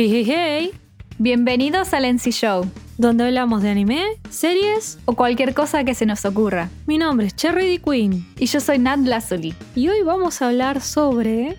Hey, 0.00 0.08
hey, 0.08 0.24
hey, 0.24 0.70
Bienvenidos 1.18 1.92
al 1.92 2.04
NC 2.04 2.30
Show 2.30 2.70
donde 2.98 3.24
hablamos 3.24 3.64
de 3.64 3.70
anime, 3.70 4.04
series. 4.30 5.00
o 5.06 5.14
cualquier 5.14 5.54
cosa 5.54 5.82
que 5.82 5.96
se 5.96 6.06
nos 6.06 6.24
ocurra. 6.24 6.68
Mi 6.86 6.98
nombre 6.98 7.26
es 7.26 7.34
Cherry 7.34 7.66
D. 7.66 7.82
Queen 7.82 8.24
Y 8.38 8.46
yo 8.46 8.60
soy 8.60 8.78
Nat 8.78 9.00
Lazuli. 9.00 9.56
y 9.74 9.88
hoy 9.88 10.02
vamos 10.02 10.40
a 10.40 10.46
hablar 10.46 10.82
sobre 10.82 11.56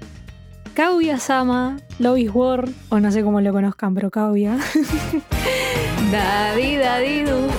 Kaguya-sama, 0.73 1.81
Love 1.99 2.19
is 2.19 2.31
War, 2.33 2.69
o 2.87 3.01
no 3.01 3.11
sé 3.11 3.23
cómo 3.23 3.41
lo 3.41 3.51
conozcan, 3.51 3.93
pero 3.93 4.09
Kaguya. 4.09 4.55
Daddy, 6.09 6.77
daddy, 6.77 7.23
du. 7.23 7.35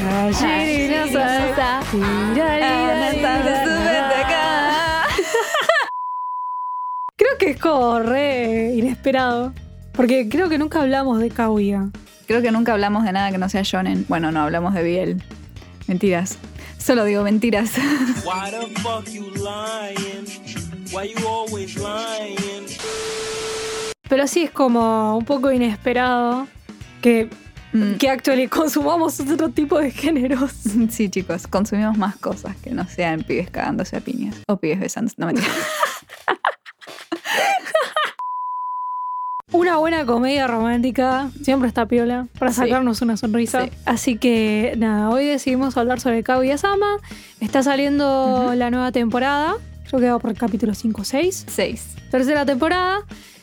Creo 7.19 7.37
que 7.39 7.51
es 7.51 7.61
como 7.61 7.98
re 7.98 8.73
inesperado, 8.77 9.53
porque 10.01 10.31
creo 10.31 10.49
que 10.49 10.57
nunca 10.57 10.81
hablamos 10.81 11.21
de 11.21 11.29
Kaguya. 11.29 11.91
Creo 12.27 12.41
que 12.41 12.51
nunca 12.51 12.73
hablamos 12.73 13.05
de 13.05 13.13
nada 13.13 13.31
que 13.31 13.37
no 13.37 13.51
sea 13.51 13.61
shonen. 13.63 14.07
Bueno, 14.09 14.33
no 14.33 14.41
hablamos 14.41 14.73
de 14.73 14.83
Biel. 14.83 15.23
Mentiras. 15.89 16.39
Solo 16.79 17.05
digo 17.05 17.23
mentiras. 17.23 17.73
Why 18.25 18.51
the 18.51 18.81
fuck 18.81 19.05
you 19.11 19.27
lying? 19.35 20.25
Why 20.91 21.13
you 21.15 21.29
always 21.29 21.77
lying? 21.77 22.65
Pero 24.09 24.27
sí 24.27 24.45
es 24.45 24.51
como 24.51 25.19
un 25.19 25.25
poco 25.27 25.53
inesperado 25.53 26.48
que, 27.03 27.29
Mm. 27.73 27.98
que 27.98 28.09
actually 28.09 28.48
consumamos 28.48 29.21
otro 29.21 29.51
tipo 29.51 29.79
de 29.79 29.91
géneros. 29.91 30.51
Sí, 30.91 31.11
chicos, 31.11 31.47
consumimos 31.47 31.98
más 31.98 32.17
cosas 32.17 32.57
que 32.57 32.70
no 32.70 32.85
sean 32.89 33.23
pibes 33.23 33.51
cagándose 33.51 33.97
a 33.97 34.01
piñas. 34.01 34.35
O 34.48 34.57
pibes 34.57 34.81
besándose. 34.81 35.17
No 35.19 35.27
mentira. 35.27 35.47
Una 39.53 39.79
buena 39.79 40.06
comedia 40.06 40.47
romántica 40.47 41.31
siempre 41.43 41.69
está 41.69 41.87
piola 41.87 42.29
para 42.39 42.53
Sí. 42.53 42.59
sacarnos 42.61 43.03
una 43.03 43.17
sonrisa. 43.17 43.65
Sí. 43.65 43.70
Así 43.84 44.17
que 44.17 44.75
nada, 44.79 45.11
hoy 45.11 45.27
decidimos 45.27 45.77
hablar 45.77 45.98
sobre 46.01 46.23
Kaguya-sama. 46.23 46.98
Está 47.41 47.62
saliendo 47.62 48.53
la 48.55 48.70
nueva 48.70 48.92
temporada. 48.92 49.55
Yo 49.91 49.98
quedo 49.98 50.20
por 50.20 50.31
el 50.31 50.37
capítulo 50.39 50.73
5 50.75 51.03
o 51.03 51.05
6. 51.05 51.47
Seis. 51.48 51.97
Tercera 52.12 52.47
temporada. 52.47 53.01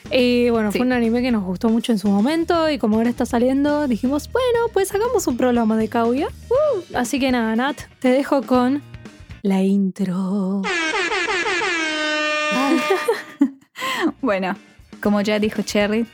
Y 0.09 0.49
bueno, 0.49 0.71
Sí. 0.71 0.77
fue 0.77 0.87
un 0.87 0.93
anime 0.93 1.21
que 1.21 1.31
nos 1.33 1.43
gustó 1.43 1.67
mucho 1.67 1.91
en 1.91 1.99
su 1.99 2.07
momento. 2.07 2.69
Y 2.69 2.77
como 2.77 2.95
ahora 2.95 3.09
está 3.09 3.25
saliendo, 3.25 3.85
dijimos, 3.89 4.29
bueno, 4.31 4.59
pues 4.71 4.93
hagamos 4.95 5.27
un 5.27 5.35
programa 5.35 5.75
de 5.75 5.89
Kaguya. 5.89 6.27
Uh, 6.49 6.95
así 6.95 7.19
que 7.19 7.31
nada, 7.33 7.53
Nat, 7.57 7.77
te 7.99 8.07
dejo 8.09 8.43
con 8.43 8.81
la 9.41 9.61
intro. 9.61 10.61
Bueno, 14.21 14.55
como 15.01 15.21
ya 15.21 15.39
dijo 15.39 15.61
Cherry, 15.61 16.05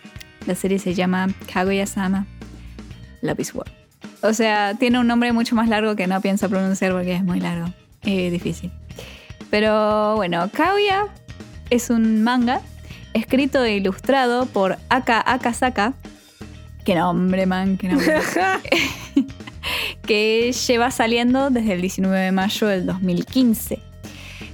la 0.45 0.55
serie 0.55 0.79
se 0.79 0.93
llama 0.93 1.27
Kaguya-sama 1.51 2.25
Love 3.21 3.39
is 3.39 3.55
War. 3.55 3.67
O 4.21 4.33
sea, 4.33 4.75
tiene 4.75 4.99
un 4.99 5.07
nombre 5.07 5.31
mucho 5.31 5.55
más 5.55 5.67
largo 5.67 5.95
que 5.95 6.07
no 6.07 6.19
pienso 6.21 6.49
pronunciar 6.49 6.91
porque 6.91 7.15
es 7.15 7.23
muy 7.23 7.39
largo. 7.39 7.67
Es 8.03 8.31
difícil. 8.31 8.71
Pero 9.49 10.15
bueno, 10.15 10.49
Kaguya 10.51 11.07
es 11.69 11.89
un 11.89 12.23
manga 12.23 12.61
escrito 13.13 13.63
e 13.63 13.75
ilustrado 13.75 14.45
por 14.47 14.77
Aka 14.89 15.23
Akasaka. 15.25 15.93
Qué 16.85 16.95
nombre, 16.95 17.45
man, 17.45 17.77
qué 17.77 17.89
nombre. 17.89 18.13
que 20.05 20.51
lleva 20.51 20.91
saliendo 20.91 21.49
desde 21.49 21.73
el 21.73 21.81
19 21.81 22.19
de 22.19 22.31
mayo 22.31 22.67
del 22.67 22.85
2015. 22.85 23.92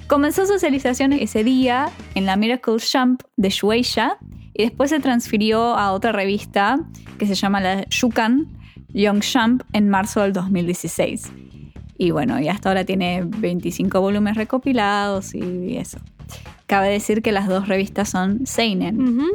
Comenzó 0.10 0.48
socialización 0.48 1.14
ese 1.14 1.44
día 1.44 1.92
en 2.16 2.26
la 2.26 2.36
Miracle 2.36 2.78
Jump 2.80 3.22
de 3.38 3.52
Shueisha 3.52 4.18
y 4.56 4.64
después 4.64 4.90
se 4.90 5.00
transfirió 5.00 5.76
a 5.78 5.92
otra 5.92 6.12
revista 6.12 6.80
que 7.20 7.28
se 7.28 7.36
llama 7.36 7.62
la 7.62 7.86
Shukan 7.92 8.48
Young 8.92 9.22
Jump 9.24 9.62
en 9.72 9.88
marzo 9.88 10.22
del 10.22 10.34
2016. 10.34 11.32
Y 12.00 12.10
bueno, 12.10 12.40
y 12.40 12.48
hasta 12.48 12.70
ahora 12.70 12.86
tiene 12.86 13.22
25 13.24 14.02
volúmenes 14.02 14.36
recopilados 14.36 15.36
y 15.36 15.78
eso. 15.78 16.00
Cabe 16.66 16.90
decir 16.90 17.22
que 17.22 17.32
las 17.32 17.48
dos 17.48 17.68
revistas 17.68 18.10
son 18.10 18.48
Seinen, 18.48 19.00
Ujú. 19.00 19.28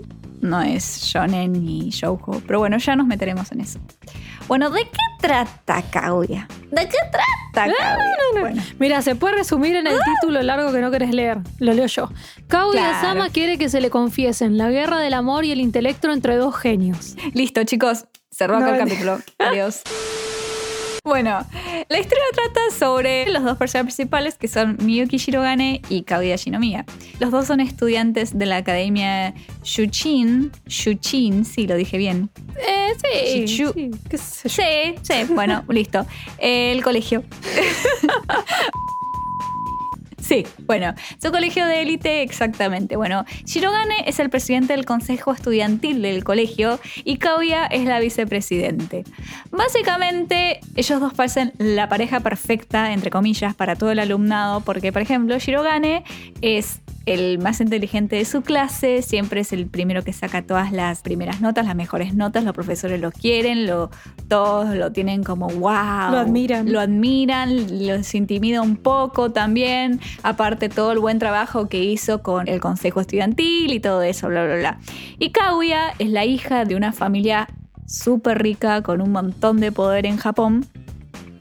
No 0.45 0.63
es 0.63 1.01
shonen 1.03 1.53
ni 1.53 1.91
shoujo. 1.91 2.41
Pero 2.47 2.59
bueno, 2.59 2.79
ya 2.79 2.95
nos 2.97 3.07
meteremos 3.07 3.51
en 3.53 3.61
eso. 3.61 3.79
Bueno, 4.47 4.71
¿de 4.71 4.83
qué 4.85 4.99
trata 5.21 5.83
Kaguya? 5.83 6.47
¿De 6.71 6.83
qué 6.89 6.99
trata 7.11 7.75
Kaguya? 7.77 7.97
Bueno, 8.41 8.63
Mira, 8.79 9.01
se 9.03 9.15
puede 9.15 9.37
resumir 9.37 9.75
en 9.77 9.87
el 9.87 9.97
título 10.21 10.43
largo 10.43 10.71
que 10.73 10.81
no 10.81 10.91
querés 10.91 11.11
leer. 11.15 11.39
Lo 11.59 11.73
leo 11.73 11.87
yo. 11.87 12.11
Kaguya-sama 12.49 13.15
Claro. 13.15 13.33
quiere 13.33 13.59
que 13.59 13.69
se 13.69 13.81
le 13.81 13.91
confiesen 13.91 14.59
la 14.59 14.71
guerra 14.71 14.99
del 14.99 15.15
amor 15.15 15.45
y 15.45 15.53
el 15.53 15.61
intelecto 15.61 16.13
entre 16.13 16.37
dos 16.37 16.55
genios. 16.57 17.17
listo, 17.33 17.65
chicos. 17.65 18.05
Cerró 18.31 18.57
acá 18.57 18.73
el 18.73 18.79
capítulo. 18.79 19.19
Adiós. 19.39 19.83
Bueno, 21.05 21.47
la 21.91 22.01
historia 22.01 22.25
trata 22.33 22.61
sobre 22.71 23.31
los 23.31 23.45
dos 23.45 23.59
personajes 23.59 23.95
principales 23.95 24.39
que 24.39 24.49
son 24.49 24.79
Miyuki 24.81 25.19
Shirogane 25.19 25.83
y 25.91 26.03
Kaguya 26.03 26.37
Shinomiya. 26.37 26.87
Los 27.21 27.31
dos 27.31 27.47
son 27.47 27.61
estudiantes 27.61 28.39
de 28.39 28.47
la 28.47 28.57
academia 28.57 29.35
Shuchin. 29.63 30.51
Shuchin, 30.67 31.45
sí, 31.45 31.67
lo 31.67 31.77
dije 31.77 31.99
bien. 31.99 32.31
Eh, 32.57 32.95
sí. 32.97 33.45
Chichu. 33.45 33.75
sí, 33.75 33.91
qué 34.09 34.17
sé 34.17 34.49
yo. 34.49 34.55
Sí, 34.55 34.95
sí, 35.03 35.35
bueno, 35.35 35.63
listo. 35.69 36.07
El 36.39 36.83
colegio. 36.83 37.23
Sí, 40.25 40.47
bueno, 40.61 40.95
su 41.23 41.31
colegio 41.31 41.67
de 41.67 41.83
élite 41.83 42.23
exactamente. 42.23 42.97
Bueno, 42.97 43.27
Shirogane 43.45 44.05
es 44.07 44.19
el 44.21 44.31
presidente 44.31 44.73
del 44.73 44.87
consejo 44.87 45.33
estudiantil 45.33 46.01
del 46.01 46.25
colegio 46.25 46.81
y 47.05 47.19
Kaguya 47.19 47.67
es 47.67 47.85
la 47.85 48.01
vicepresidente. 48.01 49.05
Básicamente, 49.51 50.61
ellos 50.77 50.99
dos 50.99 51.13
parecen 51.13 51.53
la 51.59 51.91
pareja 51.91 52.21
perfecta, 52.21 52.95
entre 52.95 53.11
comillas, 53.11 53.55
para 53.55 53.77
todo 53.77 53.91
el 53.91 53.99
alumnado, 53.99 54.63
porque, 54.63 54.93
por 54.93 55.03
ejemplo, 55.03 55.39
Shirogane 55.39 56.05
es 56.41 56.81
el 57.07 57.39
más 57.39 57.61
inteligente 57.61 58.17
de 58.17 58.25
su 58.25 58.43
clase, 58.43 59.03
siempre 59.03 59.41
es 59.41 59.53
el 59.53 59.67
primero 59.67 60.03
que 60.03 60.13
saca 60.13 60.43
todas 60.43 60.73
las 60.73 61.03
primeras 61.03 61.41
notas, 61.41 61.67
las 61.67 61.77
mejores 61.77 62.15
notas, 62.15 62.45
los 62.45 62.55
profesores 62.55 63.01
lo 63.01 63.13
quieren, 63.13 63.67
lo, 63.67 63.91
todos 64.29 64.75
lo 64.75 64.93
tienen 64.93 65.23
como 65.23 65.49
wow. 65.49 66.11
Lo 66.13 66.19
admiran. 66.19 66.73
Lo 66.73 66.81
admiran, 66.81 67.87
los 67.87 68.15
intimida 68.15 68.63
un 68.63 68.77
poco 68.77 69.33
también, 69.33 70.01
aparte 70.23 70.69
todo 70.69 70.93
el 70.93 70.99
buen 70.99 71.19
trabajo 71.19 71.69
que 71.69 71.85
hizo 71.85 72.23
con 72.23 72.49
el 72.49 72.61
consejo 72.61 73.01
estudiantil 73.01 73.73
y 73.73 73.81
todo 73.81 74.03
eso, 74.03 74.29
bla, 74.29 74.45
bla, 74.45 74.57
bla. 74.57 74.79
Y 75.19 75.31
Kaguya 75.31 75.95
es 75.99 76.09
la 76.09 76.25
hija 76.25 76.65
de 76.65 76.75
una 76.75 76.93
familia 76.93 77.49
súper 77.87 78.43
rica 78.43 78.83
con 78.83 79.01
un 79.01 79.13
montón 79.13 79.61
de 79.61 79.73
poder 79.73 80.07
en 80.07 80.17
Japón. 80.17 80.67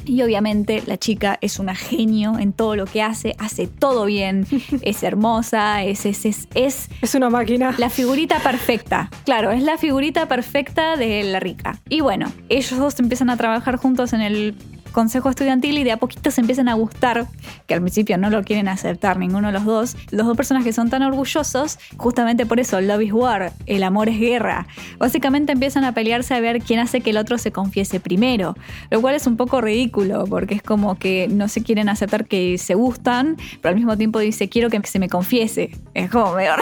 Y 0.05 0.21
obviamente 0.21 0.83
la 0.85 0.97
chica 0.97 1.37
es 1.41 1.59
una 1.59 1.75
genio 1.75 2.37
en 2.37 2.53
todo 2.53 2.75
lo 2.75 2.85
que 2.85 3.01
hace, 3.01 3.35
hace 3.39 3.67
todo 3.67 4.05
bien, 4.05 4.45
es 4.81 5.03
hermosa, 5.03 5.83
es, 5.83 6.05
es, 6.05 6.25
es, 6.25 6.47
es 6.53 6.89
Es 7.01 7.15
una 7.15 7.29
máquina. 7.29 7.73
la 7.77 7.89
figurita 7.89 8.39
perfecta. 8.39 9.09
Claro, 9.25 9.51
es 9.51 9.63
la 9.63 9.77
figurita 9.77 10.27
perfecta 10.27 10.95
de 10.97 11.23
la 11.23 11.39
rica. 11.39 11.79
Y 11.89 12.01
bueno, 12.01 12.31
ellos 12.49 12.77
dos 12.77 12.99
empiezan 12.99 13.29
a 13.29 13.37
trabajar 13.37 13.77
juntos 13.77 14.13
en 14.13 14.21
el 14.21 14.55
consejo 14.93 15.29
estudiantil 15.29 15.77
y 15.77 15.83
de 15.83 15.91
a 15.91 15.97
poquito 15.97 16.31
se 16.31 16.39
empiezan 16.39 16.69
a 16.69 16.75
gustar, 16.75 17.27
que 17.67 17.73
al 17.73 17.81
principio 17.81 18.17
no 18.17 18.29
lo 18.29 18.43
quieren 18.43 18.69
aceptar 18.69 19.17
ninguno 19.17 19.47
de 19.47 19.53
los 19.53 19.65
dos. 19.65 19.97
Los 20.11 20.25
dos 20.25 20.37
personajes 20.37 20.75
son 20.75 20.89
tan 20.89 21.01
orgullosos, 21.03 21.77
justamente 21.97 22.45
por 22.45 22.61
eso, 22.61 22.79
love 22.79 23.01
is 23.01 23.11
war, 23.11 23.51
el 23.65 23.83
amor 23.83 24.07
es 24.07 24.19
guerra. 24.19 24.67
Básicamente 24.99 25.51
empiezan 25.51 25.83
a 25.83 25.91
pelearse 25.93 26.33
a 26.35 26.39
ver 26.39 26.59
quién 26.61 26.79
hace 26.79 27.01
que 27.01 27.09
el 27.09 27.17
otro 27.17 27.37
se 27.37 27.51
confiese 27.51 27.99
primero, 27.99 28.55
lo 28.89 29.01
cual 29.01 29.15
es 29.15 29.27
un 29.27 29.35
poco 29.35 29.59
ridículo, 29.59 30.25
porque 30.27 30.53
es 30.55 30.61
como 30.63 30.97
que 30.97 31.27
no 31.29 31.47
se 31.49 31.63
quieren 31.63 31.89
aceptar 31.89 32.25
que 32.25 32.57
se 32.57 32.75
gustan, 32.75 33.35
pero 33.61 33.71
al 33.71 33.75
mismo 33.75 33.97
tiempo 33.97 34.19
dice, 34.19 34.47
quiero 34.47 34.69
que 34.69 34.79
se 34.85 34.99
me 34.99 35.09
confiese. 35.09 35.71
Es 35.93 36.09
como 36.09 36.35
raro. 36.35 36.61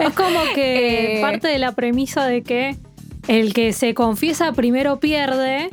Es 0.00 0.14
como 0.14 0.38
que 0.54 1.18
Eh. 1.18 1.20
parte 1.20 1.48
de 1.48 1.58
la 1.58 1.72
premisa 1.72 2.24
de 2.26 2.42
que 2.42 2.76
el 3.26 3.52
que 3.52 3.72
se 3.72 3.94
confiesa 3.94 4.52
primero 4.52 5.00
pierde, 5.00 5.70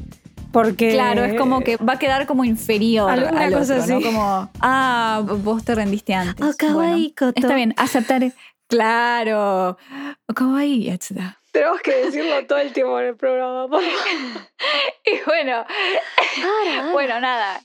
porque. 0.52 0.92
Claro, 0.92 1.24
es 1.24 1.36
como 1.36 1.62
que 1.62 1.78
va 1.78 1.94
a 1.94 2.00
quedar 2.00 2.26
como 2.26 2.44
inferior 2.44 3.10
Alguna 3.10 3.42
al 3.42 3.54
cosa 3.54 3.76
otro, 3.76 3.88
¿no? 3.88 3.96
así. 3.98 4.04
Como, 4.04 4.52
ah, 4.60 5.22
vos 5.26 5.64
te 5.64 5.76
rendiste 5.76 6.14
antes. 6.14 6.46
Oh, 6.46 6.54
kawaii, 6.58 7.12
koto. 7.12 7.34
está 7.36 7.56
bien, 7.56 7.74
aceptar. 7.78 8.22
Claro. 8.72 9.78
Oh, 10.28 10.34
Kawaii, 10.34 10.86
yatsuda. 10.86 11.42
Tenemos 11.52 11.82
que 11.82 12.06
decirlo 12.06 12.46
todo 12.48 12.60
el 12.60 12.72
tiempo 12.72 12.98
en 13.02 13.08
el 13.08 13.18
programa. 13.18 13.68
por 13.68 13.84
favor. 13.84 14.48
Y 15.04 15.20
bueno, 15.26 15.66
bueno, 16.94 17.20
nada. 17.20 17.60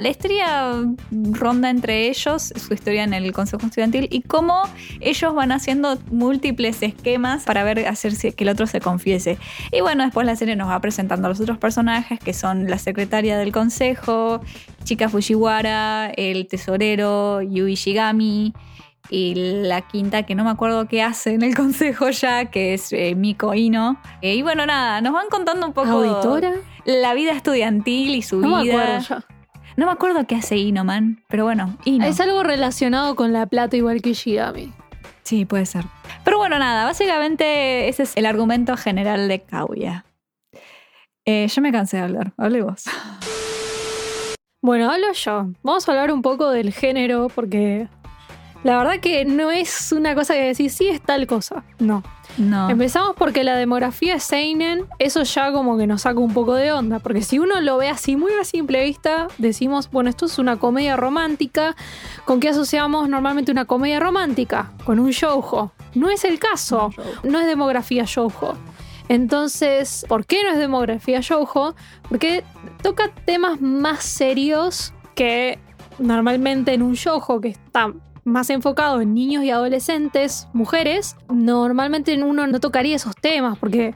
La 0.00 0.08
historia 0.08 0.72
ronda 1.10 1.68
entre 1.68 2.08
ellos, 2.08 2.52
su 2.56 2.72
historia 2.72 3.04
en 3.04 3.12
el 3.12 3.32
consejo 3.32 3.66
estudiantil 3.66 4.08
y 4.10 4.22
cómo 4.22 4.62
ellos 5.00 5.34
van 5.34 5.52
haciendo 5.52 5.98
múltiples 6.10 6.82
esquemas 6.82 7.44
para 7.44 7.64
ver 7.64 7.86
hacer 7.86 8.12
si- 8.12 8.32
que 8.32 8.44
el 8.44 8.50
otro 8.50 8.66
se 8.66 8.80
confiese. 8.80 9.36
Y 9.70 9.82
bueno, 9.82 10.02
después 10.04 10.26
la 10.26 10.36
serie 10.36 10.56
nos 10.56 10.70
va 10.70 10.80
presentando 10.80 11.26
a 11.26 11.28
los 11.28 11.38
otros 11.40 11.58
personajes 11.58 12.18
que 12.18 12.32
son 12.32 12.68
la 12.70 12.78
secretaria 12.78 13.36
del 13.36 13.52
consejo, 13.52 14.40
Chica 14.84 15.10
Fujiwara, 15.10 16.10
el 16.16 16.46
tesorero 16.48 17.42
Yui 17.42 17.74
Shigami 17.74 18.54
Y 19.10 19.34
la 19.64 19.82
quinta, 19.82 20.22
que 20.22 20.34
no 20.34 20.44
me 20.44 20.50
acuerdo 20.50 20.86
qué 20.88 21.02
hace 21.02 21.34
en 21.34 21.42
el 21.42 21.54
consejo 21.62 22.08
ya, 22.10 22.46
que 22.46 22.74
es 22.74 22.92
eh, 22.92 23.14
Miko 23.16 23.52
Ino. 23.54 24.00
Eh, 24.22 24.36
y 24.36 24.42
bueno, 24.42 24.64
nada, 24.66 25.00
nos 25.02 25.12
van 25.12 25.26
contando 25.30 25.66
un 25.66 25.72
poco 25.72 25.88
¿Auditora? 25.90 26.52
la 26.84 27.12
vida 27.14 27.32
estudiantil 27.32 28.14
y 28.14 28.22
su 28.22 28.40
No 28.40 28.56
me 28.58 28.62
vida. 28.62 28.98
acuerdo. 28.98 29.24
No 29.80 29.86
me 29.86 29.92
acuerdo 29.92 30.26
qué 30.26 30.34
hace 30.34 30.58
Ino, 30.58 30.84
man. 30.84 31.24
Pero 31.26 31.44
bueno, 31.44 31.78
Ino. 31.86 32.04
Es 32.04 32.20
algo 32.20 32.42
relacionado 32.42 33.16
con 33.16 33.32
la 33.32 33.46
plata 33.46 33.78
igual 33.78 34.02
que 34.02 34.12
Shigami. 34.12 34.74
Sí, 35.22 35.46
puede 35.46 35.64
ser. 35.64 35.86
Pero 36.22 36.36
bueno, 36.36 36.58
nada, 36.58 36.84
básicamente 36.84 37.88
ese 37.88 38.02
es 38.02 38.14
el 38.14 38.26
argumento 38.26 38.76
general 38.76 39.26
de 39.26 39.40
Kaguya. 39.40 40.04
Eh, 41.24 41.48
yo 41.48 41.62
me 41.62 41.72
cansé 41.72 41.96
de 41.96 42.02
hablar, 42.02 42.34
hable 42.36 42.60
vos. 42.60 42.84
Bueno, 44.60 44.92
hablo 44.92 45.14
yo. 45.14 45.46
Vamos 45.62 45.88
a 45.88 45.92
hablar 45.92 46.12
un 46.12 46.20
poco 46.20 46.50
del 46.50 46.74
género 46.74 47.28
porque 47.34 47.88
la 48.62 48.76
verdad 48.76 49.00
que 49.00 49.24
no 49.24 49.50
es 49.50 49.92
una 49.92 50.14
cosa 50.14 50.34
que 50.34 50.42
decir 50.42 50.70
sí 50.70 50.88
es 50.88 51.00
tal 51.00 51.26
cosa. 51.26 51.64
No. 51.78 52.02
No. 52.40 52.70
Empezamos 52.70 53.14
porque 53.16 53.44
la 53.44 53.54
demografía 53.54 54.14
es 54.14 54.24
Seinen, 54.24 54.86
eso 54.98 55.22
ya 55.24 55.52
como 55.52 55.76
que 55.76 55.86
nos 55.86 56.02
saca 56.02 56.20
un 56.20 56.32
poco 56.32 56.54
de 56.54 56.72
onda, 56.72 56.98
porque 56.98 57.20
si 57.20 57.38
uno 57.38 57.60
lo 57.60 57.76
ve 57.76 57.90
así 57.90 58.16
muy 58.16 58.32
a 58.40 58.44
simple 58.44 58.82
vista, 58.82 59.28
decimos, 59.36 59.90
bueno, 59.90 60.08
esto 60.08 60.24
es 60.24 60.38
una 60.38 60.56
comedia 60.58 60.96
romántica, 60.96 61.76
¿con 62.24 62.40
qué 62.40 62.48
asociamos 62.48 63.10
normalmente 63.10 63.52
una 63.52 63.66
comedia 63.66 64.00
romántica? 64.00 64.72
Con 64.86 64.98
un 65.00 65.10
shoujo. 65.10 65.72
No 65.94 66.08
es 66.08 66.24
el 66.24 66.38
caso, 66.38 66.90
no 67.24 67.40
es 67.40 67.46
demografía 67.46 68.04
shoujo. 68.06 68.54
Entonces, 69.08 70.06
¿por 70.08 70.24
qué 70.24 70.42
no 70.42 70.50
es 70.50 70.58
demografía 70.58 71.20
shoujo? 71.20 71.74
Porque 72.08 72.42
toca 72.82 73.08
temas 73.26 73.60
más 73.60 74.02
serios 74.02 74.94
que 75.14 75.58
normalmente 75.98 76.72
en 76.72 76.80
un 76.80 76.94
shoujo 76.94 77.40
que 77.40 77.48
está 77.48 77.92
más 78.24 78.50
enfocado 78.50 79.00
en 79.00 79.14
niños 79.14 79.44
y 79.44 79.50
adolescentes, 79.50 80.48
mujeres, 80.52 81.16
normalmente 81.28 82.20
uno 82.22 82.46
no 82.46 82.60
tocaría 82.60 82.96
esos 82.96 83.14
temas 83.16 83.58
porque 83.58 83.94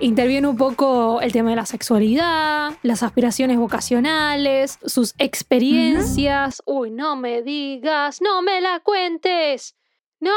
interviene 0.00 0.48
un 0.48 0.56
poco 0.56 1.20
el 1.20 1.32
tema 1.32 1.50
de 1.50 1.56
la 1.56 1.66
sexualidad, 1.66 2.72
las 2.82 3.02
aspiraciones 3.02 3.58
vocacionales, 3.58 4.78
sus 4.84 5.14
experiencias. 5.18 6.62
Uy, 6.64 6.90
no 6.90 7.16
me 7.16 7.42
digas, 7.42 8.20
no 8.20 8.42
me 8.42 8.60
la 8.60 8.80
cuentes. 8.80 9.76
No, 10.20 10.32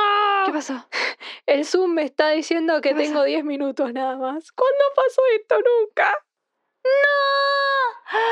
¿Qué 0.45 0.53
pasó? 0.53 0.87
el 1.45 1.65
Zoom 1.65 1.93
me 1.93 2.03
está 2.03 2.29
diciendo 2.29 2.79
que 2.81 2.93
tengo 2.93 3.23
10 3.23 3.43
minutos 3.43 3.91
nada 3.93 4.15
más. 4.15 4.51
¿Cuándo 4.51 4.83
pasó 4.95 5.21
esto 5.39 5.55
nunca? 5.55 6.13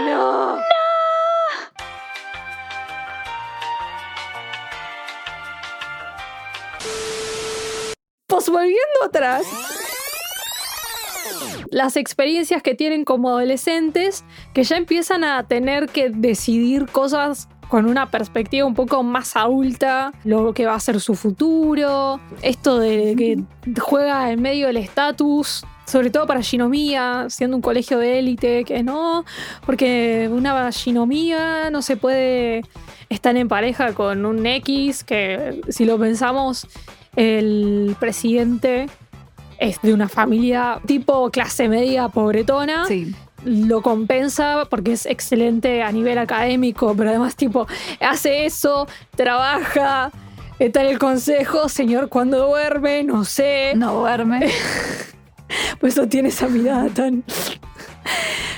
No. 0.05 0.55
No. 0.55 0.61
Pues 8.27 8.49
volviendo 8.49 9.03
atrás. 9.03 9.43
Las 11.69 11.95
experiencias 11.95 12.61
que 12.61 12.75
tienen 12.75 13.05
como 13.05 13.29
adolescentes, 13.29 14.25
que 14.53 14.63
ya 14.63 14.75
empiezan 14.77 15.23
a 15.23 15.47
tener 15.47 15.87
que 15.87 16.09
decidir 16.09 16.87
cosas 16.87 17.47
con 17.71 17.85
una 17.85 18.11
perspectiva 18.11 18.67
un 18.67 18.73
poco 18.73 19.01
más 19.01 19.37
adulta, 19.37 20.11
lo 20.25 20.53
que 20.53 20.65
va 20.65 20.75
a 20.75 20.79
ser 20.81 20.99
su 20.99 21.15
futuro, 21.15 22.19
esto 22.41 22.77
de 22.77 23.15
que 23.17 23.79
juega 23.79 24.29
en 24.31 24.41
medio 24.41 24.67
del 24.67 24.75
estatus, 24.75 25.63
sobre 25.85 26.09
todo 26.09 26.27
para 26.27 26.41
Shinomiya, 26.41 27.29
siendo 27.29 27.55
un 27.55 27.61
colegio 27.61 27.97
de 27.97 28.19
élite, 28.19 28.65
que 28.65 28.83
no, 28.83 29.23
porque 29.65 30.29
una 30.29 30.69
Shinomiya 30.69 31.69
no 31.69 31.81
se 31.81 31.95
puede 31.95 32.63
estar 33.11 33.35
en 33.37 33.47
pareja 33.47 33.93
con 33.93 34.25
un 34.25 34.45
X, 34.45 35.03
que 35.03 35.61
si 35.69 35.85
lo 35.85 35.99
pensamos, 35.99 36.67
el 37.15 37.95
presidente 37.99 38.87
es 39.59 39.81
de 39.81 39.93
una 39.93 40.07
familia 40.09 40.79
tipo 40.85 41.29
clase 41.29 41.67
media 41.69 42.07
pobretona 42.07 42.85
Sí. 42.87 43.13
lo 43.43 43.81
compensa 43.81 44.65
porque 44.69 44.93
es 44.93 45.05
excelente 45.05 45.83
a 45.83 45.91
nivel 45.91 46.17
académico, 46.17 46.95
pero 46.95 47.09
además 47.09 47.35
tipo 47.35 47.67
hace 47.99 48.45
eso, 48.45 48.87
trabaja, 49.15 50.11
está 50.57 50.81
en 50.81 50.87
el 50.87 50.99
consejo, 50.99 51.67
señor 51.69 52.07
cuando 52.09 52.47
duerme, 52.47 53.03
no 53.03 53.23
sé, 53.25 53.73
No 53.75 53.93
duerme. 53.93 54.49
por 55.80 55.89
eso 55.89 56.07
tiene 56.07 56.30
esa 56.30 56.48
mirada 56.48 56.89
tan... 56.89 57.24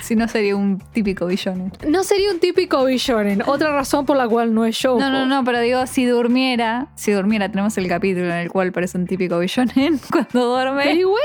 si 0.02 0.16
no 0.16 0.28
sería 0.28 0.56
un 0.56 0.80
típico 0.80 1.26
villón. 1.28 1.72
No 1.88 2.04
sería 2.04 2.32
un 2.32 2.40
típico 2.40 2.84
billonen, 2.86 3.42
otra 3.46 3.72
razón 3.72 4.06
por 4.06 4.18
la 4.18 4.28
cual 4.28 4.54
no 4.54 4.66
es 4.66 4.76
show. 4.76 5.00
No, 5.00 5.10
no, 5.10 5.26
no, 5.26 5.44
pero 5.44 5.60
digo, 5.60 5.86
si 5.88 6.06
durmiera, 6.06 6.88
si 6.96 7.12
durmiera, 7.12 7.50
tenemos 7.50 7.78
el 7.78 7.88
capítulo 7.88 8.26
en 8.26 8.38
el 8.40 8.50
cual 8.52 8.72
parece 8.72 8.98
un 8.98 9.08
típico 9.08 9.40
villonen 9.40 10.00
cuando 10.12 10.30
Pero 10.32 10.46
duerme. 10.46 10.94
igual, 10.94 11.22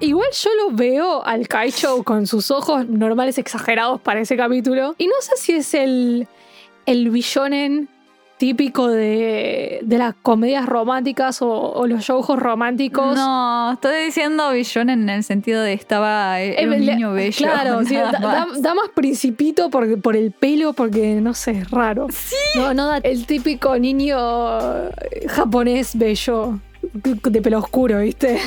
igual 0.00 0.28
yo 0.32 0.50
lo 0.64 0.76
veo 0.76 1.24
al 1.24 1.48
Kaicho 1.48 2.02
con 2.04 2.26
sus 2.26 2.50
ojos 2.50 2.86
normales 2.88 3.38
exagerados 3.38 4.00
para 4.00 4.20
ese 4.20 4.36
capítulo. 4.36 4.94
Y 4.98 5.06
no 5.06 5.14
sé 5.20 5.32
si 5.36 5.52
es 5.52 5.74
el, 5.74 6.28
el 6.86 7.10
billonen 7.10 7.88
típico 8.40 8.88
de, 8.88 9.80
de 9.82 9.98
las 9.98 10.14
comedias 10.22 10.64
románticas 10.64 11.42
o, 11.42 11.50
o 11.50 11.86
los 11.86 12.00
shoujos 12.02 12.38
románticos. 12.38 13.14
No, 13.14 13.72
estoy 13.74 14.06
diciendo 14.06 14.50
villonen 14.52 15.02
en 15.02 15.10
el 15.10 15.24
sentido 15.24 15.62
de 15.62 15.74
estaba 15.74 16.40
era 16.40 16.66
un 16.66 16.72
Eh, 16.72 16.78
le- 16.80 16.94
niño 16.94 17.12
bello. 17.12 17.36
Claro, 17.36 17.84
sí, 17.84 17.94
da, 17.96 18.12
da- 18.12 18.46
más. 18.46 18.62
da 18.62 18.72
más 18.72 18.88
principito 18.94 19.68
por, 19.68 20.00
por 20.00 20.16
el 20.16 20.32
pelo, 20.32 20.72
porque 20.72 21.16
no 21.20 21.34
sé, 21.34 21.50
es 21.50 21.70
raro. 21.70 22.06
No, 22.56 22.72
no 22.72 22.86
da 22.86 22.96
el 23.02 23.26
típico 23.26 23.78
niño 23.78 24.16
eh, 24.88 25.26
japonés 25.28 25.96
bello, 25.98 26.58
de 26.82 27.42
pelo 27.42 27.58
oscuro, 27.58 28.00
¿viste? 28.00 28.38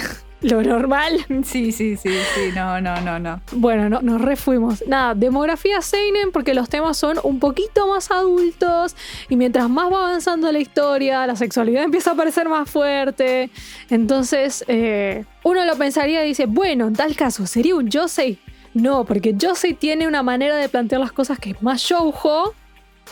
Lo 0.44 0.62
normal. 0.62 1.26
Sí, 1.44 1.72
sí, 1.72 1.96
sí, 1.96 2.10
sí, 2.36 2.52
no, 2.54 2.82
no, 2.82 3.00
no, 3.02 3.18
no. 3.18 3.42
Bueno, 3.54 3.90
no, 3.90 4.02
nos 4.02 4.22
refuimos. 4.22 4.84
Nada, 4.88 5.16
demografía 5.16 5.82
Seinen 5.82 6.32
porque 6.32 6.54
los 6.54 6.70
temas 6.70 6.98
son 6.98 7.18
un 7.24 7.40
poquito 7.40 7.88
más 7.88 8.12
adultos 8.12 8.96
y 9.30 9.36
mientras 9.36 9.70
más 9.70 9.92
va 9.92 10.08
avanzando 10.08 10.52
la 10.52 10.60
historia, 10.60 11.26
la 11.26 11.36
sexualidad 11.36 11.84
empieza 11.84 12.12
a 12.12 12.16
parecer 12.16 12.50
más 12.50 12.70
fuerte. 12.70 13.50
Entonces, 13.90 14.66
eh, 14.68 15.26
uno 15.44 15.66
lo 15.66 15.78
pensaría 15.78 16.24
y 16.26 16.30
dice, 16.30 16.46
bueno, 16.46 16.88
en 16.88 16.94
tal 16.94 17.16
caso, 17.16 17.48
¿sería 17.48 17.76
un 17.76 17.90
Yosei? 17.90 18.40
No, 18.74 19.06
porque 19.06 19.34
Yosei 19.36 19.74
tiene 19.74 20.08
una 20.08 20.24
manera 20.24 20.58
de 20.58 20.68
plantear 20.68 21.00
las 21.00 21.12
cosas 21.12 21.40
que 21.40 21.52
es 21.52 21.62
más 21.62 21.82
shoujo 21.82 22.54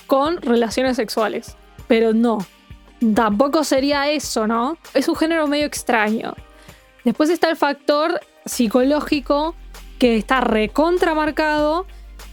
con 0.08 0.42
relaciones 0.42 0.98
sexuales. 0.98 1.56
Pero 1.88 2.14
no, 2.14 2.40
tampoco 3.16 3.64
sería 3.64 4.10
eso, 4.10 4.48
¿no? 4.48 4.78
Es 4.94 5.08
un 5.08 5.16
género 5.16 5.48
medio 5.48 5.66
extraño. 5.66 6.34
Después 7.04 7.30
está 7.30 7.50
el 7.50 7.58
factor 7.58 8.20
psicológico 8.46 9.56
que 10.00 10.18
está 10.18 10.42
recontramarcado, 10.42 11.86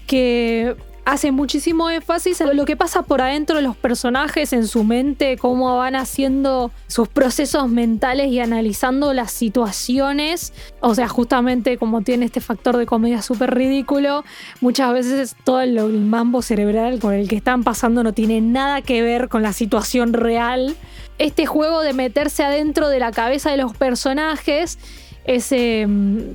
que 0.06 0.76
hace 1.08 1.32
muchísimo 1.32 1.88
énfasis 1.88 2.42
en 2.42 2.54
lo 2.54 2.66
que 2.66 2.76
pasa 2.76 3.00
por 3.00 3.22
adentro 3.22 3.56
de 3.56 3.62
los 3.62 3.74
personajes, 3.74 4.52
en 4.52 4.66
su 4.66 4.84
mente, 4.84 5.38
cómo 5.38 5.74
van 5.78 5.96
haciendo 5.96 6.70
sus 6.86 7.08
procesos 7.08 7.66
mentales 7.70 8.28
y 8.28 8.40
analizando 8.40 9.14
las 9.14 9.32
situaciones. 9.32 10.52
O 10.80 10.94
sea, 10.94 11.08
justamente 11.08 11.78
como 11.78 12.02
tiene 12.02 12.26
este 12.26 12.42
factor 12.42 12.76
de 12.76 12.84
comedia 12.84 13.22
súper 13.22 13.54
ridículo, 13.54 14.22
muchas 14.60 14.92
veces 14.92 15.34
todo 15.44 15.62
el, 15.62 15.78
mambo 15.98 16.42
cerebral 16.42 16.98
con 16.98 17.14
el 17.14 17.26
que 17.26 17.36
están 17.36 17.64
pasando 17.64 18.02
no 18.02 18.12
tiene 18.12 18.42
nada 18.42 18.82
que 18.82 19.00
ver 19.00 19.30
con 19.30 19.42
la 19.42 19.54
situación 19.54 20.12
real. 20.12 20.76
Este 21.18 21.46
juego 21.46 21.80
de 21.80 21.92
meterse 21.92 22.44
adentro 22.44 22.88
de 22.88 22.98
la 22.98 23.12
cabeza 23.12 23.50
de 23.50 23.56
los 23.56 23.76
personajes 23.76 24.78
es... 25.24 25.52
em, 25.52 26.34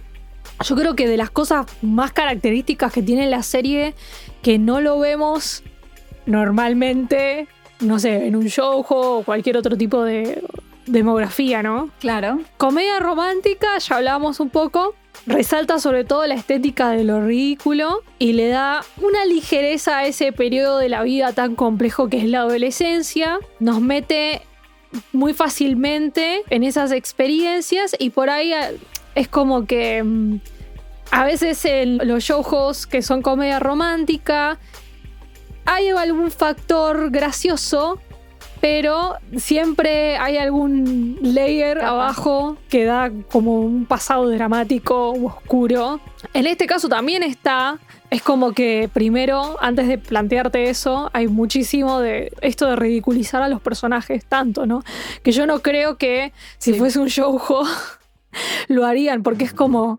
yo 0.64 0.76
creo 0.76 0.96
que 0.96 1.08
de 1.08 1.18
las 1.18 1.30
cosas 1.30 1.66
más 1.82 2.14
características 2.14 2.94
que 2.94 3.02
tiene 3.02 3.30
la 3.30 3.44
serie, 3.44 3.96
que 4.42 4.60
no 4.60 4.82
lo 4.82 5.00
vemos 5.00 5.64
normalmente, 6.26 7.48
no 7.80 8.00
sé, 8.00 8.28
en 8.28 8.36
un 8.36 8.46
showjo 8.46 9.18
o 9.18 9.24
cualquier 9.24 9.58
otro 9.58 9.78
tipo 9.78 10.04
de 10.04 10.44
demografía, 10.86 11.64
¿no? 11.64 11.90
Claro. 12.00 12.40
Comedia 12.58 13.00
romántica, 13.00 13.78
ya 13.78 13.96
hablábamos 13.96 14.40
un 14.40 14.50
poco, 14.50 14.96
resalta 15.26 15.80
sobre 15.80 16.04
todo 16.04 16.26
la 16.28 16.36
estética 16.36 16.90
de 16.92 17.04
lo 17.04 17.26
ridículo 17.26 18.02
y 18.20 18.34
le 18.34 18.50
da 18.50 18.84
una 19.02 19.26
ligereza 19.26 20.00
a 20.00 20.06
ese 20.06 20.32
periodo 20.32 20.78
de 20.78 20.90
la 20.90 21.04
vida 21.04 21.34
tan 21.34 21.56
complejo 21.56 22.10
que 22.10 22.18
es 22.18 22.26
la 22.26 22.40
adolescencia, 22.40 23.40
nos 23.60 23.82
mete 23.82 24.42
muy 25.12 25.34
fácilmente 25.34 26.44
en 26.50 26.64
esas 26.64 26.92
experiencias 26.92 27.96
y 27.98 28.10
por 28.10 28.30
ahí 28.30 28.54
eh, 28.54 28.78
es 29.16 29.28
como 29.28 29.66
que 29.66 30.04
mm, 30.04 30.40
a 31.12 31.26
veces 31.26 31.64
en 31.66 32.08
los 32.08 32.24
shoujos 32.24 32.88
que 32.88 33.02
son 33.02 33.22
comedia 33.22 33.60
romántica 33.60 34.60
hay 35.66 35.90
algún 35.90 36.32
factor 36.32 37.10
gracioso 37.12 38.00
pero 38.64 39.18
siempre 39.36 40.16
hay 40.16 40.38
algún 40.38 41.20
layer 41.22 41.80
abajo 41.80 42.56
que 42.70 42.86
da 42.86 43.12
como 43.30 43.60
un 43.60 43.86
pasado 43.86 44.30
dramático 44.30 45.12
u 45.12 45.28
oscuro. 45.28 46.00
En 46.34 46.48
este 46.48 46.66
caso 46.66 46.88
también 46.88 47.24
está 47.24 47.78
Es 48.14 48.22
como 48.22 48.52
que 48.52 48.92
primero, 48.94 49.58
antes 49.60 49.88
de 49.88 49.98
plantearte 49.98 50.70
eso, 50.70 51.10
hay 51.14 51.28
muchísimo 51.28 52.00
de 52.00 52.32
esto 52.42 52.68
de 52.68 52.76
ridiculizar 52.76 53.42
a 53.42 53.48
los 53.50 53.60
personajes 53.60 54.24
tanto, 54.24 54.68
¿no? 54.68 54.84
Que 55.24 55.32
yo 55.32 55.48
no 55.48 55.62
creo 55.64 55.98
que 55.98 56.32
si 56.60 56.74
Sí. 56.74 56.78
fuese 56.80 57.00
un 57.00 57.08
shoujo 57.08 57.64
lo 58.68 58.86
harían, 58.86 59.24
porque 59.24 59.46
es 59.46 59.54
como, 59.54 59.98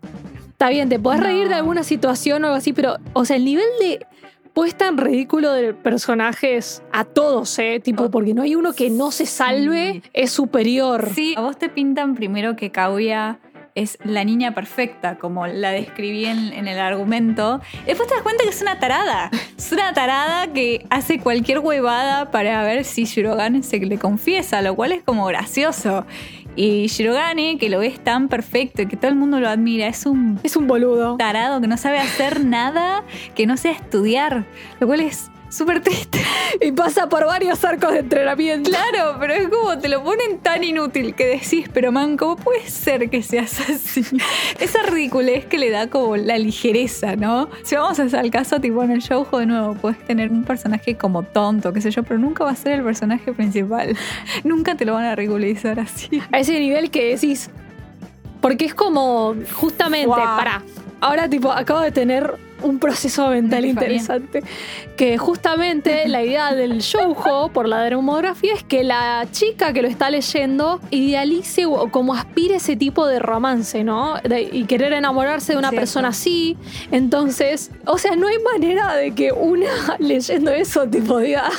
está 0.50 0.68
bien, 0.68 0.88
te 0.88 1.00
podés 1.00 1.18
No. 1.20 1.26
reír 1.26 1.48
de 1.48 1.54
alguna 1.56 1.82
situación 1.82 2.44
o 2.44 2.46
algo 2.46 2.56
así, 2.56 2.72
pero, 2.72 2.98
o 3.14 3.24
sea, 3.24 3.34
el 3.34 3.44
nivel 3.44 3.66
de 3.80 4.06
puesta 4.52 4.86
en 4.86 4.96
ridículo 4.96 5.52
de 5.52 5.74
personajes 5.74 6.84
a 6.92 7.04
todos, 7.04 7.58
¿eh? 7.58 7.80
Tipo, 7.82 8.12
porque 8.12 8.32
no 8.32 8.42
hay 8.42 8.54
uno 8.54 8.74
que 8.74 8.90
no 8.90 9.10
se 9.10 9.26
salve, 9.26 9.94
Sí. 9.94 10.02
es 10.12 10.30
superior. 10.30 11.10
Sí, 11.12 11.34
a 11.36 11.40
vos 11.40 11.58
te 11.58 11.68
pintan 11.68 12.14
primero 12.14 12.54
que 12.54 12.70
Kaguya 12.70 13.40
es 13.74 13.98
la 14.04 14.22
niña 14.24 14.54
perfecta, 14.54 15.16
como 15.18 15.46
la 15.46 15.70
describí 15.70 16.26
en, 16.26 16.52
en 16.52 16.68
el 16.68 16.78
argumento. 16.78 17.60
Después 17.86 18.08
te 18.08 18.14
das 18.14 18.22
cuenta 18.22 18.44
que 18.44 18.50
es 18.50 18.62
una 18.62 18.78
tarada. 18.78 19.30
Es 19.58 19.72
una 19.72 19.92
tarada 19.92 20.52
que 20.52 20.86
hace 20.90 21.18
cualquier 21.18 21.58
huevada 21.58 22.30
para 22.30 22.62
ver 22.62 22.84
si 22.84 23.04
Shirogane 23.04 23.62
se 23.62 23.78
le 23.78 23.98
confiesa, 23.98 24.62
lo 24.62 24.76
cual 24.76 24.92
es 24.92 25.02
como 25.02 25.26
gracioso. 25.26 26.06
Y 26.56 26.86
Shirogane, 26.86 27.58
que 27.58 27.68
lo 27.68 27.80
ves 27.80 27.98
tan 27.98 28.28
perfecto 28.28 28.82
y 28.82 28.86
que 28.86 28.96
todo 28.96 29.08
el 29.08 29.16
mundo 29.16 29.40
lo 29.40 29.48
admira, 29.48 29.88
es 29.88 30.06
un 30.06 30.38
Es 30.44 30.54
un 30.56 30.68
boludo. 30.68 31.16
tarado 31.16 31.60
que 31.60 31.66
no 31.66 31.76
sabe 31.76 31.98
hacer 31.98 32.44
nada, 32.44 33.02
que 33.34 33.46
no 33.46 33.56
sea 33.56 33.72
estudiar, 33.72 34.44
lo 34.78 34.86
cual 34.86 35.00
es 35.00 35.30
súper 35.54 35.80
triste. 35.80 36.20
Y 36.60 36.70
pasa 36.70 37.08
por 37.08 37.26
varios 37.26 37.64
arcos 37.64 37.92
de 37.92 37.98
entrenamiento. 37.98 38.70
Claro, 38.70 39.16
pero 39.18 39.34
es 39.34 39.48
como 39.48 39.76
te 39.76 39.88
lo 39.88 40.04
ponen 40.04 40.38
tan 40.38 40.62
inútil 40.62 41.14
que 41.14 41.26
decís, 41.26 41.68
pero 41.72 41.90
man, 41.90 42.16
¿cómo 42.16 42.36
puede 42.36 42.68
ser 42.68 43.10
que 43.10 43.22
seas 43.24 43.58
así? 43.68 44.04
Esa 44.60 44.82
ridiculez 44.84 45.46
que 45.46 45.58
le 45.58 45.70
da 45.70 45.88
como 45.88 46.16
la 46.16 46.38
ligereza, 46.38 47.16
¿no? 47.16 47.48
Si 47.64 47.74
vamos 47.74 47.98
al 47.98 48.30
caso, 48.30 48.60
tipo 48.60 48.84
en 48.84 48.92
el 48.92 49.00
showjo 49.00 49.40
de 49.40 49.46
nuevo, 49.46 49.74
puedes 49.74 49.98
tener 50.04 50.30
un 50.30 50.44
personaje 50.44 50.96
como 50.96 51.24
tonto, 51.24 51.72
qué 51.72 51.80
sé 51.80 51.90
yo, 51.90 52.04
pero 52.04 52.20
nunca 52.20 52.44
va 52.44 52.52
a 52.52 52.56
ser 52.56 52.74
el 52.74 52.84
personaje 52.84 53.32
principal. 53.32 53.96
nunca 54.44 54.76
te 54.76 54.84
lo 54.84 54.94
van 54.94 55.06
a 55.06 55.16
ridiculizar 55.16 55.80
así. 55.80 56.22
A 56.30 56.38
ese 56.38 56.58
nivel 56.60 56.90
que 56.90 57.16
decís. 57.16 57.50
Porque 58.40 58.66
es 58.66 58.74
como, 58.74 59.34
justamente, 59.54 60.06
Guau. 60.06 60.36
para. 60.36 60.62
Ahora, 61.04 61.28
tipo, 61.28 61.50
acabo 61.52 61.80
de 61.80 61.92
tener 61.92 62.34
un 62.62 62.78
proceso 62.78 63.28
mental 63.28 63.66
interesante. 63.66 64.42
Que 64.96 65.18
justamente 65.18 66.08
la 66.08 66.22
idea 66.22 66.54
del 66.54 66.78
shoujo, 66.80 67.50
por 67.50 67.68
la 67.68 67.82
demografía, 67.82 68.54
es 68.54 68.64
que 68.64 68.84
la 68.84 69.26
chica 69.30 69.74
que 69.74 69.82
lo 69.82 69.88
está 69.88 70.08
leyendo 70.08 70.80
idealice 70.90 71.66
o 71.66 71.90
como 71.90 72.14
aspire 72.14 72.54
ese 72.56 72.74
tipo 72.76 73.06
de 73.06 73.18
romance, 73.18 73.84
¿no? 73.84 74.14
De- 74.24 74.48
y 74.50 74.64
querer 74.64 74.94
enamorarse 74.94 75.52
de 75.52 75.58
una 75.58 75.68
Cierto. 75.68 75.80
persona 75.82 76.08
así. 76.08 76.56
Entonces, 76.90 77.70
o 77.84 77.98
sea, 77.98 78.16
no 78.16 78.26
hay 78.26 78.38
manera 78.38 78.94
de 78.94 79.10
que 79.14 79.30
una 79.30 79.68
leyendo 79.98 80.52
eso, 80.52 80.88
tipo, 80.88 81.18
diga. 81.18 81.50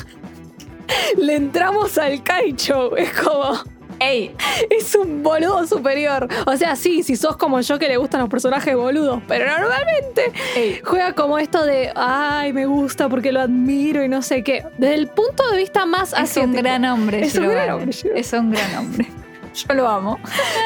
Le 1.17 1.35
entramos 1.35 1.97
al 1.99 2.23
kaicho. 2.23 2.95
Es 2.97 3.11
como. 3.11 3.59
¡Ey! 3.99 4.35
Es 4.69 4.95
un 4.95 5.23
boludo 5.23 5.65
superior. 5.67 6.27
O 6.45 6.55
sea, 6.57 6.75
sí, 6.75 7.03
si 7.03 7.15
sos 7.15 7.37
como 7.37 7.59
yo 7.61 7.79
que 7.79 7.87
le 7.87 7.97
gustan 7.97 8.21
los 8.21 8.29
personajes 8.29 8.75
boludos, 8.75 9.21
pero 9.27 9.45
normalmente 9.45 10.31
¡Ey! 10.55 10.81
juega 10.83 11.13
como 11.13 11.37
esto 11.37 11.65
de, 11.65 11.91
ay, 11.95 12.53
me 12.53 12.65
gusta 12.65 13.09
porque 13.09 13.31
lo 13.31 13.41
admiro 13.41 14.03
y 14.03 14.07
no 14.09 14.21
sé 14.21 14.43
qué. 14.43 14.65
Desde 14.77 14.95
el 14.95 15.07
punto 15.07 15.47
de 15.49 15.57
vista 15.57 15.85
más 15.85 16.13
Es 16.13 16.35
un 16.37 16.53
gran 16.53 16.85
hombre, 16.85 17.23
Es 17.23 17.35
un 17.35 17.47
gran 17.49 17.69
hombre, 17.71 17.91
Shirogane. 17.91 18.19
Es 18.19 18.33
un 18.33 18.51
gran 18.51 18.75
hombre. 18.77 19.07
Yo 19.53 19.73
lo 19.73 19.87
amo. 19.87 20.19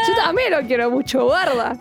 Yo 0.08 0.16
también 0.24 0.52
lo 0.52 0.62
quiero 0.66 0.90
mucho, 0.90 1.24
guarda. 1.26 1.78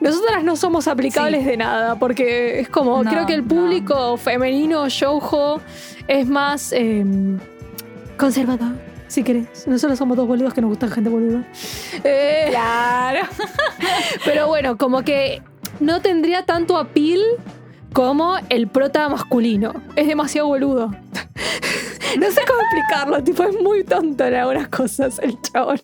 Nosotras 0.00 0.42
no 0.42 0.56
somos 0.56 0.88
aplicables 0.88 1.44
de 1.46 1.56
nada, 1.56 1.94
porque 1.96 2.58
es 2.60 2.68
como, 2.68 3.04
No, 3.04 3.10
creo 3.10 3.26
que 3.26 3.34
el 3.34 3.42
no. 3.42 3.48
público 3.48 4.16
femenino 4.16 4.88
shoujo 4.88 5.60
es 6.08 6.26
más 6.26 6.72
eh, 6.72 7.04
conservador, 8.16 8.72
si 9.10 9.24
querés. 9.24 9.66
Nosotros 9.66 9.98
somos 9.98 10.16
dos 10.16 10.26
boludos 10.26 10.54
que 10.54 10.60
nos 10.60 10.70
gustan 10.70 10.90
gente 10.90 11.10
boluda. 11.10 11.44
Eh, 12.04 12.46
Claro. 12.50 13.26
Pero 14.24 14.46
bueno, 14.46 14.78
como 14.78 15.02
que 15.02 15.42
no 15.80 16.00
tendría 16.00 16.46
tanto 16.46 16.78
appeal 16.78 17.20
como 17.92 18.36
el 18.48 18.68
prota 18.68 19.08
masculino. 19.08 19.74
Es 19.96 20.06
demasiado 20.06 20.46
boludo. 20.46 20.86
no 22.18 22.30
sé 22.30 22.40
cómo 22.46 22.60
explicarlo, 22.60 23.22
tipo, 23.24 23.42
es 23.42 23.60
muy 23.60 23.82
tonto 23.82 24.24
en 24.24 24.34
algunas 24.34 24.68
cosas 24.68 25.18
el 25.18 25.36
chabón. 25.42 25.80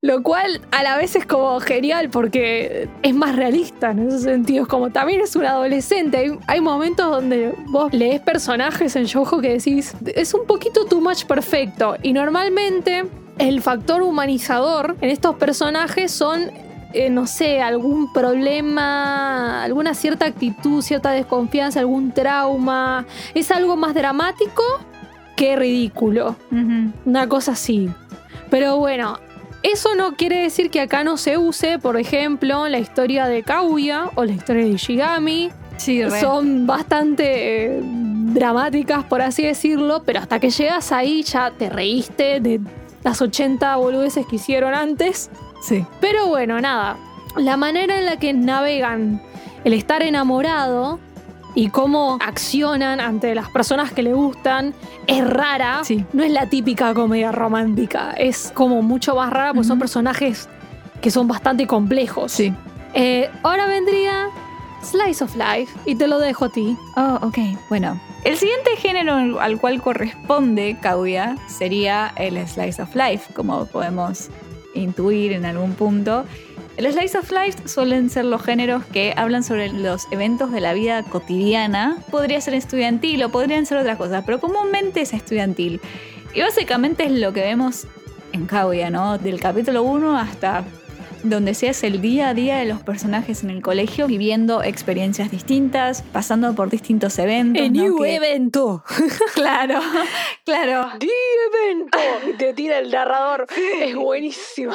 Lo 0.00 0.22
cual 0.22 0.60
a 0.70 0.84
la 0.84 0.96
vez 0.96 1.16
es 1.16 1.26
como 1.26 1.58
genial 1.58 2.08
porque 2.08 2.88
es 3.02 3.14
más 3.14 3.34
realista 3.34 3.90
en 3.90 4.06
esos 4.06 4.22
sentidos. 4.22 4.68
Como 4.68 4.90
también 4.90 5.20
es 5.20 5.34
un 5.34 5.44
adolescente. 5.44 6.18
Hay, 6.18 6.38
hay 6.46 6.60
momentos 6.60 7.10
donde 7.10 7.52
vos 7.66 7.92
lees 7.92 8.20
personajes 8.20 8.94
en 8.94 9.06
Shoujo 9.06 9.40
que 9.40 9.54
decís, 9.54 9.94
es 10.14 10.34
un 10.34 10.46
poquito 10.46 10.84
too 10.84 11.00
much 11.00 11.24
perfecto. 11.24 11.96
Y 12.00 12.12
normalmente 12.12 13.06
el 13.38 13.60
factor 13.60 14.02
humanizador 14.02 14.96
en 15.00 15.10
estos 15.10 15.34
personajes 15.34 16.12
son 16.12 16.52
eh, 16.92 17.10
no 17.10 17.26
sé, 17.26 17.60
algún 17.60 18.12
problema, 18.12 19.62
alguna 19.62 19.92
cierta 19.94 20.24
actitud, 20.24 20.80
cierta 20.80 21.10
desconfianza, 21.10 21.80
algún 21.80 22.12
trauma. 22.12 23.04
Es 23.34 23.50
algo 23.50 23.76
más 23.76 23.94
dramático 23.94 24.62
que 25.36 25.56
ridículo. 25.56 26.36
Una 27.04 27.28
cosa 27.28 27.52
así. 27.52 27.90
Pero 28.48 28.78
bueno, 28.78 29.18
eso 29.62 29.94
no 29.94 30.14
quiere 30.14 30.42
decir 30.42 30.70
que 30.70 30.80
acá 30.80 31.04
no 31.04 31.16
se 31.16 31.36
use, 31.36 31.78
por 31.78 31.96
ejemplo, 31.96 32.68
la 32.68 32.78
historia 32.78 33.26
de 33.26 33.42
Kaguya 33.42 34.10
o 34.14 34.24
la 34.24 34.32
historia 34.32 34.64
de 34.64 34.70
Ishigami. 34.70 35.50
Sí. 35.76 36.02
Son 36.20 36.66
bastante 36.66 37.76
eh, 37.76 37.80
dramáticas, 37.82 39.04
por 39.04 39.22
así 39.22 39.44
decirlo, 39.44 40.02
pero 40.04 40.20
hasta 40.20 40.40
que 40.40 40.50
llegas 40.50 40.90
ahí 40.90 41.22
ya 41.22 41.52
te 41.52 41.70
reíste 41.70 42.40
de 42.40 42.60
las 43.04 43.22
80 43.22 43.76
boludeces 43.76 44.26
que 44.26 44.36
hicieron 44.36 44.74
antes. 44.74 45.30
Sí. 45.62 45.84
Pero 46.00 46.26
bueno, 46.26 46.60
nada. 46.60 46.96
La 47.36 47.56
manera 47.56 47.98
en 47.98 48.06
la 48.06 48.16
que 48.16 48.32
navegan 48.32 49.22
el 49.64 49.72
estar 49.72 50.02
enamorado 50.02 50.98
y 51.54 51.70
cómo 51.70 52.18
accionan 52.20 53.00
ante 53.00 53.34
las 53.34 53.48
personas 53.50 53.92
que 53.92 54.02
le 54.02 54.12
gustan 54.12 54.74
es 55.06 55.28
rara. 55.28 55.80
Sí. 55.82 56.04
No 56.12 56.22
es 56.22 56.30
la 56.30 56.48
típica 56.48 56.94
comedia 56.94 57.32
romántica. 57.32 58.12
Es 58.12 58.52
como 58.54 58.82
mucho 58.82 59.16
más 59.16 59.30
rara 59.30 59.52
porque 59.52 59.66
son 59.66 59.78
personajes 59.78 60.48
que 61.00 61.10
son 61.10 61.28
bastante 61.28 61.66
complejos. 61.66 62.32
Sí. 62.32 62.52
Eh, 62.94 63.30
ahora 63.42 63.66
vendría 63.66 64.28
Slice 64.82 65.24
of 65.24 65.34
Life 65.36 65.72
y 65.84 65.94
te 65.96 66.06
lo 66.06 66.18
dejo 66.18 66.46
a 66.46 66.48
ti. 66.48 66.76
Oh, 66.96 67.18
ok. 67.22 67.38
Bueno, 67.68 68.00
el 68.24 68.36
siguiente 68.36 68.76
género 68.76 69.40
al 69.40 69.60
cual 69.60 69.80
corresponde 69.82 70.76
Kaguya 70.80 71.36
sería 71.46 72.12
el 72.16 72.46
Slice 72.46 72.82
of 72.82 72.94
Life, 72.94 73.32
como 73.34 73.66
podemos 73.66 74.28
intuir 74.74 75.32
en 75.32 75.44
algún 75.44 75.74
punto. 75.74 76.24
El 76.78 76.92
Slice 76.92 77.18
of 77.18 77.32
Life 77.32 77.66
suelen 77.66 78.08
ser 78.08 78.24
los 78.24 78.40
géneros 78.40 78.84
que 78.86 79.12
hablan 79.16 79.42
sobre 79.42 79.72
los 79.72 80.06
eventos 80.12 80.52
de 80.52 80.60
la 80.60 80.74
vida 80.74 81.02
cotidiana. 81.02 81.98
Podría 82.08 82.40
ser 82.40 82.54
estudiantil 82.54 83.20
o 83.24 83.30
podrían 83.30 83.66
ser 83.66 83.78
otras 83.78 83.98
cosas, 83.98 84.22
pero 84.24 84.38
comúnmente 84.38 85.00
es 85.00 85.12
estudiantil. 85.12 85.80
Y 86.34 86.40
básicamente 86.40 87.04
es 87.04 87.10
lo 87.10 87.32
que 87.32 87.40
vemos 87.40 87.88
en 88.32 88.46
Kaguya, 88.46 88.90
¿no? 88.90 89.18
Del 89.18 89.40
capítulo 89.40 89.82
1 89.82 90.16
hasta 90.16 90.64
donde 91.24 91.54
sea 91.54 91.72
es 91.72 91.82
el 91.82 92.00
día 92.00 92.28
a 92.28 92.34
día 92.34 92.58
de 92.58 92.66
los 92.66 92.80
personajes 92.84 93.42
en 93.42 93.50
el 93.50 93.60
colegio, 93.60 94.06
viviendo 94.06 94.62
experiencias 94.62 95.32
distintas, 95.32 96.02
pasando 96.12 96.54
por 96.54 96.70
distintos 96.70 97.18
eventos. 97.18 97.60
A 97.60 97.66
¿no? 97.70 97.72
new 97.72 97.98
Que- 98.00 98.14
evento. 98.14 98.84
Claro, 99.34 99.80
claro. 100.44 100.90
New 101.00 101.10
evento. 101.52 101.98
Y 102.30 102.32
te 102.34 102.54
tira 102.54 102.78
el 102.78 102.88
narrador. 102.92 103.48
Es 103.80 103.96
buenísimo. 103.96 104.72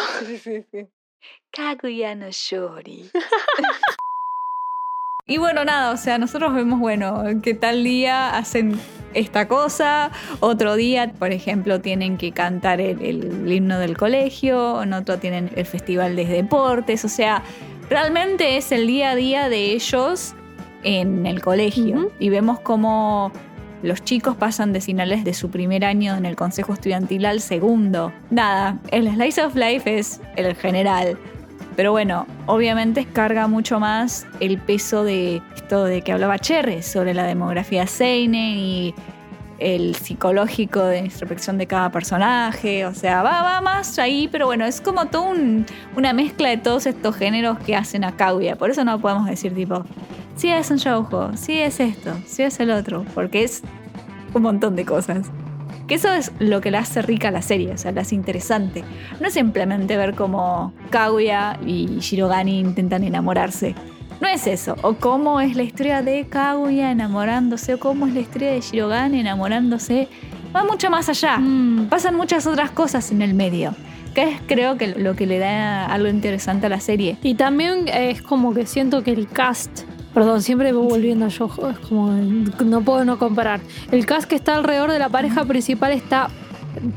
Kaguya 1.53 2.15
no 2.15 2.31
Shori. 2.31 3.11
y 5.27 5.37
bueno, 5.37 5.63
nada, 5.63 5.91
o 5.91 5.97
sea, 5.97 6.17
nosotros 6.17 6.55
vemos, 6.55 6.79
bueno, 6.79 7.23
que 7.43 7.53
tal 7.53 7.83
día 7.83 8.35
hacen 8.35 8.79
esta 9.13 9.47
cosa, 9.47 10.09
otro 10.39 10.75
día, 10.75 11.13
por 11.13 11.31
ejemplo, 11.31 11.79
tienen 11.79 12.17
que 12.17 12.31
cantar 12.31 12.81
el, 12.81 12.99
el 13.03 13.51
himno 13.51 13.77
del 13.77 13.95
colegio, 13.95 14.81
en 14.81 14.93
otro 14.93 15.19
tienen 15.19 15.51
el 15.55 15.67
festival 15.67 16.15
de 16.15 16.25
deportes, 16.25 17.05
o 17.05 17.09
sea, 17.09 17.43
realmente 17.87 18.57
es 18.57 18.71
el 18.71 18.87
día 18.87 19.11
a 19.11 19.15
día 19.15 19.47
de 19.47 19.73
ellos 19.73 20.33
en 20.81 21.27
el 21.27 21.41
colegio. 21.41 22.11
Y 22.19 22.29
vemos 22.29 22.59
cómo 22.61 23.31
los 23.83 24.03
chicos 24.03 24.35
pasan 24.35 24.73
de 24.73 24.81
finales 24.81 25.23
de 25.23 25.33
su 25.33 25.51
primer 25.51 25.85
año 25.85 26.15
en 26.15 26.25
el 26.25 26.35
consejo 26.35 26.73
estudiantil 26.73 27.25
al 27.25 27.41
segundo. 27.41 28.11
Nada, 28.31 28.79
el 28.91 29.13
Slice 29.13 29.43
of 29.43 29.55
Life 29.55 29.99
es 29.99 30.19
el 30.35 30.55
general. 30.55 31.17
Pero 31.75 31.91
bueno, 31.91 32.25
obviamente 32.45 33.05
carga 33.05 33.47
mucho 33.47 33.79
más 33.79 34.25
el 34.39 34.57
peso 34.59 35.03
de 35.03 35.41
esto 35.55 35.83
de 35.85 36.01
que 36.01 36.11
hablaba 36.11 36.37
Cherry 36.39 36.83
sobre 36.83 37.13
la 37.13 37.23
demografía 37.23 37.87
Seinen 37.87 38.57
y 38.57 38.95
el 39.59 39.95
psicológico 39.95 40.83
de 40.83 40.99
introspección 40.99 41.57
de 41.57 41.67
cada 41.67 41.89
personaje. 41.91 42.85
O 42.85 42.93
sea, 42.93 43.23
va, 43.23 43.41
va 43.43 43.61
más 43.61 43.97
ahí, 43.97 44.27
pero 44.31 44.45
bueno, 44.45 44.65
es 44.65 44.81
como 44.81 45.05
todo 45.05 45.23
un- 45.23 45.65
una 45.95 46.11
mezcla 46.13 46.49
de 46.49 46.57
todos 46.57 46.85
estos 46.85 47.15
géneros 47.15 47.57
que 47.59 47.75
hacen 47.75 48.03
a 48.03 48.11
Kaguya. 48.15 48.55
Por 48.55 48.69
eso 48.71 48.83
no 48.83 48.99
podemos 48.99 49.25
decir 49.25 49.53
tipo, 49.55 49.83
sí 50.35 50.49
es 50.49 50.69
un 50.69 50.77
shoujo, 50.77 51.31
sí 51.37 51.59
es 51.59 51.79
esto, 51.79 52.11
sí 52.25 52.43
es 52.43 52.59
el 52.59 52.71
otro, 52.71 53.05
porque 53.15 53.43
es 53.43 53.61
un 54.33 54.41
montón 54.41 54.75
de 54.75 54.85
cosas. 54.85 55.27
Que 55.87 55.95
eso 55.95 56.11
es 56.13 56.31
lo 56.39 56.61
que 56.61 56.71
la 56.71 56.79
hace 56.79 57.01
rica 57.01 57.29
la 57.31 57.41
serie, 57.41 57.73
o 57.73 57.77
sea, 57.77 57.91
la 57.91 58.01
hace 58.01 58.15
interesante. 58.15 58.83
No 59.19 59.27
es 59.27 59.33
simplemente 59.33 59.97
ver 59.97 60.15
cómo 60.15 60.73
Kaguya 60.89 61.59
y 61.65 61.99
Shirogane 61.99 62.51
intentan 62.51 63.03
enamorarse. 63.03 63.75
No 64.21 64.27
es 64.29 64.47
eso. 64.47 64.77
O 64.81 64.93
cómo 64.93 65.41
es 65.41 65.57
la 65.57 65.63
historia 65.63 66.01
de 66.01 66.25
Kaguya 66.27 66.91
enamorándose, 66.91 67.73
o 67.73 67.79
cómo 67.79 68.07
es 68.07 68.13
la 68.13 68.21
historia 68.21 68.51
de 68.51 68.61
Shirogane 68.61 69.19
enamorándose. 69.19 70.07
Va 70.55 70.63
mucho 70.63 70.89
más 70.89 71.09
allá. 71.09 71.37
Mm. 71.37 71.89
Pasan 71.89 72.15
muchas 72.15 72.47
otras 72.47 72.71
cosas 72.71 73.11
en 73.11 73.21
el 73.21 73.33
medio. 73.33 73.75
Que 74.15 74.23
es 74.29 74.41
creo 74.47 74.77
que 74.77 74.87
lo 74.87 75.15
que 75.15 75.25
le 75.25 75.39
da 75.39 75.85
algo 75.87 76.07
interesante 76.07 76.67
a 76.67 76.69
la 76.69 76.79
serie. 76.79 77.17
Y 77.23 77.35
también 77.35 77.89
es 77.89 78.21
como 78.21 78.53
que 78.53 78.65
siento 78.65 79.03
que 79.03 79.11
el 79.11 79.27
cast. 79.27 79.81
Perdón, 80.13 80.41
siempre 80.41 80.71
voy 80.73 80.87
volviendo 80.87 81.25
a 81.25 81.29
Yojo. 81.29 81.69
Es 81.69 81.79
como. 81.79 82.11
No 82.11 82.81
puedo 82.81 83.03
no 83.05 83.17
comparar. 83.17 83.61
El 83.91 84.05
cast 84.05 84.27
que 84.27 84.35
está 84.35 84.55
alrededor 84.55 84.91
de 84.91 84.99
la 84.99 85.09
pareja 85.09 85.43
principal 85.45 85.91
está 85.91 86.29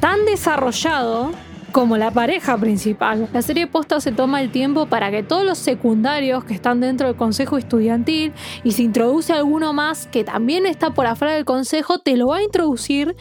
tan 0.01 0.25
desarrollado 0.25 1.33
como 1.73 1.99
la 1.99 2.11
pareja 2.11 2.57
principal. 2.57 3.29
La 3.35 3.43
serie 3.43 3.67
posta 3.67 4.01
se 4.01 4.13
toma 4.13 4.41
el 4.41 4.51
tiempo 4.51 4.87
para 4.87 5.11
que 5.11 5.23
todos 5.23 5.45
los 5.45 5.59
secundarios 5.59 6.45
que 6.45 6.55
están 6.55 6.81
dentro 6.81 7.07
del 7.07 7.17
consejo 7.17 7.59
estudiantil 7.59 8.33
y 8.65 8.73
se 8.73 8.83
introduce 8.83 9.33
alguno 9.33 9.75
más 9.75 10.07
que 10.07 10.25
también 10.25 10.65
está 10.65 10.95
por 10.95 11.07
afuera 11.07 11.35
del 11.35 11.45
consejo, 11.45 11.99
te 11.99 12.17
lo 12.17 12.29
va 12.29 12.39
a 12.39 12.43
introducir 12.43 13.15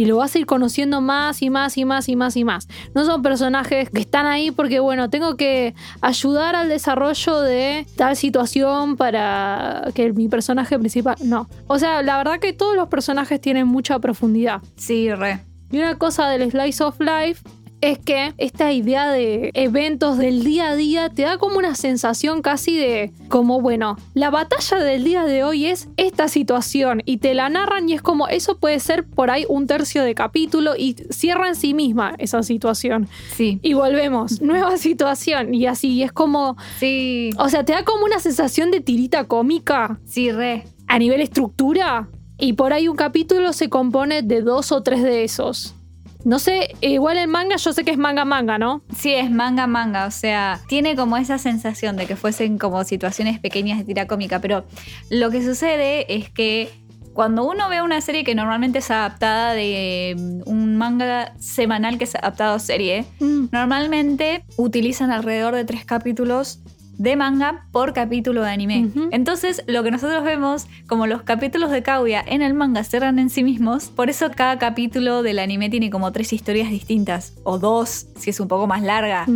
y 0.00 0.06
lo 0.06 0.16
vas 0.16 0.34
a 0.34 0.38
ir 0.38 0.46
conociendo 0.46 1.02
más 1.02 1.42
y 1.42 1.50
más 1.50 1.76
y 1.76 1.84
más 1.84 2.08
y 2.08 2.16
más 2.16 2.34
y 2.34 2.42
más. 2.42 2.68
No 2.94 3.04
son 3.04 3.20
personajes 3.20 3.90
que 3.90 4.00
están 4.00 4.24
ahí 4.24 4.50
porque, 4.50 4.80
bueno, 4.80 5.10
tengo 5.10 5.36
que 5.36 5.74
ayudar 6.00 6.56
al 6.56 6.70
desarrollo 6.70 7.42
de 7.42 7.86
tal 7.96 8.16
situación 8.16 8.96
para 8.96 9.88
que 9.92 10.10
mi 10.14 10.26
personaje 10.28 10.78
principal... 10.78 11.16
No. 11.22 11.50
O 11.66 11.78
sea, 11.78 12.02
la 12.02 12.16
verdad 12.16 12.40
que 12.40 12.54
todos 12.54 12.76
los 12.76 12.88
personajes 12.88 13.42
tienen 13.42 13.66
mucha 13.66 13.98
profundidad. 13.98 14.62
Sí, 14.74 15.12
re. 15.12 15.44
Y 15.70 15.76
una 15.76 15.98
cosa 15.98 16.30
del 16.30 16.50
Slice 16.50 16.82
of 16.82 16.98
Life 16.98 17.42
es 17.80 17.98
que 17.98 18.34
esta 18.38 18.72
idea 18.72 19.10
de 19.10 19.50
eventos 19.54 20.18
del 20.18 20.44
día 20.44 20.68
a 20.70 20.76
día 20.76 21.08
te 21.08 21.22
da 21.22 21.38
como 21.38 21.56
una 21.58 21.74
sensación 21.74 22.42
casi 22.42 22.76
de 22.76 23.12
como 23.28 23.60
bueno, 23.60 23.96
la 24.14 24.30
batalla 24.30 24.78
del 24.78 25.04
día 25.04 25.24
de 25.24 25.42
hoy 25.44 25.66
es 25.66 25.88
esta 25.96 26.28
situación 26.28 27.02
y 27.06 27.18
te 27.18 27.34
la 27.34 27.48
narran 27.48 27.88
y 27.88 27.94
es 27.94 28.02
como 28.02 28.28
eso 28.28 28.58
puede 28.58 28.80
ser 28.80 29.04
por 29.06 29.30
ahí 29.30 29.44
un 29.48 29.66
tercio 29.66 30.02
de 30.02 30.14
capítulo 30.14 30.72
y 30.76 30.96
cierra 31.10 31.48
en 31.48 31.54
sí 31.54 31.72
misma 31.74 32.14
esa 32.18 32.42
situación. 32.42 33.08
Sí. 33.34 33.58
Y 33.62 33.72
volvemos, 33.74 34.40
nueva 34.42 34.76
situación 34.76 35.54
y 35.54 35.66
así 35.66 35.88
y 35.88 36.02
es 36.02 36.12
como, 36.12 36.56
Sí. 36.78 37.30
o 37.38 37.48
sea, 37.48 37.64
te 37.64 37.72
da 37.72 37.84
como 37.84 38.04
una 38.04 38.18
sensación 38.20 38.70
de 38.70 38.80
tirita 38.80 39.24
cómica 39.24 39.98
Sí, 40.06 40.30
re. 40.30 40.64
a 40.86 40.98
nivel 40.98 41.20
estructura 41.20 42.08
y 42.38 42.54
por 42.54 42.72
ahí 42.72 42.88
un 42.88 42.96
capítulo 42.96 43.52
se 43.52 43.68
compone 43.68 44.22
de 44.22 44.42
dos 44.42 44.72
o 44.72 44.82
tres 44.82 45.02
de 45.02 45.24
esos. 45.24 45.74
No 46.24 46.38
sé, 46.38 46.74
igual 46.80 47.16
el 47.16 47.28
manga 47.28 47.56
yo 47.56 47.72
sé 47.72 47.84
que 47.84 47.90
es 47.90 47.98
manga 47.98 48.24
manga, 48.24 48.58
¿no? 48.58 48.82
Sí, 48.94 49.14
es 49.14 49.30
manga 49.30 49.66
manga, 49.66 50.06
o 50.06 50.10
sea, 50.10 50.60
tiene 50.68 50.94
como 50.94 51.16
esa 51.16 51.38
sensación 51.38 51.96
de 51.96 52.06
que 52.06 52.16
fuesen 52.16 52.58
como 52.58 52.84
situaciones 52.84 53.38
pequeñas 53.38 53.78
de 53.78 53.84
tira 53.84 54.06
cómica, 54.06 54.40
pero 54.40 54.64
lo 55.08 55.30
que 55.30 55.42
sucede 55.42 56.14
es 56.14 56.28
que 56.30 56.70
cuando 57.14 57.44
uno 57.44 57.68
ve 57.68 57.82
una 57.82 58.00
serie 58.00 58.22
que 58.22 58.34
normalmente 58.34 58.78
es 58.78 58.90
adaptada 58.90 59.52
de 59.52 60.14
mm, 60.16 60.48
un 60.48 60.76
manga 60.76 61.34
semanal 61.38 61.98
que 61.98 62.04
es 62.04 62.14
adaptado 62.14 62.54
a 62.54 62.58
serie, 62.58 63.04
normalmente 63.50 64.44
utilizan 64.56 65.10
alrededor 65.10 65.54
de 65.54 65.64
tres 65.64 65.84
capítulos 65.84 66.60
de 67.00 67.16
manga 67.16 67.66
por 67.72 67.92
capítulo 67.92 68.42
de 68.42 68.50
anime. 68.50 68.90
Entonces, 69.10 69.62
lo 69.66 69.82
que 69.82 69.90
nosotros 69.90 70.22
vemos, 70.22 70.66
como 70.86 71.06
los 71.06 71.22
capítulos 71.22 71.70
de 71.70 71.82
Kaguya 71.82 72.22
en 72.26 72.42
el 72.42 72.54
manga 72.54 72.84
cierran 72.84 73.18
en 73.18 73.30
sí 73.30 73.42
mismos, 73.42 73.88
por 73.88 74.10
eso 74.10 74.30
cada 74.34 74.58
capítulo 74.58 75.22
del 75.22 75.38
anime 75.38 75.70
tiene 75.70 75.90
como 75.90 76.12
tres 76.12 76.32
historias 76.32 76.68
distintas, 76.70 77.32
o 77.42 77.58
dos, 77.58 78.06
si 78.16 78.30
es 78.30 78.38
un 78.40 78.48
poco 78.48 78.66
más 78.66 78.82
larga. 78.82 79.26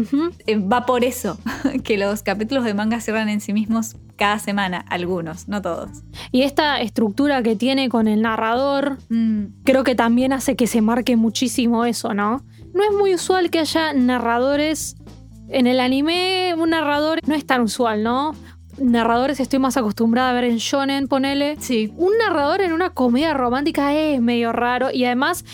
Eh, 0.46 0.57
Va 0.59 0.85
por 0.87 1.05
eso, 1.05 1.38
que 1.85 1.96
los 1.96 2.22
capítulos 2.22 2.64
de 2.64 2.74
manga 2.74 3.00
cierran 3.00 3.29
en 3.29 3.40
sí 3.40 3.53
mismos 3.53 3.96
cada 4.16 4.38
semana, 4.38 4.85
algunos, 4.88 5.48
no 5.48 5.61
todos. 5.61 5.90
Y 6.31 6.42
esta 6.42 6.81
estructura 6.81 7.42
que 7.42 7.57
tiene 7.57 7.88
con 7.88 8.07
el 8.07 8.22
narrador, 8.22 8.98
Mm, 9.09 9.46
creo 9.64 9.85
que 9.85 9.94
también 9.94 10.33
hace 10.33 10.57
que 10.57 10.66
se 10.66 10.81
marque 10.81 11.16
muchísimo 11.16 11.85
eso, 11.85 12.14
¿no? 12.14 12.42
No 12.72 12.83
es 12.83 12.92
muy 12.96 13.14
usual 13.14 13.50
que 13.50 13.61
haya 13.61 13.92
narradores. 13.92 14.96
En 15.48 15.66
el 15.66 15.80
anime, 15.80 16.54
un 16.57 16.70
narrador 16.70 17.20
no 17.26 17.35
es 17.35 17.46
tan 17.46 17.61
usual, 17.62 18.02
¿no? 18.02 18.35
Narradores 18.78 19.38
estoy 19.38 19.61
más 19.61 19.76
acostumbrada 19.76 20.30
a 20.30 20.33
ver 20.33 20.44
en 20.44 20.57
Shonen, 20.57 21.07
ponele. 21.07 21.57
sí. 21.61 21.92
Un 21.96 22.11
narrador 22.18 22.61
en 22.61 22.72
una 22.72 22.90
comedia 22.90 23.33
romántica 23.35 23.94
es 23.94 24.20
medio 24.20 24.52
raro 24.52 24.90
y 24.92 25.04
además 25.04 25.44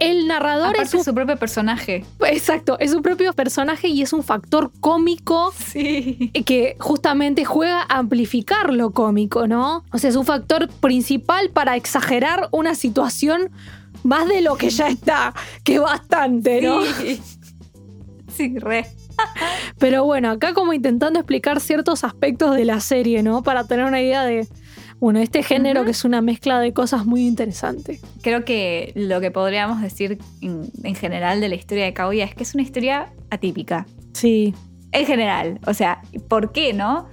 el 0.00 0.26
narrador 0.28 0.68
Aparte 0.70 0.82
es 0.82 0.94
un... 0.94 1.02
su 1.02 1.14
propio 1.14 1.36
personaje. 1.38 2.04
Exacto, 2.26 2.78
es 2.78 2.92
un 2.94 3.00
propio 3.02 3.32
personaje 3.32 3.88
y 3.88 4.02
es 4.02 4.12
un 4.12 4.22
factor 4.22 4.70
cómico 4.80 5.50
Sí. 5.56 6.30
que 6.44 6.76
justamente 6.78 7.44
juega 7.46 7.80
a 7.88 7.98
amplificar 7.98 8.72
lo 8.74 8.90
cómico, 8.90 9.46
¿no? 9.46 9.84
O 9.90 9.98
sea, 9.98 10.10
es 10.10 10.16
un 10.16 10.26
factor 10.26 10.68
principal 10.68 11.48
para 11.50 11.74
exagerar 11.74 12.48
una 12.52 12.74
situación 12.74 13.50
más 14.02 14.28
de 14.28 14.42
lo 14.42 14.56
que 14.56 14.68
ya 14.68 14.88
está, 14.88 15.32
que 15.64 15.78
bastante, 15.78 16.60
¿no? 16.60 16.82
Sí. 16.84 17.20
Sí, 18.36 18.58
re. 18.58 18.86
Pero 19.78 20.04
bueno, 20.04 20.30
acá 20.30 20.54
como 20.54 20.72
intentando 20.72 21.18
explicar 21.18 21.60
ciertos 21.60 22.04
aspectos 22.04 22.54
de 22.54 22.64
la 22.64 22.80
serie, 22.80 23.22
¿no? 23.22 23.42
Para 23.42 23.64
tener 23.64 23.84
una 23.84 24.00
idea 24.00 24.24
de, 24.24 24.48
bueno, 24.98 25.20
este 25.20 25.42
género 25.42 25.84
que 25.84 25.92
es 25.92 26.04
una 26.04 26.20
mezcla 26.20 26.60
de 26.60 26.72
cosas 26.72 27.06
muy 27.06 27.26
interesante. 27.26 28.00
Creo 28.22 28.44
que 28.44 28.92
lo 28.94 29.20
que 29.20 29.30
podríamos 29.30 29.80
decir 29.80 30.18
en, 30.40 30.70
en 30.82 30.94
general 30.94 31.40
de 31.40 31.48
la 31.48 31.54
historia 31.54 31.84
de 31.84 31.92
Kaguya 31.92 32.24
es 32.24 32.34
que 32.34 32.42
es 32.42 32.54
una 32.54 32.62
historia 32.62 33.12
atípica. 33.30 33.86
Sí, 34.12 34.54
En 34.90 35.06
general. 35.06 35.60
O 35.66 35.74
sea, 35.74 36.00
¿por 36.28 36.50
qué 36.52 36.72
no? 36.72 37.08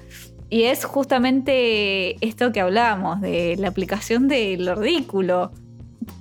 Y 0.50 0.64
es 0.64 0.86
justamente 0.86 2.16
esto 2.26 2.52
que 2.52 2.62
hablábamos, 2.62 3.22
de 3.22 3.56
la 3.58 3.68
aplicación 3.68 4.28
de 4.28 4.58
lo 4.58 4.76
ridículo. 4.76 5.52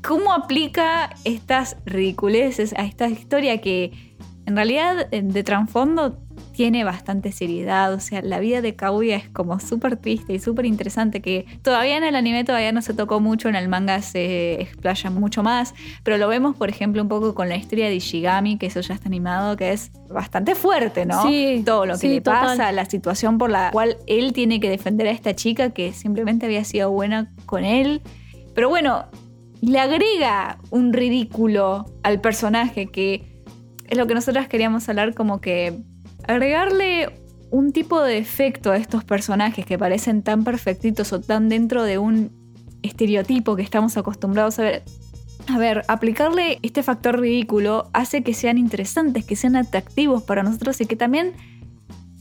¿Cómo 0.02 0.32
aplica 0.32 1.10
estas 1.24 1.76
ridiculeces 1.86 2.74
a 2.76 2.84
esta 2.84 3.08
historia 3.08 3.60
que 3.60 4.13
en 4.46 4.56
realidad 4.56 5.08
eh, 5.10 5.22
de 5.22 5.42
trasfondo 5.42 6.18
tiene 6.52 6.84
bastante 6.84 7.32
seriedad? 7.32 7.92
O 7.94 8.00
sea, 8.00 8.22
la 8.22 8.38
vida 8.40 8.60
de 8.60 8.76
Kaguya 8.76 9.16
es 9.16 9.28
como 9.28 9.58
súper 9.60 9.96
triste 9.96 10.34
y 10.34 10.38
súper 10.38 10.66
interesante 10.66 11.20
que 11.20 11.46
todavía 11.62 11.96
en 11.96 12.04
el 12.04 12.14
anime 12.14 12.44
todavía 12.44 12.72
no 12.72 12.82
se 12.82 12.94
tocó 12.94 13.20
mucho, 13.20 13.48
en 13.48 13.56
el 13.56 13.68
manga 13.68 14.02
se 14.02 14.60
explaya 14.60 15.10
mucho 15.10 15.42
más, 15.42 15.74
pero 16.02 16.18
lo 16.18 16.28
vemos 16.28 16.56
por 16.56 16.68
ejemplo 16.68 17.02
un 17.02 17.08
poco 17.08 17.34
con 17.34 17.48
la 17.48 17.56
historia 17.56 17.86
de 17.86 17.96
Ishigami, 17.96 18.58
que 18.58 18.66
eso 18.66 18.80
ya 18.80 18.94
está 18.94 19.08
animado, 19.08 19.56
que 19.56 19.72
es 19.72 19.90
bastante 20.08 20.54
fuerte, 20.54 21.06
¿no? 21.06 21.22
Sí, 21.22 21.62
Todo 21.64 21.86
lo 21.86 21.94
que 21.94 22.00
sí, 22.00 22.08
le 22.08 22.20
total. 22.20 22.46
pasa, 22.58 22.72
la 22.72 22.84
situación 22.84 23.38
por 23.38 23.50
la 23.50 23.70
cual 23.70 23.96
él 24.06 24.32
tiene 24.32 24.60
que 24.60 24.68
defender 24.68 25.08
a 25.08 25.10
esta 25.10 25.34
chica 25.34 25.70
que 25.70 25.92
simplemente 25.92 26.46
había 26.46 26.64
sido 26.64 26.90
buena 26.90 27.32
con 27.46 27.64
él. 27.64 28.02
Pero 28.54 28.68
bueno, 28.68 29.06
le 29.60 29.80
agrega 29.80 30.58
un 30.70 30.92
ridículo 30.92 31.86
al 32.02 32.20
personaje 32.20 32.86
que 32.86 33.33
es 33.94 33.98
lo 33.98 34.08
que 34.08 34.14
nosotros 34.14 34.48
queríamos 34.48 34.88
hablar 34.88 35.14
como 35.14 35.40
que 35.40 35.78
agregarle 36.26 37.08
un 37.50 37.72
tipo 37.72 38.02
de 38.02 38.18
efecto 38.18 38.72
a 38.72 38.76
estos 38.76 39.04
personajes 39.04 39.64
que 39.64 39.78
parecen 39.78 40.22
tan 40.22 40.42
perfectitos 40.42 41.12
o 41.12 41.20
tan 41.20 41.48
dentro 41.48 41.84
de 41.84 41.98
un 41.98 42.32
estereotipo 42.82 43.54
que 43.54 43.62
estamos 43.62 43.96
acostumbrados 43.96 44.58
a 44.58 44.62
ver. 44.62 44.82
A 45.46 45.58
ver, 45.58 45.84
aplicarle 45.88 46.58
este 46.62 46.82
factor 46.82 47.20
ridículo 47.20 47.90
hace 47.92 48.22
que 48.22 48.32
sean 48.32 48.56
interesantes, 48.56 49.24
que 49.26 49.36
sean 49.36 49.56
atractivos 49.56 50.22
para 50.22 50.42
nosotros 50.42 50.80
y 50.80 50.86
que 50.86 50.96
también 50.96 51.34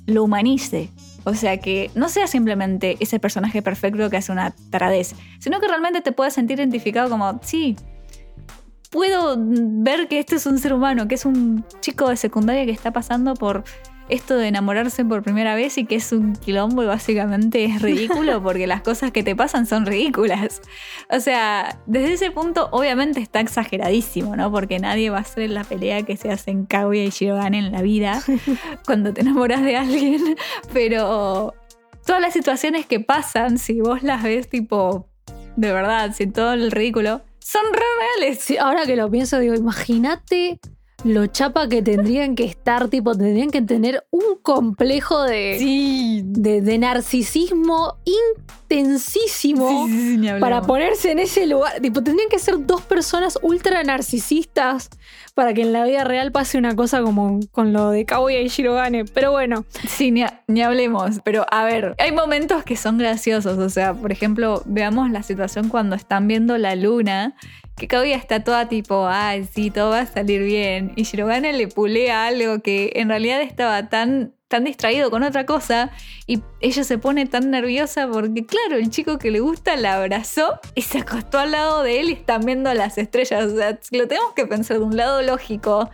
lo 0.06 0.26
humanice. 0.26 0.90
O 1.24 1.34
sea, 1.34 1.58
que 1.58 1.90
no 1.96 2.10
sea 2.10 2.28
simplemente 2.28 2.98
ese 3.00 3.20
personaje 3.20 3.62
perfecto 3.62 4.10
que 4.10 4.18
hace 4.18 4.32
una 4.32 4.54
taradez, 4.70 5.16
sino 5.40 5.62
que 5.62 5.68
realmente 5.68 6.02
te 6.02 6.12
puedas 6.12 6.34
sentir 6.34 6.60
identificado 6.60 7.10
como, 7.10 7.40
sí, 7.44 7.78
puedo 8.94 9.36
ver 9.40 10.08
que 10.08 10.20
este 10.20 10.36
es 10.36 10.46
un 10.46 10.60
ser 10.60 10.72
humano, 10.72 11.08
que 11.08 11.16
es 11.16 11.26
un 11.26 11.66
chico 11.82 12.10
de 12.10 12.16
secundaria 12.16 12.64
que 12.64 12.72
está 12.72 12.94
pasando 12.94 13.34
por 13.34 13.64
esto 14.08 14.36
de 14.36 14.50
enamorarse 14.50 15.04
por 15.04 15.24
primera 15.24 15.56
vez 15.56 15.80
y 15.80 15.86
que 15.86 15.96
es 15.96 16.12
un 16.12 16.36
quilombo 16.36 16.84
y 16.84 16.86
básicamente 16.86 17.66
es 17.66 17.82
ridículo 17.82 18.44
porque 18.44 18.68
las 18.68 18.82
cosas 18.82 19.12
que 19.12 19.24
te 19.24 19.36
pasan 19.36 19.66
son 19.66 19.88
ridículas. 19.88 20.62
O 21.10 21.20
sea, 21.20 21.80
desde 21.88 22.14
ese 22.14 22.32
punto 22.32 22.70
obviamente 22.72 23.20
está 23.20 23.40
exageradísimo, 23.40 24.36
¿no? 24.36 24.52
Porque 24.52 24.78
nadie 24.78 25.10
va 25.10 25.18
a 25.18 25.22
hacer 25.22 25.50
la 25.50 25.64
pelea 25.64 26.04
que 26.04 26.16
se 26.16 26.30
hace 26.30 26.52
en 26.52 26.68
Kaguya 26.68 27.04
y 27.04 27.10
Shirogane 27.10 27.58
en 27.58 27.72
la 27.72 27.82
vida 27.82 28.22
cuando 28.86 29.12
te 29.12 29.22
enamoras 29.22 29.64
de 29.64 29.76
alguien, 29.76 30.36
pero 30.72 31.56
todas 32.06 32.22
las 32.22 32.34
situaciones 32.34 32.86
que 32.86 33.00
pasan, 33.00 33.58
si 33.58 33.82
vos 33.82 34.04
las 34.04 34.22
ves 34.22 34.50
tipo, 34.50 35.08
de 35.56 35.74
verdad, 35.74 36.14
sin 36.14 36.32
todo 36.32 36.54
el 36.54 36.70
ridículo, 36.70 37.24
son 37.44 37.64
re 37.74 37.84
reales. 38.00 38.52
Ahora 38.60 38.86
que 38.86 38.96
lo 38.96 39.10
pienso, 39.10 39.40
digo, 39.40 39.54
imagínate 39.54 40.60
lo 41.04 41.28
chapa 41.28 41.68
que 41.68 41.82
tendrían 41.82 42.36
que 42.36 42.46
estar, 42.46 42.88
tipo, 42.88 43.14
tendrían 43.16 43.50
que 43.52 43.62
tener 43.62 44.06
un 44.12 44.38
complejo 44.42 45.24
de, 45.24 45.58
Sí. 45.60 46.22
de, 46.26 46.62
de 46.62 46.78
narcisismo 46.78 47.98
intensísimo 48.06 49.88
para 50.40 50.62
ponerse 50.62 51.12
en 51.12 51.20
ese 51.20 51.46
lugar. 51.46 51.80
Tipo, 51.82 52.02
tendrían 52.04 52.30
que 52.30 52.40
ser 52.40 52.66
dos 52.66 52.82
personas 52.82 53.38
ultra 53.42 53.84
narcisistas 53.84 54.90
para 55.36 55.54
que 55.54 55.62
en 55.62 55.74
la 55.74 55.84
vida 55.86 56.04
real 56.04 56.32
pase 56.32 56.58
una 56.58 56.76
cosa 56.76 57.02
como 57.02 57.40
con 57.52 57.74
lo 57.74 57.90
de 57.90 58.06
Kaguya 58.06 58.42
y 58.42 58.48
Shirogane. 58.48 59.06
Pero 59.06 59.32
bueno, 59.32 59.66
Sí, 59.88 60.12
ni, 60.12 60.24
ha- 60.24 60.42
ni 60.48 60.62
hablemos. 60.62 61.20
Pero 61.24 61.46
a 61.52 61.64
ver, 61.66 61.96
hay 62.00 62.12
momentos 62.12 62.64
que 62.64 62.76
son 62.76 62.98
graciosos. 62.98 63.58
O 63.58 63.70
sea, 63.70 63.94
por 63.94 64.12
ejemplo, 64.12 64.64
veamos 64.66 65.10
la 65.12 65.24
situación 65.24 65.70
cuando 65.70 65.96
están 65.96 66.28
viendo 66.28 66.58
la 66.58 66.76
luna. 66.76 67.36
Que 67.84 67.90
Kaguya 67.90 68.16
está 68.16 68.46
toda 68.46 68.70
tipo, 68.70 69.08
ay, 69.10 69.44
sí, 69.44 69.70
todo 69.70 69.90
va 69.90 70.00
a 70.00 70.06
salir 70.06 70.42
bien. 70.42 70.94
Y 70.96 71.04
Shirogane 71.04 71.52
le 71.52 71.68
pulea 71.68 72.28
algo 72.28 72.62
que 72.62 72.94
en 72.96 73.10
realidad 73.10 73.42
estaba 73.42 73.90
tan, 73.90 74.34
tan 74.48 74.64
distraído 74.64 75.12
con 75.12 75.22
otra 75.22 75.46
cosa. 75.46 75.92
Y 76.26 76.42
ella 76.62 76.86
se 76.86 76.98
pone 76.98 77.26
tan 77.26 77.52
nerviosa 77.52 78.08
porque, 78.08 78.46
claro, 78.46 78.78
el 78.78 78.90
chico 78.90 79.18
que 79.18 79.32
le 79.32 79.42
gusta 79.42 79.76
la 79.76 79.96
abrazó 79.96 80.62
y 80.76 80.84
se 80.84 81.00
acostó 81.00 81.40
al 81.40 81.52
lado 81.52 81.84
de 81.84 82.00
él 82.00 82.10
y 82.10 82.14
están 82.14 82.46
viendo 82.46 82.74
las 82.74 82.98
estrellas. 82.98 83.52
O 83.52 83.58
sea, 83.58 83.78
lo 83.92 84.08
tenemos 84.08 84.32
que 84.34 84.48
pensar 84.48 84.78
de 84.78 84.84
un 84.86 84.96
lado 84.96 85.22
lógico. 85.22 85.90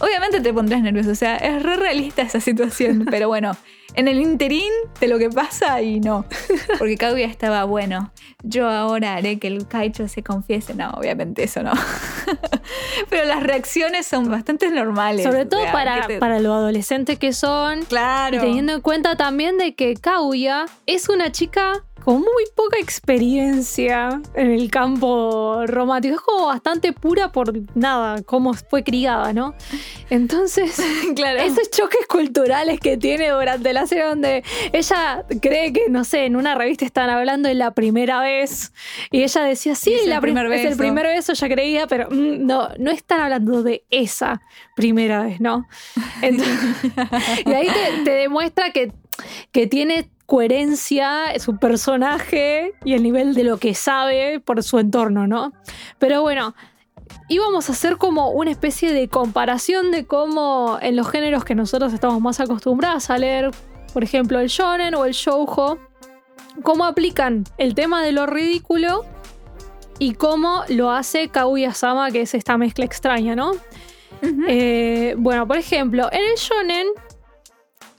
Obviamente 0.00 0.40
te 0.40 0.50
pondrás 0.50 0.80
nervioso, 0.80 1.10
o 1.10 1.14
sea, 1.14 1.36
es 1.36 1.62
re 1.62 1.76
realista 1.76 2.22
esa 2.22 2.40
situación, 2.40 3.04
pero 3.10 3.28
bueno, 3.28 3.54
en 3.94 4.08
el 4.08 4.20
interín 4.20 4.72
de 5.00 5.08
lo 5.08 5.18
que 5.18 5.30
pasa 5.30 5.80
y 5.82 6.00
no, 6.00 6.24
porque 6.78 6.96
Kaguya 6.96 7.26
estaba 7.26 7.64
bueno. 7.64 8.12
Yo 8.42 8.68
ahora 8.68 9.14
haré 9.14 9.38
que 9.38 9.46
el 9.46 9.66
Kaicho 9.66 10.06
se 10.08 10.22
confiese, 10.22 10.74
no, 10.74 10.90
obviamente 10.90 11.44
eso 11.44 11.62
no. 11.62 11.72
pero 13.08 13.24
las 13.24 13.42
reacciones 13.42 14.06
son 14.06 14.30
bastante 14.30 14.70
normales. 14.70 15.22
sobre 15.24 15.42
o 15.42 15.48
todo 15.48 15.62
sea, 15.62 15.72
para, 15.72 16.00
¿qué 16.02 16.14
te- 16.14 16.18
para 16.20 16.40
lo 16.40 16.52
adolescentes 16.54 17.18
que 17.18 17.32
son. 17.32 17.84
Claro. 17.84 18.36
Y 18.36 18.40
teniendo 18.40 18.72
en 18.74 18.80
cuenta 18.80 19.16
también 19.16 19.58
de 19.58 19.74
que 19.74 19.94
Kaguya 19.94 20.66
es 20.86 21.08
una 21.08 21.32
chica 21.32 21.84
con 22.04 22.16
muy 22.20 22.44
poca 22.54 22.76
experiencia 22.78 24.20
en 24.34 24.50
el 24.50 24.70
campo 24.70 25.64
romántico. 25.66 26.14
Es 26.16 26.20
como 26.20 26.46
bastante 26.46 26.92
pura 26.92 27.32
por 27.32 27.52
nada, 27.76 28.22
cómo 28.22 28.52
fue 28.54 28.84
criada, 28.84 29.32
¿no? 29.32 29.54
Entonces, 30.10 30.76
claro. 31.16 31.40
esos 31.40 31.70
choques 31.70 32.06
culturales 32.06 32.78
que 32.80 32.96
tiene 32.96 33.30
durante 33.30 33.72
la 33.72 33.86
serie 33.86 34.04
donde 34.04 34.44
ella 34.72 35.24
cree 35.40 35.72
que, 35.72 35.88
no 35.88 36.04
sé, 36.04 36.26
en 36.26 36.36
una 36.36 36.54
revista 36.54 36.84
están 36.84 37.10
hablando 37.10 37.48
de 37.48 37.54
la 37.54 37.70
primera 37.72 38.20
vez 38.20 38.72
y 39.10 39.22
ella 39.22 39.42
decía, 39.42 39.74
sí, 39.74 39.94
Es 39.94 40.06
la 40.06 40.20
prim- 40.20 40.34
primer 40.34 40.52
es 40.52 40.60
el 40.62 40.66
beso". 40.68 40.78
primer 40.78 41.06
beso, 41.06 41.32
ella 41.32 41.48
creía, 41.48 41.86
pero 41.86 42.08
mm, 42.10 42.46
no, 42.46 42.68
no 42.78 42.90
están 42.90 43.20
hablando 43.20 43.62
de 43.62 43.84
esa 43.90 44.42
primera 44.76 45.22
vez, 45.24 45.40
¿no? 45.40 45.66
Entonces- 46.20 46.92
y 47.46 47.50
ahí 47.52 47.66
te, 47.68 48.04
te 48.04 48.10
demuestra 48.10 48.70
que, 48.72 48.92
que 49.52 49.66
tiene 49.66 50.10
coherencia 50.26 51.38
su 51.38 51.58
personaje 51.58 52.72
y 52.84 52.94
el 52.94 53.02
nivel 53.02 53.34
de 53.34 53.44
lo 53.44 53.58
que 53.58 53.74
sabe 53.74 54.40
por 54.40 54.62
su 54.62 54.78
entorno, 54.78 55.26
¿no? 55.26 55.52
Pero 55.98 56.22
bueno, 56.22 56.54
íbamos 57.28 57.68
a 57.68 57.72
hacer 57.72 57.96
como 57.96 58.30
una 58.30 58.50
especie 58.50 58.92
de 58.92 59.08
comparación 59.08 59.90
de 59.90 60.06
cómo 60.06 60.78
en 60.80 60.96
los 60.96 61.10
géneros 61.10 61.44
que 61.44 61.54
nosotros 61.54 61.92
estamos 61.92 62.20
más 62.20 62.40
acostumbrados 62.40 63.10
a 63.10 63.18
leer, 63.18 63.50
por 63.92 64.02
ejemplo, 64.02 64.40
el 64.40 64.48
shonen 64.48 64.94
o 64.94 65.04
el 65.04 65.12
shoujo, 65.12 65.78
cómo 66.62 66.84
aplican 66.84 67.44
el 67.58 67.74
tema 67.74 68.02
de 68.02 68.12
lo 68.12 68.26
ridículo 68.26 69.04
y 69.98 70.14
cómo 70.14 70.64
lo 70.68 70.90
hace 70.90 71.28
Kaguya-sama, 71.28 72.10
que 72.10 72.22
es 72.22 72.34
esta 72.34 72.56
mezcla 72.58 72.84
extraña, 72.84 73.36
¿no? 73.36 73.52
Eh, 74.48 75.14
bueno, 75.18 75.46
por 75.46 75.58
ejemplo, 75.58 76.08
en 76.10 76.22
el 76.22 76.36
shonen 76.36 76.86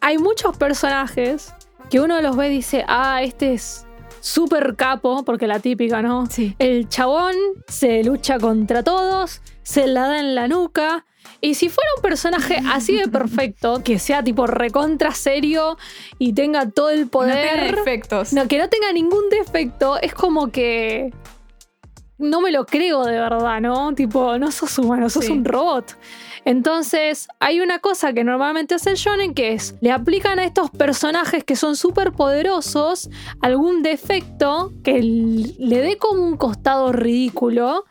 hay 0.02 0.18
muchos 0.18 0.58
personajes 0.58 1.54
que 1.89 2.00
uno 2.00 2.21
los 2.21 2.36
ve 2.36 2.48
y 2.48 2.56
dice, 2.58 2.84
ah, 2.88 3.21
este 3.24 3.54
es 3.54 3.86
súper 4.21 4.76
capo, 4.76 5.24
porque 5.24 5.48
la 5.48 5.60
típica, 5.60 6.02
¿no? 6.02 6.26
Sí. 6.28 6.56
El 6.60 6.89
chabón 6.89 7.34
se 7.67 8.04
lucha 8.04 8.39
contra 8.39 8.84
todos, 8.84 9.41
se 9.63 9.88
la 9.88 10.08
da 10.08 10.19
en 10.19 10.36
la 10.36 10.48
nuca. 10.48 11.06
Y 11.41 11.56
si 11.56 11.69
fuera 11.69 11.89
un 11.98 12.02
personaje 12.02 12.60
así 12.71 12.95
de 12.95 13.08
perfecto, 13.08 13.82
que 13.84 14.00
sea 14.00 14.24
tipo 14.24 14.48
recontra 14.48 15.12
serio 15.12 15.78
y 16.17 16.34
tenga 16.34 16.69
todo 16.69 16.89
el 16.89 17.02
No 17.02 17.08
poder. 17.10 17.50
tiene 17.54 17.71
defectos. 17.76 18.34
No, 18.34 18.48
que 18.48 18.58
no 18.58 18.67
tenga 18.69 18.91
ningún 18.93 19.30
defecto, 19.30 20.00
es 20.02 20.13
como 20.13 20.50
que. 20.52 21.12
No 22.17 22.39
me 22.39 22.50
lo 22.52 22.65
creo 22.65 23.04
de 23.04 23.19
verdad, 23.19 23.60
¿no? 23.60 23.93
Tipo, 23.93 24.38
no 24.39 24.50
sos 24.50 24.80
humano, 24.80 25.10
sos 25.10 25.26
Sí. 25.26 25.32
un 25.34 25.43
robot. 25.43 25.98
Entonces, 26.45 27.27
hay 27.39 27.60
una 27.60 27.79
cosa 27.79 28.13
que 28.13 28.23
normalmente 28.23 28.75
hace 28.75 28.91
el 28.91 28.95
shonen 28.97 29.34
que 29.34 29.53
es, 29.53 29.75
le 29.81 29.91
aplican 29.91 30.38
a 30.38 30.45
estos 30.45 30.69
personajes 30.69 31.43
que 31.43 31.55
son 31.55 31.75
súper 31.75 32.12
poderosos 32.12 33.10
algún 33.41 33.81
defecto 33.81 34.71
que 34.84 35.01
le 35.01 35.77
dé 35.81 35.97
como 35.97 36.23
un 36.23 36.38
costado 36.38 36.91
ridículo 36.91 37.86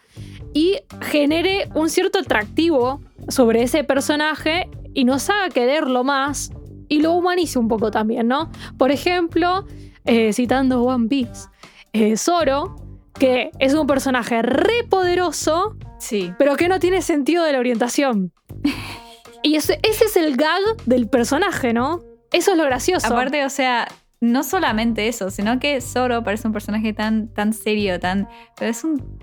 y 0.53 0.79
genere 1.01 1.69
un 1.75 1.91
cierto 1.91 2.21
atractivo 2.21 3.01
sobre 3.29 3.65
ese 3.65 3.83
personaje 3.83 4.71
y 4.95 5.05
nos 5.05 5.29
haga 5.31 5.49
quererlo 5.49 6.05
más 6.05 6.53
y 6.89 7.01
lo 7.01 7.13
humanice 7.13 7.59
un 7.59 7.67
poco 7.67 7.91
también, 7.91 8.29
¿no? 8.29 8.53
Por 8.79 8.93
ejemplo, 8.93 9.67
eh, 10.05 10.33
citando 10.33 10.85
One 10.85 11.09
Piece, 11.09 11.49
eh, 11.93 12.17
Zoro, 12.17 12.77
que 13.19 13.51
es 13.59 13.75
un 13.75 13.89
personaje 13.89 14.43
re 14.43 14.85
poderoso, 14.89 15.77
Sí. 15.99 16.33
pero 16.39 16.57
que 16.57 16.69
no 16.69 16.79
tiene 16.79 17.03
sentido 17.03 17.43
de 17.45 17.53
la 17.53 17.59
orientación. 17.59 18.33
Y 19.43 19.57
ese, 19.57 19.79
ese 19.83 20.07
es 20.07 20.17
el 20.17 20.37
gag 20.37 20.61
del 20.87 21.09
personaje, 21.09 21.75
¿no? 21.75 22.03
Eso 22.33 22.53
es 22.53 22.57
lo 22.57 22.65
gracioso. 22.65 23.07
Aparte, 23.07 23.45
o 23.45 23.51
sea, 23.51 23.87
no 24.21 24.43
solamente 24.43 25.07
eso, 25.07 25.31
sino 25.31 25.61
que 25.61 25.81
Zoro 25.81 26.25
parece 26.25 26.47
un 26.49 26.53
personaje 26.53 26.93
tan, 26.93 27.29
tan 27.29 27.53
serio, 27.53 28.01
tan. 28.01 28.29
Pero 28.57 28.71
es 28.71 28.83
un. 28.85 29.21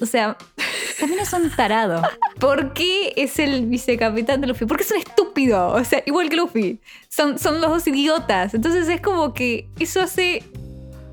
O 0.00 0.06
sea, 0.06 0.36
también 1.00 1.20
es 1.20 1.32
un 1.32 1.50
tarado. 1.50 2.02
¿Por 2.38 2.72
qué 2.72 3.12
es 3.16 3.38
el 3.38 3.66
vicecapitán 3.66 4.40
de 4.40 4.48
Luffy? 4.48 4.66
Porque 4.66 4.82
es 4.82 4.90
un 4.90 4.98
estúpido. 4.98 5.68
O 5.68 5.84
sea, 5.84 6.02
igual 6.04 6.28
que 6.28 6.36
Luffy. 6.36 6.80
Son, 7.08 7.38
son 7.38 7.60
los 7.60 7.70
dos 7.70 7.86
idiotas. 7.86 8.54
Entonces 8.54 8.88
es 8.88 9.00
como 9.00 9.32
que 9.34 9.68
eso 9.78 10.00
hace 10.00 10.42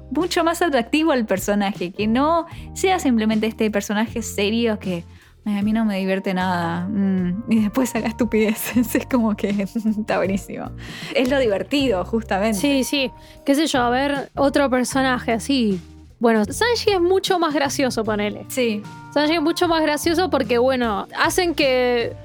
mucho 0.10 0.44
más 0.44 0.62
atractivo 0.62 1.12
al 1.12 1.26
personaje. 1.26 1.92
Que 1.92 2.08
no 2.08 2.48
sea 2.74 2.98
simplemente 3.00 3.46
este 3.46 3.70
personaje 3.70 4.22
serio 4.22 4.80
que. 4.80 5.04
"Ay, 5.48 5.58
A 5.58 5.62
mí 5.62 5.74
no 5.74 5.86
me 5.86 5.98
divierte 5.98 6.34
nada. 6.34 6.88
mm", 6.88 7.44
y 7.50 7.62
después 7.62 7.96
haga 7.96 8.08
estupideces. 8.08 8.94
Es 8.96 9.06
como 9.06 9.36
que 9.36 9.50
está 10.00 10.18
buenísimo. 10.18 10.72
Es 11.16 11.30
lo 11.30 11.40
divertido, 11.40 12.04
justamente. 12.06 12.60
Sí, 12.60 12.84
sí. 12.84 13.12
Qué 13.46 13.56
sé 13.56 13.68
yo, 13.68 13.82
a 13.82 13.90
ver, 13.90 14.30
otro 14.36 14.70
personaje 14.70 15.32
así. 15.32 15.80
Bueno, 16.20 16.44
Sanji 16.46 16.92
es 16.92 17.02
mucho 17.02 17.38
más 17.40 17.54
gracioso, 17.54 18.04
ponele. 18.04 18.46
Sí. 18.50 18.82
Sanji 19.14 19.36
es 19.36 19.42
mucho 19.42 19.68
más 19.68 19.82
gracioso 19.84 20.30
porque, 20.30 20.58
bueno, 20.58 21.08
hacen 21.18 21.54
que 21.56 22.16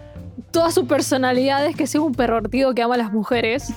toda 0.51 0.71
su 0.71 0.87
personalidad 0.87 1.65
es 1.67 1.77
que 1.77 1.87
sea 1.87 2.01
un 2.01 2.15
pervertido 2.15 2.75
que 2.75 2.83
ama 2.83 2.95
a 2.95 2.99
las 2.99 3.13
mujeres. 3.13 3.71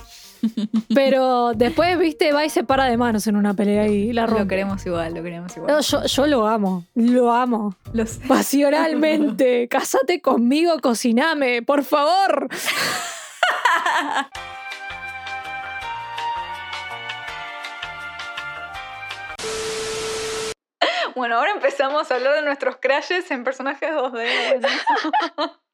Pero 0.94 1.52
después, 1.54 1.98
viste, 1.98 2.32
va 2.32 2.44
y 2.44 2.50
se 2.50 2.64
para 2.64 2.84
de 2.86 2.96
manos 2.96 3.26
en 3.26 3.36
una 3.36 3.54
pelea 3.54 3.86
y 3.88 4.12
la 4.12 4.26
rompe. 4.26 4.42
Lo 4.42 4.48
queremos 4.48 4.86
igual, 4.86 5.14
lo 5.14 5.22
queremos 5.22 5.56
igual. 5.56 5.72
No, 5.72 5.80
yo, 5.80 6.04
yo 6.04 6.26
lo 6.26 6.46
amo, 6.46 6.84
lo 6.94 7.32
amo. 7.32 7.74
Los- 7.92 8.18
Pasionalmente. 8.28 9.68
Cásate 9.70 10.20
conmigo, 10.20 10.78
cociname, 10.80 11.62
por 11.62 11.82
favor. 11.84 12.48
Bueno, 21.14 21.38
ahora 21.38 21.52
empezamos 21.52 22.10
a 22.10 22.14
hablar 22.16 22.34
de 22.34 22.42
nuestros 22.42 22.76
crashes 22.76 23.30
en 23.30 23.42
personajes 23.44 23.90
2D. 23.90 24.66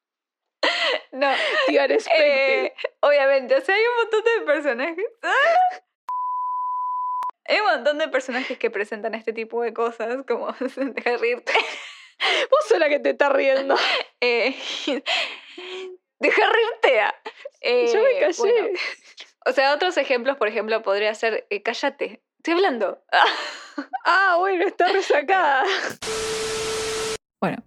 no, 1.12 1.31
eh, 1.68 2.75
obviamente, 3.01 3.57
o 3.57 3.61
sea, 3.61 3.75
hay 3.75 3.83
un 3.83 3.96
montón 3.96 4.25
de 4.25 4.46
personajes. 4.46 5.07
Hay 7.44 7.59
un 7.59 7.66
montón 7.66 7.98
de 7.98 8.07
personajes 8.09 8.57
que 8.57 8.70
presentan 8.70 9.16
este 9.16 9.33
tipo 9.33 9.62
de 9.62 9.75
cosas, 9.75 10.25
como 10.29 10.53
deja 10.77 11.11
de 11.11 11.16
reírte. 11.18 11.53
Vos 12.51 12.68
sos 12.68 12.79
la 12.79 12.88
que 12.88 13.01
te 13.01 13.11
está 13.11 13.29
riendo. 13.31 13.75
Eh, 14.25 14.55
deja 16.20 16.46
de 16.46 16.53
reírte. 16.53 17.01
ah. 17.01 17.14
Eh, 17.61 17.90
Yo 17.92 18.01
me 18.01 18.20
callé. 18.20 18.35
bueno, 18.38 18.68
o 19.44 19.53
sea, 19.53 19.75
otros 19.75 19.96
ejemplos, 19.96 20.37
por 20.37 20.46
ejemplo, 20.46 20.81
podría 20.83 21.12
ser, 21.16 21.44
eh, 21.51 21.61
cállate, 21.61 22.22
estoy 22.37 22.55
hablando. 22.55 23.03
Ah, 24.05 24.37
bueno, 24.38 24.64
está 24.64 24.87
resacada. 24.92 25.64
Bueno, 27.40 27.64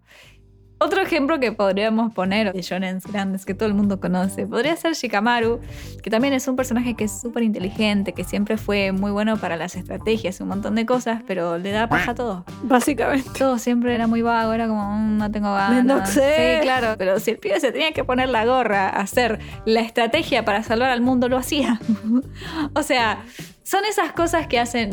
Otro 0.85 1.01
ejemplo 1.01 1.39
que 1.39 1.51
podríamos 1.51 2.13
poner 2.13 2.53
de 2.53 2.61
shonens 2.61 3.07
grandes 3.07 3.43
que 3.43 3.55
todo 3.55 3.67
el 3.67 3.73
mundo 3.73 3.99
conoce 3.99 4.45
podría 4.45 4.75
ser 4.75 4.93
Shikamaru, 4.93 5.59
que 6.03 6.11
también 6.11 6.35
es 6.35 6.47
un 6.47 6.55
personaje 6.55 6.93
que 6.93 7.05
es 7.05 7.21
súper 7.21 7.41
inteligente, 7.41 8.13
que 8.13 8.23
siempre 8.23 8.55
fue 8.57 8.91
muy 8.91 9.09
bueno 9.09 9.35
para 9.37 9.57
las 9.57 9.75
estrategias, 9.75 10.39
un 10.41 10.49
montón 10.49 10.75
de 10.75 10.85
cosas, 10.85 11.23
pero 11.25 11.57
le 11.57 11.71
da 11.71 11.89
paja 11.89 12.11
a 12.11 12.13
todo. 12.13 12.45
Básicamente. 12.61 13.27
Todo 13.35 13.57
siempre 13.57 13.95
era 13.95 14.05
muy 14.05 14.21
vago, 14.21 14.53
era 14.53 14.67
como, 14.67 14.87
"Mm, 14.91 15.17
no 15.17 15.31
tengo 15.31 15.51
ganas. 15.51 15.83
Mendoxé. 15.83 16.57
Sí, 16.59 16.61
claro, 16.61 16.93
pero 16.99 17.19
si 17.19 17.31
el 17.31 17.39
pibe 17.39 17.59
se 17.59 17.71
tenía 17.71 17.91
que 17.91 18.03
poner 18.03 18.29
la 18.29 18.45
gorra, 18.45 18.87
hacer 18.89 19.39
la 19.65 19.79
estrategia 19.79 20.45
para 20.45 20.61
salvar 20.61 20.91
al 20.91 21.01
mundo, 21.01 21.29
lo 21.29 21.37
hacía. 21.37 21.79
o 22.75 22.83
sea, 22.83 23.23
son 23.63 23.85
esas 23.85 24.11
cosas 24.11 24.45
que 24.45 24.59
hacen, 24.59 24.91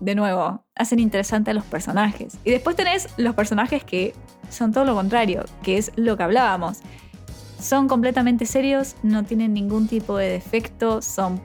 de 0.00 0.14
nuevo, 0.14 0.64
hacen 0.74 0.98
interesante 0.98 1.50
a 1.50 1.54
los 1.54 1.64
personajes. 1.64 2.38
Y 2.42 2.52
después 2.52 2.74
tenés 2.74 3.08
los 3.18 3.34
personajes 3.34 3.84
que 3.84 4.14
son 4.50 4.72
todo 4.72 4.84
lo 4.84 4.94
contrario, 4.94 5.44
que 5.62 5.78
es 5.78 5.92
lo 5.96 6.16
que 6.16 6.22
hablábamos. 6.22 6.78
Son 7.60 7.88
completamente 7.88 8.46
serios, 8.46 8.94
no 9.02 9.24
tienen 9.24 9.52
ningún 9.52 9.88
tipo 9.88 10.16
de 10.16 10.28
defecto, 10.30 11.02
son 11.02 11.40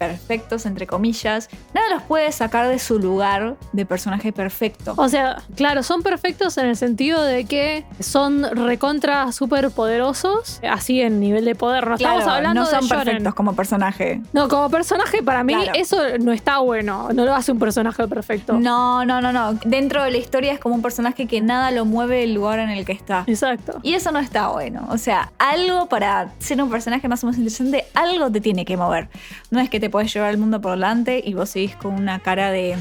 perfectos, 0.00 0.64
entre 0.64 0.86
comillas. 0.86 1.50
Nada 1.74 1.86
los 1.90 2.02
puede 2.04 2.32
sacar 2.32 2.66
de 2.68 2.78
su 2.78 2.98
lugar 2.98 3.56
de 3.72 3.84
personaje 3.84 4.32
perfecto. 4.32 4.94
O 4.96 5.08
sea, 5.10 5.42
claro, 5.56 5.82
son 5.82 6.02
perfectos 6.02 6.56
en 6.56 6.64
el 6.66 6.76
sentido 6.76 7.22
de 7.22 7.44
que 7.44 7.84
son 8.00 8.42
recontra 8.56 9.30
súper 9.30 9.70
poderosos, 9.70 10.58
así 10.68 11.02
en 11.02 11.20
nivel 11.20 11.44
de 11.44 11.54
poder. 11.54 11.86
No 11.86 11.96
estamos 11.96 12.24
hablando 12.26 12.62
no 12.62 12.66
son 12.66 12.80
de 12.80 12.86
shonen. 12.86 13.04
perfectos 13.04 13.34
como 13.34 13.54
personaje. 13.54 14.22
No, 14.32 14.48
como 14.48 14.70
personaje, 14.70 15.22
para 15.22 15.44
mí 15.44 15.52
Claro. 15.54 15.72
eso 15.74 15.98
no 16.18 16.32
está 16.32 16.58
bueno. 16.60 17.10
No 17.14 17.26
lo 17.26 17.34
hace 17.34 17.52
un 17.52 17.58
personaje 17.58 18.08
perfecto. 18.08 18.54
No, 18.54 19.04
no, 19.04 19.20
no, 19.20 19.34
no. 19.34 19.52
Dentro 19.66 20.02
de 20.02 20.10
la 20.12 20.16
historia 20.16 20.52
es 20.54 20.58
como 20.60 20.74
un 20.76 20.82
personaje 20.82 21.26
que 21.26 21.42
nada 21.42 21.70
lo 21.72 21.84
mueve 21.84 22.20
del 22.20 22.32
lugar 22.32 22.58
en 22.58 22.70
el 22.70 22.86
que 22.86 22.92
está. 22.92 23.24
Exacto. 23.26 23.80
Y 23.82 23.92
eso 23.92 24.12
no 24.12 24.18
está 24.18 24.48
bueno. 24.48 24.86
O 24.90 24.96
sea, 24.96 25.30
algo 25.38 25.90
para 25.90 26.30
ser 26.38 26.62
un 26.62 26.70
personaje 26.70 27.06
más 27.06 27.22
o 27.22 27.26
menos 27.26 27.36
interesante, 27.38 27.84
algo 27.92 28.30
te 28.32 28.40
tiene 28.40 28.64
que 28.64 28.78
mover. 28.78 29.10
No 29.50 29.60
es 29.60 29.68
que 29.68 29.78
te 29.78 29.89
puedes 29.90 30.12
llevar 30.14 30.30
el 30.30 30.38
mundo 30.38 30.60
por 30.60 30.72
delante 30.72 31.20
y 31.24 31.34
vos 31.34 31.50
seguís 31.50 31.76
con 31.76 31.94
una 31.94 32.18
cara 32.20 32.50
de 32.50 32.76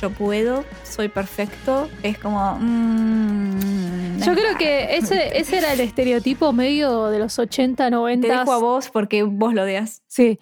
yo 0.00 0.08
puedo, 0.10 0.64
soy 0.82 1.08
perfecto. 1.08 1.90
Es 2.02 2.16
como. 2.18 2.56
mm, 2.58 4.18
Yo 4.24 4.32
creo 4.34 4.56
que 4.56 4.96
ese, 4.96 5.38
ese 5.38 5.58
era 5.58 5.74
el 5.74 5.80
estereotipo 5.80 6.52
medio 6.54 7.08
de 7.08 7.18
los 7.18 7.38
80, 7.38 7.90
90. 7.90 8.26
Te 8.26 8.34
dejo 8.34 8.52
a 8.52 8.58
vos 8.58 8.88
porque 8.90 9.22
vos 9.24 9.52
lo 9.52 9.62
odias. 9.62 10.02
Sí. 10.08 10.38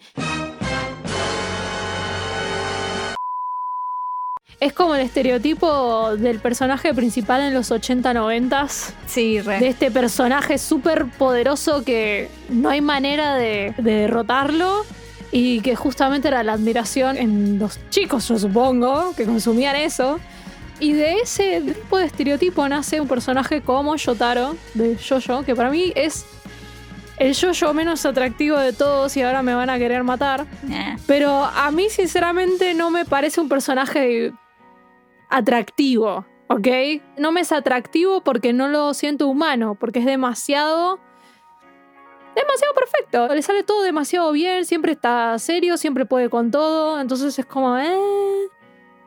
Es 4.61 4.73
como 4.73 4.95
el 4.95 5.01
estereotipo 5.01 6.17
del 6.17 6.39
personaje 6.39 6.95
principal 6.95 7.41
en 7.41 7.53
los 7.53 7.73
80, 7.73 8.15
90 8.15 8.69
Sí, 9.07 9.41
re. 9.41 9.59
de 9.59 9.67
este 9.69 9.91
personaje 9.91 10.57
súper 10.57 11.07
poderoso 11.19 11.85
que 11.85 12.29
no 12.49 12.69
hay 12.71 12.81
manera 12.81 13.35
de, 13.35 13.75
de 13.79 13.93
derrotarlo 13.93 14.85
y 15.33 15.61
que 15.63 15.75
justamente 15.75 16.29
era 16.29 16.43
la 16.43 16.53
admiración 16.53 17.17
en 17.17 17.59
los 17.59 17.81
chicos, 17.89 18.29
yo 18.29 18.39
supongo, 18.39 19.15
que 19.17 19.25
consumían 19.25 19.75
eso. 19.75 20.21
Y 20.79 20.93
de 20.93 21.15
ese 21.21 21.61
tipo 21.63 21.97
de 21.97 22.05
estereotipo 22.05 22.69
nace 22.69 23.01
un 23.01 23.09
personaje 23.09 23.63
como 23.63 23.97
Yotaro, 23.97 24.57
de 24.75 24.97
Jojo, 24.97 25.43
que 25.43 25.55
para 25.55 25.71
mí 25.71 25.93
es 25.97 26.27
el 27.19 27.35
Jojo 27.35 27.73
menos 27.73 28.05
atractivo 28.05 28.59
de 28.59 28.73
todos 28.73 29.17
y 29.17 29.23
ahora 29.23 29.43
me 29.43 29.55
van 29.55 29.71
a 29.71 29.79
querer 29.79 30.03
matar. 30.05 30.45
Nah. 30.65 30.97
Pero 31.07 31.45
a 31.45 31.71
mí, 31.71 31.89
sinceramente, 31.89 32.75
no 32.75 32.91
me 32.91 33.05
parece 33.05 33.41
un 33.41 33.49
personaje 33.49 34.33
atractivo, 35.31 36.27
¿ok? 36.49 36.69
No 37.17 37.33
me 37.33 37.41
es 37.41 37.53
atractivo 37.53 38.23
porque 38.23 38.53
no 38.53 38.69
lo 38.69 38.93
siento 38.93 39.29
humano, 39.29 39.77
porque 39.79 40.01
es 40.01 40.05
demasiado. 40.05 41.01
Demasiado 42.35 42.75
perfecto. 42.75 43.35
Le 43.35 43.43
sale 43.43 43.63
todo 43.63 43.83
demasiado 43.83 44.33
bien, 44.33 44.65
siempre 44.65 44.93
está 44.93 45.39
serio, 45.39 45.77
siempre 45.77 46.07
puede 46.07 46.31
con 46.31 46.51
todo. 46.51 47.01
Entonces 47.01 47.39
es 47.39 47.47
como, 47.47 47.79
eh. 47.79 48.49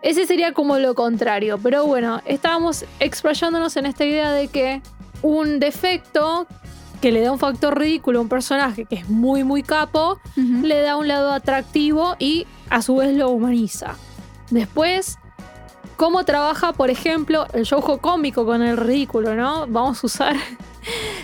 Ese 0.02 0.28
sería 0.28 0.54
como 0.54 0.78
lo 0.78 0.94
contrario. 0.94 1.60
Pero 1.62 1.86
bueno, 1.86 2.22
estábamos 2.26 2.86
explayándonos 3.00 3.76
en 3.78 3.88
esta 3.88 4.06
idea 4.06 4.32
de 4.32 4.48
que 4.48 4.82
un 5.22 5.60
defecto 5.60 6.46
que 7.02 7.12
le 7.12 7.22
da 7.22 7.32
un 7.32 7.40
factor 7.40 7.78
ridículo 7.78 8.20
a 8.20 8.22
un 8.22 8.30
personaje 8.30 8.86
que 8.86 8.96
es 8.96 9.10
muy, 9.10 9.44
muy 9.44 9.64
capo, 9.64 10.20
le 10.36 10.82
da 10.82 10.98
un 10.98 11.08
lado 11.08 11.32
atractivo 11.32 12.16
y 12.20 12.48
a 12.70 12.82
su 12.82 12.96
vez 12.98 13.16
lo 13.16 13.30
humaniza. 13.30 13.96
Después, 14.50 15.18
cómo 15.98 16.24
trabaja, 16.24 16.74
por 16.74 16.90
ejemplo, 16.90 17.48
el 17.54 17.64
shoujo 17.64 18.00
cómico 18.00 18.46
con 18.46 18.62
el 18.62 18.78
ridículo, 18.78 19.36
¿no? 19.36 19.68
Vamos 19.68 20.04
a 20.04 20.08
usar 20.08 20.36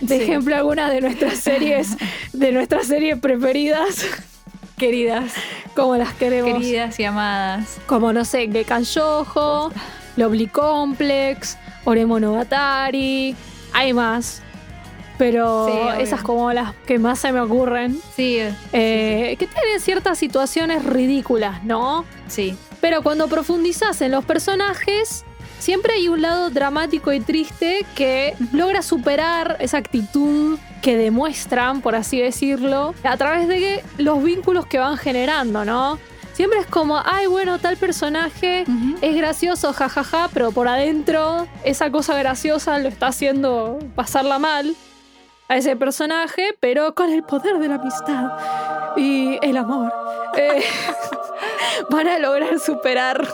de 0.02 0.18
Sí. 0.18 0.24
ejemplo 0.24 0.56
algunas 0.56 0.92
de 0.92 1.02
nuestras 1.02 1.38
series, 1.40 1.90
de 2.34 2.52
nuestras 2.52 2.88
series 2.88 3.18
preferidas, 3.20 4.06
Queridas, 4.78 5.34
como 5.76 5.96
las 5.96 6.14
queremos. 6.14 6.54
queridas 6.60 7.00
y 7.00 7.04
amadas. 7.06 7.78
Como, 7.86 8.12
no 8.14 8.26
sé, 8.26 8.50
Gekan 8.52 8.82
Shoujo, 8.84 9.72
Lovely 10.18 10.48
Complex, 10.48 11.56
Oremonogatari, 11.86 13.36
hay 13.74 13.94
más. 13.94 14.42
Pero 15.18 15.68
Sí, 15.68 16.02
esas 16.02 16.22
como 16.24 16.52
las 16.52 16.74
que 16.88 16.98
más 16.98 17.20
se 17.20 17.32
me 17.32 17.40
ocurren. 17.42 18.00
Sí, 18.16 18.40
Eh, 18.74 19.36
que 19.38 19.46
tienen 19.46 19.80
ciertas 19.80 20.18
situaciones 20.18 20.84
ridículas, 20.84 21.64
¿no? 21.64 22.06
sí. 22.28 22.56
Pero 22.80 23.04
cuando 23.04 23.28
profundizas 23.28 24.02
en 24.02 24.10
los 24.10 24.26
personajes, 24.26 25.24
siempre 25.62 25.94
hay 25.94 26.10
un 26.10 26.22
lado 26.22 26.50
dramático 26.50 27.14
y 27.14 27.20
triste 27.20 27.86
que 27.96 28.36
logra 28.52 28.82
superar 28.82 29.58
esa 29.60 29.78
actitud 29.78 30.58
que 30.82 30.98
demuestran, 30.98 31.82
por 31.82 31.94
así 31.96 32.20
decirlo, 32.20 32.96
a 33.04 33.16
través 33.16 33.48
de 33.48 33.84
los 34.00 34.22
vínculos 34.24 34.66
que 34.66 34.80
van 34.80 34.98
generando, 34.98 35.64
¿no? 35.64 36.00
Siempre 36.34 36.60
es 36.60 36.66
como, 36.66 37.00
ay, 37.06 37.28
bueno, 37.28 37.60
tal 37.60 37.78
personaje 37.78 38.66
es 39.02 39.16
gracioso, 39.16 39.72
jajaja, 39.74 40.30
pero 40.34 40.52
por 40.52 40.68
adentro 40.68 41.48
esa 41.64 41.92
cosa 41.92 42.18
graciosa 42.18 42.80
lo 42.80 42.88
está 42.90 43.08
haciendo 43.08 43.78
pasarla 43.96 44.40
mal 44.40 44.76
a 45.48 45.58
ese 45.58 45.76
personaje, 45.76 46.56
pero 46.60 46.96
con 46.96 47.12
el 47.12 47.24
poder 47.24 47.60
de 47.60 47.68
la 47.68 47.76
amistad 47.76 48.32
y 48.96 49.38
el 49.44 49.58
amor. 49.58 49.94
eh, 50.38 50.64
van 51.92 52.08
a 52.08 52.18
lograr 52.18 52.60
superar 52.60 53.28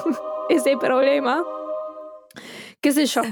ese 0.50 0.76
problema. 0.76 1.44
¿Qué 2.88 2.93
sé 2.93 3.06
yo? 3.06 3.21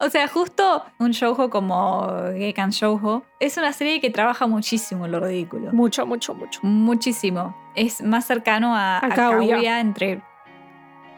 O 0.00 0.10
sea, 0.10 0.28
justo 0.28 0.84
un 1.00 1.10
shoujo 1.10 1.50
como 1.50 2.06
Gekan 2.36 2.70
Shoujo 2.70 3.24
es 3.40 3.56
una 3.56 3.72
serie 3.72 4.00
que 4.00 4.10
trabaja 4.10 4.46
muchísimo 4.46 5.06
en 5.06 5.10
lo 5.10 5.18
ridículo. 5.18 5.72
Mucho, 5.72 6.06
mucho, 6.06 6.34
mucho. 6.34 6.60
Muchísimo. 6.62 7.56
Es 7.74 8.00
más 8.00 8.24
cercano 8.24 8.76
a, 8.76 8.98
A 8.98 9.06
a 9.06 9.08
Kaguya. 9.08 9.56
Kaguya, 9.56 9.80
entre 9.80 10.22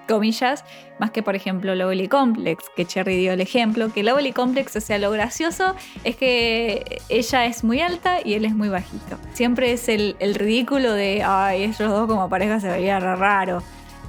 comillas, 0.08 0.64
más 0.98 1.10
que 1.10 1.22
por 1.22 1.36
ejemplo 1.36 1.74
Lovely 1.74 2.08
Complex, 2.08 2.70
que 2.74 2.86
Cherry 2.86 3.18
dio 3.18 3.34
el 3.34 3.42
ejemplo, 3.42 3.92
que 3.92 4.02
Lovely 4.02 4.32
Complex, 4.32 4.74
o 4.76 4.80
sea, 4.80 4.96
lo 4.96 5.10
gracioso 5.10 5.74
es 6.04 6.16
que 6.16 7.02
ella 7.10 7.44
es 7.44 7.62
muy 7.62 7.82
alta 7.82 8.20
y 8.24 8.32
él 8.32 8.46
es 8.46 8.54
muy 8.54 8.70
bajito. 8.70 9.18
Siempre 9.34 9.72
es 9.72 9.90
el, 9.90 10.16
el 10.20 10.34
ridículo 10.34 10.94
de, 10.94 11.22
ay, 11.22 11.64
ellos 11.64 11.78
dos 11.90 12.06
como 12.06 12.30
pareja 12.30 12.60
se 12.60 12.68
veía 12.70 12.98
raro. 12.98 13.62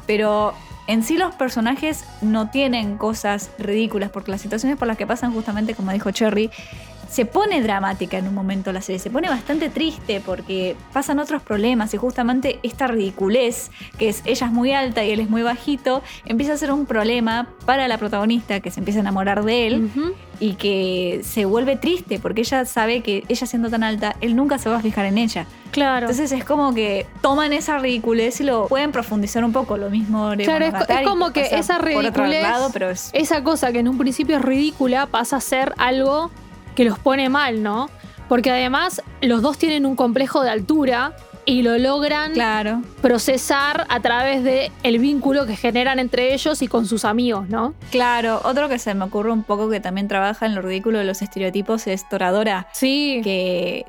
Pero 0.08 0.54
en 0.92 1.04
sí 1.04 1.18
los 1.18 1.34
personajes 1.36 2.04
no 2.20 2.50
tienen 2.50 2.98
cosas 2.98 3.50
ridículas, 3.58 4.10
porque 4.10 4.30
las 4.30 4.42
situaciones 4.42 4.78
por 4.78 4.90
las 4.90 4.98
que 4.98 5.08
pasan, 5.08 5.32
justamente 5.32 5.74
como 5.74 5.94
dijo 5.94 6.12
Cherry, 6.12 6.52
se 7.12 7.26
pone 7.26 7.62
dramática 7.62 8.18
en 8.18 8.28
un 8.30 8.34
momento 8.34 8.72
la 8.72 8.82
serie, 8.82 8.98
se 8.98 9.10
pone 9.10 9.28
bastante 9.28 9.70
triste 9.70 10.22
porque 10.26 10.78
pasan 10.94 11.20
otros 11.20 11.42
problemas 11.42 11.94
y 11.94 11.98
justamente 11.98 12.60
esta 12.64 12.88
ridiculez, 12.88 13.70
que 13.98 14.08
es 14.08 14.22
ella 14.24 14.48
es 14.48 14.54
muy 14.54 14.72
alta 14.72 15.04
y 15.04 15.12
él 15.12 15.20
es 15.20 15.30
muy 15.30 15.42
bajito, 15.44 16.02
empieza 16.26 16.54
a 16.54 16.58
ser 16.58 16.72
un 16.72 16.86
problema 16.86 17.50
para 17.66 17.90
la 17.90 17.98
protagonista 17.98 18.62
que 18.62 18.72
se 18.72 18.80
empieza 18.80 19.00
a 19.00 19.02
enamorar 19.02 19.44
de 19.44 19.68
él 19.68 19.92
y 20.40 20.54
que 20.54 21.20
se 21.26 21.44
vuelve 21.44 21.76
triste 21.76 22.18
porque 22.18 22.42
ella 22.42 22.64
sabe 22.64 23.02
que 23.02 23.26
ella 23.28 23.46
siendo 23.46 23.70
tan 23.70 23.84
alta, 23.84 24.16
él 24.22 24.34
nunca 24.38 24.58
se 24.58 24.70
va 24.70 24.78
a 24.78 24.82
fijar 24.82 25.06
en 25.06 25.18
ella. 25.18 25.46
Claro. 25.72 26.08
Entonces 26.10 26.32
es 26.32 26.46
como 26.46 26.74
que 26.74 27.08
toman 27.22 27.52
esa 27.52 27.78
ridiculez 27.78 28.40
y 28.40 28.46
lo 28.46 28.68
pueden 28.70 28.94
profundizar 28.94 29.44
un 29.44 29.52
poco, 29.52 29.76
lo 29.76 29.90
mismo 29.90 30.30
de 30.30 30.46
Claro, 30.46 30.66
es 30.66 30.74
es 30.90 31.06
como 31.06 31.34
que 31.34 31.42
esa 31.42 31.78
por 31.78 32.06
otro 32.06 32.24
ridiculez- 32.24 32.42
lado, 32.42 32.70
pero 32.72 32.90
es 32.90 33.10
esa 33.12 33.44
cosa 33.44 33.74
que 33.74 33.80
en 33.80 33.90
un 33.90 33.98
principio 33.98 34.38
es 34.38 34.42
ridícula 34.42 35.08
pasa 35.08 35.36
a 35.36 35.42
ser 35.42 35.74
algo 35.78 36.32
que 36.76 36.86
los 36.86 37.00
pone 37.00 37.30
mal, 37.30 37.64
¿no? 37.64 37.90
Porque 38.28 38.50
además 38.52 39.02
los 39.22 39.42
dos 39.42 39.58
tienen 39.58 39.86
un 39.86 39.96
complejo 39.96 40.42
de 40.42 40.50
altura 40.50 41.14
y 41.46 41.64
lo 41.64 41.78
logran 41.78 42.34
claro. 42.34 42.82
procesar 43.02 43.86
a 43.90 44.00
través 44.00 44.44
de 44.44 44.72
el 44.84 45.00
vínculo 45.00 45.46
que 45.48 45.56
generan 45.56 46.00
entre 46.00 46.34
ellos 46.34 46.62
y 46.62 46.68
con 46.68 46.86
sus 46.86 47.04
amigos, 47.04 47.50
¿no? 47.50 47.74
Claro, 47.90 48.42
otro 48.44 48.70
que 48.70 48.80
se 48.80 48.94
me 48.94 49.06
ocurre 49.06 49.32
un 49.32 49.44
poco 49.44 49.70
que 49.70 49.80
también 49.80 50.08
trabaja 50.08 50.46
en 50.46 50.56
lo 50.56 50.62
ridículo 50.62 51.00
de 51.00 51.04
los 51.06 51.22
estereotipos 51.22 51.88
es 51.88 52.08
Toradora, 52.08 52.68
Sí. 52.74 53.22
que 53.24 53.86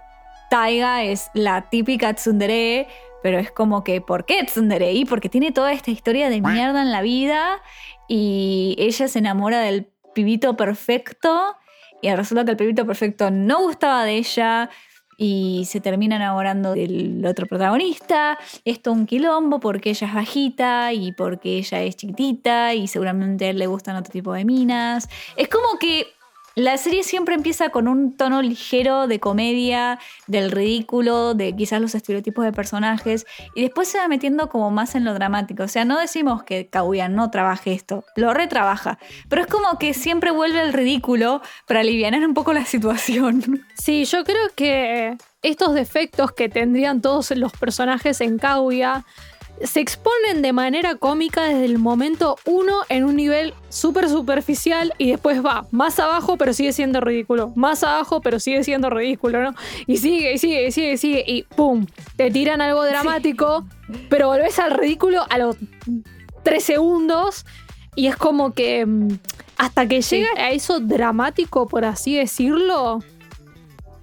Taiga 0.51 1.05
es 1.05 1.31
la 1.35 1.69
típica 1.71 2.13
tsundere, 2.15 2.89
pero 3.23 3.39
es 3.39 3.51
como 3.53 3.85
que, 3.85 4.01
¿por 4.01 4.25
qué 4.25 4.43
tsundere? 4.45 4.93
Y 4.93 5.05
porque 5.05 5.29
tiene 5.29 5.53
toda 5.53 5.73
esta 5.73 5.91
historia 5.91 6.31
de 6.31 6.41
mierda 6.41 6.83
en 6.83 6.91
la 6.91 7.03
vida 7.03 7.61
y 8.09 8.75
ella 8.79 9.09
se 9.09 9.19
enamora 9.19 9.61
del 9.61 9.89
pibito 10.15 10.57
perfecto 10.57 11.55
y 12.03 12.15
resulta 12.15 12.45
que 12.45 12.51
el 12.51 12.57
pibito 12.57 12.85
perfecto 12.85 13.31
no 13.31 13.63
gustaba 13.63 14.05
de 14.05 14.17
ella 14.17 14.69
y 15.17 15.65
se 15.67 15.81
termina 15.81 16.17
enamorando 16.17 16.75
del 16.75 17.25
otro 17.25 17.47
protagonista. 17.47 18.39
Esto 18.65 18.93
un 18.93 19.07
quilombo 19.07 19.61
porque 19.61 19.91
ella 19.91 20.09
es 20.09 20.15
bajita 20.15 20.93
y 20.93 21.13
porque 21.13 21.59
ella 21.59 21.81
es 21.83 21.97
chiquitita 21.97 22.75
y 22.75 22.89
seguramente 22.89 23.47
a 23.47 23.51
él 23.51 23.59
le 23.59 23.69
gustan 23.69 23.97
otro 23.97 24.13
tipo 24.13 24.33
de 24.33 24.45
minas. 24.45 25.09
Es 25.37 25.49
como 25.49 25.79
que 25.79 26.07
la 26.55 26.77
serie 26.77 27.03
siempre 27.03 27.35
empieza 27.35 27.71
con 27.71 27.89
un 27.89 28.17
tono 28.17 28.43
ligero 28.43 29.07
de 29.07 29.19
comedia, 29.19 29.99
del 30.27 30.51
ridículo, 30.51 31.35
de 31.35 31.57
quizás 31.57 31.81
los 31.81 31.95
estereotipos 31.95 32.45
de 32.45 32.53
personajes, 32.53 33.27
y 33.55 33.63
después 33.63 33.89
se 33.89 33.99
va 33.99 34.09
metiendo 34.09 34.49
como 34.49 34.71
más 34.71 34.95
en 34.95 35.05
lo 35.05 35.15
dramático. 35.15 35.65
O 35.65 35.69
sea, 35.69 35.85
no 35.85 35.99
decimos 35.99 36.45
que 36.45 36.69
Kaguya 36.69 37.09
no 37.09 37.31
trabaje 37.31 37.73
esto, 37.73 38.05
lo 38.17 38.33
retrabaja, 38.35 38.99
pero 39.29 39.43
es 39.43 39.49
como 39.49 39.79
que 39.79 39.95
siempre 39.95 40.31
vuelve 40.31 40.61
al 40.61 40.73
ridículo 40.73 41.43
para 41.67 41.81
aliviar 41.81 42.13
un 42.21 42.35
poco 42.35 42.53
la 42.53 42.65
situación. 42.65 43.65
Sí, 43.83 44.05
yo 44.05 44.23
creo 44.23 44.49
que 44.55 45.17
estos 45.43 45.75
defectos 45.75 46.31
que 46.33 46.49
tendrían 46.49 47.01
todos 47.01 47.33
los 47.33 47.51
personajes 47.53 48.21
en 48.21 48.39
Kaguya 48.39 49.05
se 49.65 49.81
exponen 49.81 50.43
de 50.43 50.53
manera 50.53 50.97
cómica 50.97 51.45
desde 51.45 51.65
el 51.65 51.79
momento 51.79 52.37
uno 52.45 52.81
en 52.89 53.05
un 53.05 53.17
nivel 53.17 53.55
súper 53.69 54.09
superficial 54.09 54.93
y 54.99 55.11
después 55.11 55.45
va 55.45 55.67
más 55.71 55.99
abajo 55.99 56.37
pero 56.37 56.53
sigue 56.53 56.73
siendo 56.73 57.01
ridículo, 57.01 57.53
más 57.55 57.83
abajo 57.83 58.21
pero 58.21 58.41
sigue 58.41 58.65
siendo 58.65 58.91
ridículo, 58.91 59.43
¿no? 59.43 59.55
Y 59.87 59.99
sigue, 59.99 60.33
y 60.33 60.39
sigue, 60.39 60.67
y 60.67 60.73
sigue, 60.73 60.93
y 60.93 60.99
sigue 60.99 61.25
y 61.27 61.43
¡pum! 61.43 61.87
Te 62.17 62.31
tiran 62.31 62.61
algo 62.61 62.85
dramático, 62.85 63.67
pero 64.09 64.29
volvés 64.29 64.59
al 64.59 64.73
ridículo 64.73 65.25
a 65.29 65.39
los 65.39 65.57
tres 66.43 66.65
segundos 66.65 67.47
y 67.95 68.07
es 68.07 68.17
como 68.17 68.53
que 68.53 68.87
mm, 68.87 69.19
hasta 69.59 69.87
que 69.87 70.01
llega 70.01 70.29
a 70.37 70.51
eso 70.51 70.81
dramático, 70.81 71.69
por 71.69 71.85
así 71.85 72.17
decirlo, 72.17 73.01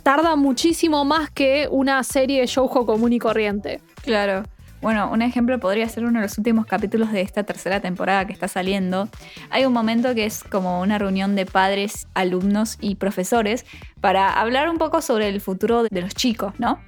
tarda 0.04 0.36
muchísimo 0.36 1.06
más 1.06 1.30
que 1.30 1.68
una 1.70 2.04
serie 2.04 2.42
de 2.42 2.48
shoujo 2.48 2.86
común 2.86 3.14
y 3.14 3.20
corriente. 3.20 3.82
Claro. 4.04 4.44
Bueno, 4.82 5.10
un 5.12 5.22
ejemplo 5.22 5.60
podría 5.60 5.90
ser 5.90 6.06
uno 6.06 6.20
de 6.20 6.26
los 6.28 6.38
últimos 6.38 6.66
capítulos 6.66 7.12
de 7.12 7.20
esta 7.22 7.44
tercera 7.44 7.82
temporada 7.82 8.26
que 8.26 8.32
está 8.34 8.48
saliendo. 8.48 9.10
Hay 9.50 9.66
un 9.66 9.74
momento 9.74 10.16
que 10.16 10.26
es 10.26 10.44
como 10.44 10.80
una 10.80 10.98
reunión 10.98 11.36
de 11.36 11.46
padres, 11.46 12.08
alumnos 12.14 12.78
y 12.80 12.96
profesores 12.96 13.66
para 14.00 14.40
hablar 14.40 14.70
un 14.70 14.78
poco 14.78 15.02
sobre 15.02 15.28
el 15.28 15.42
futuro 15.42 15.84
de 15.84 16.02
los 16.02 16.16
chicos, 16.16 16.54
¿no? 16.60 16.80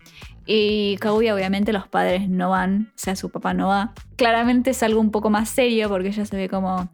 Y 0.46 0.98
Kaguya, 0.98 1.36
obviamente, 1.36 1.74
los 1.74 1.88
padres 1.88 2.30
no 2.30 2.50
van, 2.50 2.88
o 2.96 2.98
sea, 2.98 3.16
su 3.18 3.30
papá 3.30 3.54
no 3.54 3.68
va. 3.68 3.94
Claramente 4.16 4.70
es 4.72 4.82
algo 4.84 5.02
un 5.02 5.12
poco 5.12 5.30
más 5.30 5.50
serio 5.50 5.90
porque 5.90 6.08
ella 6.10 6.26
se 6.26 6.36
ve 6.38 6.48
como, 6.50 6.88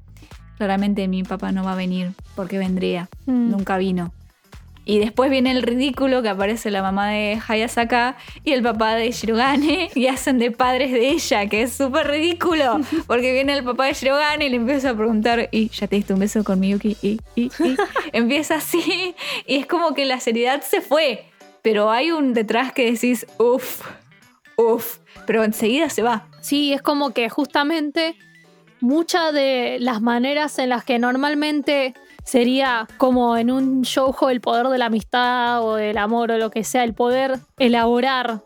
claramente 0.57 1.07
mi 1.07 1.21
papá 1.23 1.51
no 1.51 1.63
va 1.63 1.73
a 1.73 1.75
venir 1.75 2.11
porque 2.35 2.57
vendría, 2.57 3.07
Mm. 3.27 3.51
nunca 3.51 3.77
vino. 3.77 4.13
Y 4.87 4.99
después 4.99 5.29
viene 5.29 5.51
el 5.51 5.63
ridículo 5.63 6.21
que 6.21 6.29
aparece 6.29 6.71
la 6.71 6.81
mamá 6.81 7.09
de 7.09 7.37
Hayasaka 7.45 8.15
y 8.45 8.53
el 8.53 8.63
papá 8.63 8.95
de 8.95 9.11
Shirogane 9.11 9.91
y 9.95 10.07
hacen 10.07 10.39
de 10.39 10.49
padres 10.49 10.93
de 10.93 11.09
ella, 11.09 11.45
que 11.47 11.63
es 11.63 11.73
súper 11.73 12.07
ridículo. 12.07 12.79
Porque 13.07 13.33
viene 13.33 13.57
el 13.57 13.65
papá 13.65 13.87
de 13.87 13.93
Shirogane 13.93 14.45
y 14.45 14.49
le 14.49 14.55
empieza 14.55 14.91
a 14.91 14.95
preguntar, 14.95 15.49
¿y 15.51 15.67
ya 15.67 15.87
te 15.87 15.97
diste 15.97 16.13
un 16.13 16.21
beso 16.21 16.41
con 16.45 16.61
Miyuki? 16.61 16.95
Y, 17.01 17.19
y, 17.35 17.51
y. 17.59 17.75
empieza 18.13 18.55
así 18.55 19.13
y 19.45 19.57
es 19.57 19.65
como 19.65 19.93
que 19.93 20.05
la 20.05 20.21
seriedad 20.21 20.61
se 20.61 20.79
fue. 20.79 21.25
Pero 21.61 21.91
hay 21.91 22.11
un 22.11 22.33
detrás 22.33 22.71
que 22.71 22.89
decís, 22.89 23.27
uff, 23.39 23.81
uff, 24.55 24.99
pero 25.25 25.43
enseguida 25.43 25.89
se 25.89 26.01
va. 26.01 26.29
Sí, 26.39 26.71
es 26.71 26.81
como 26.81 27.11
que 27.11 27.27
justamente 27.29 28.15
muchas 28.79 29.33
de 29.33 29.79
las 29.81 30.01
maneras 30.01 30.57
en 30.59 30.69
las 30.69 30.85
que 30.85 30.97
normalmente 30.97 31.93
sería 32.27 32.87
como 32.97 33.37
en 33.37 33.49
un 33.49 33.83
showjo 33.83 34.29
el 34.29 34.41
poder 34.41 34.67
de 34.67 34.77
la 34.77 34.87
amistad 34.87 35.63
o 35.63 35.75
del 35.75 35.97
amor 35.97 36.29
o 36.31 36.37
lo 36.37 36.51
que 36.51 36.65
sea, 36.65 36.83
el 36.83 36.93
poder 36.93 37.39
elaborar 37.57 38.41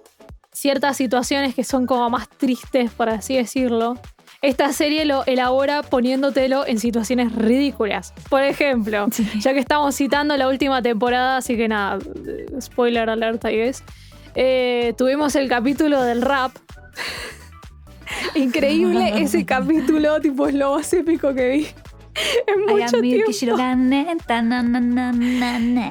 ciertas 0.53 0.97
situaciones 0.97 1.55
que 1.55 1.63
son 1.63 1.87
como 1.87 2.07
más 2.11 2.29
tristes, 2.29 2.91
por 2.91 3.09
así 3.09 3.35
decirlo. 3.37 3.97
Esta 4.43 4.71
serie 4.71 5.05
lo 5.05 5.25
elabora 5.25 5.81
poniéndotelo 5.81 6.65
en 6.67 6.77
situaciones 6.77 7.33
ridículas. 7.33 8.13
Por 8.29 8.43
ejemplo, 8.43 9.07
Sí. 9.11 9.27
ya 9.39 9.53
que 9.53 9.59
estamos 9.59 9.95
citando 9.95 10.37
la 10.37 10.47
última 10.47 10.83
temporada, 10.83 11.37
así 11.37 11.57
que 11.57 11.67
nada, 11.67 11.97
spoiler 12.59 13.09
alert, 13.09 13.43
I 13.45 13.55
guess. 13.55 13.83
Eh, 14.35 14.93
tuvimos 14.95 15.35
el 15.35 15.49
capítulo 15.49 16.03
del 16.03 16.21
rap. 16.21 16.51
Increíble 18.35 19.23
ese 19.23 19.43
capítulo, 19.43 20.21
tipo 20.21 20.45
es 20.47 20.53
lo 20.53 20.75
más 20.75 20.93
épico 20.93 21.33
que 21.33 21.49
vi 21.49 21.67
I 22.47 22.73
mucho 22.73 23.01
tiempo. 23.01 23.31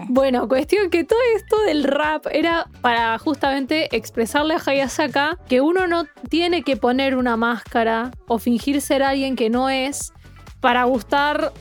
Bueno, 0.09 0.49
cuestión 0.49 0.91
que 0.91 1.05
todo 1.05 1.19
esto 1.37 1.61
del 1.63 1.85
rap 1.85 2.27
era 2.31 2.67
para 2.81 3.19
justamente 3.19 3.95
expresarle 3.97 4.55
a 4.55 4.63
Hayasaka 4.65 5.39
que 5.49 5.61
uno 5.61 5.87
no 5.87 6.05
tiene 6.29 6.63
que 6.63 6.77
poner 6.77 7.17
una 7.17 7.37
máscara 7.37 8.11
o 8.27 8.39
fingir 8.39 8.81
ser 8.81 9.03
alguien 9.03 9.37
que 9.37 9.51
no 9.51 9.69
es 9.71 10.13
para 10.61 10.85
gustar 10.85 11.53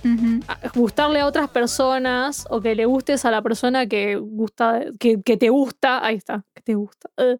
gustarle 0.75 1.21
a 1.21 1.25
otras 1.25 1.49
personas 1.49 2.45
o 2.49 2.59
que 2.59 2.75
le 2.75 2.85
gustes 2.85 3.23
a 3.23 3.31
la 3.31 3.41
persona 3.41 3.87
que 3.87 4.17
gusta 4.17 4.81
que, 4.99 5.21
que 5.21 5.37
te 5.37 5.49
gusta. 5.49 6.05
Ahí 6.05 6.15
está 6.15 6.43
que 6.53 6.61
te 6.61 6.75
gusta. 6.75 7.09
Eh. 7.17 7.37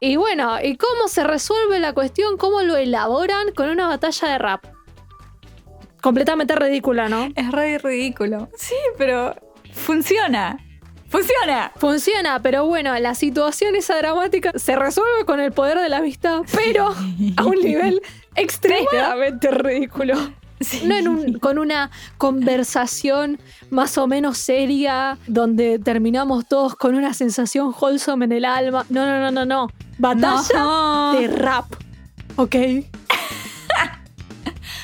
y 0.00 0.16
bueno 0.16 0.56
y 0.62 0.76
cómo 0.76 1.08
se 1.08 1.22
resuelve 1.22 1.78
la 1.78 1.92
cuestión 1.92 2.38
cómo 2.38 2.62
lo 2.62 2.76
elaboran 2.76 3.52
con 3.54 3.68
una 3.68 3.88
batalla 3.88 4.28
de 4.28 4.38
rap 4.38 4.64
completamente 6.02 6.54
ridícula 6.56 7.08
no 7.08 7.28
Es 7.34 7.50
re 7.50 7.78
ridículo. 7.78 8.50
Sí, 8.58 8.74
pero 8.98 9.34
funciona. 9.72 10.58
Funciona. 11.08 11.72
funciona 11.76 12.40
pero 12.42 12.64
bueno 12.66 12.98
la 12.98 13.14
situación 13.14 13.76
esa 13.76 13.96
dramática 13.98 14.50
se 14.56 14.76
resuelve 14.76 15.26
con 15.26 15.40
el 15.40 15.52
poder 15.52 15.78
de 15.78 15.90
la 15.90 15.98
amistad 15.98 16.40
pero 16.54 16.86
a 17.36 17.44
un 17.44 17.56
nivel 17.62 18.00
extremadamente 18.34 19.50
ridículo 19.50 20.14
Sí. 20.60 20.82
No 20.86 20.94
en 20.96 21.08
un- 21.08 21.38
con 21.40 21.58
una 21.58 21.90
conversación 22.18 23.40
más 23.70 23.98
o 23.98 24.06
menos 24.06 24.38
seria, 24.38 25.18
donde 25.26 25.80
terminamos 25.80 26.46
todos 26.46 26.76
con 26.76 26.94
una 26.94 27.14
sensación 27.14 27.74
wholesome 27.78 28.26
en 28.26 28.32
el 28.32 28.44
alma. 28.44 28.86
No, 28.88 29.04
no, 29.04 29.18
no, 29.18 29.30
no, 29.32 29.44
no. 29.44 29.68
Batalla 29.98 30.40
No. 30.54 31.12
de 31.18 31.26
rap. 31.26 31.64
¿Ok? 32.36 32.54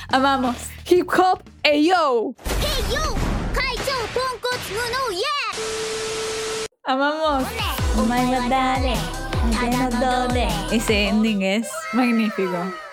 amamos. 0.08 0.56
Hip 0.86 1.08
hop, 1.12 1.42
hey 1.62 1.86
yo. 1.86 2.34
Hey 2.60 2.82
yo, 2.92 3.14
kaicho, 3.52 3.96
ponkots, 4.14 4.70
no, 4.70 5.10
yeah. 5.12 5.50
Amamos. 6.86 7.46
Oh 7.96 8.06
my 8.08 8.24
god, 8.30 8.48
dale. 8.48 8.96
Ese 10.70 11.08
ending 11.08 11.42
es 11.42 11.68
magnífico. 11.92 12.87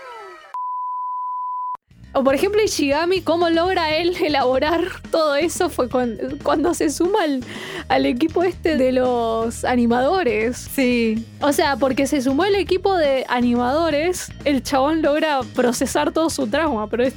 O 2.17 2.23
por 2.23 2.33
ejemplo, 2.33 2.63
Ishigami, 2.63 3.19
cómo 3.21 3.49
logra 3.49 3.93
él 3.97 4.15
elaborar 4.23 4.81
todo 5.11 5.35
eso 5.35 5.69
fue 5.69 5.89
cuan- 5.89 6.17
cuando, 6.43 6.73
se 6.73 6.89
suma 6.89 7.23
al, 7.23 7.43
al 7.89 8.05
equipo 8.05 8.41
este 8.43 8.77
de 8.77 8.93
los 8.93 9.65
animadores. 9.65 10.69
Sí. 10.73 11.25
O 11.41 11.51
sea, 11.51 11.75
porque 11.75 12.07
se 12.07 12.21
sumó 12.21 12.45
el 12.45 12.55
equipo 12.55 12.95
de 12.95 13.25
animadores, 13.27 14.31
el 14.45 14.63
chabón 14.63 15.01
logra 15.01 15.41
procesar 15.55 16.13
todo 16.13 16.29
su 16.29 16.47
trauma, 16.47 16.87
pero 16.89 17.03
es 17.03 17.13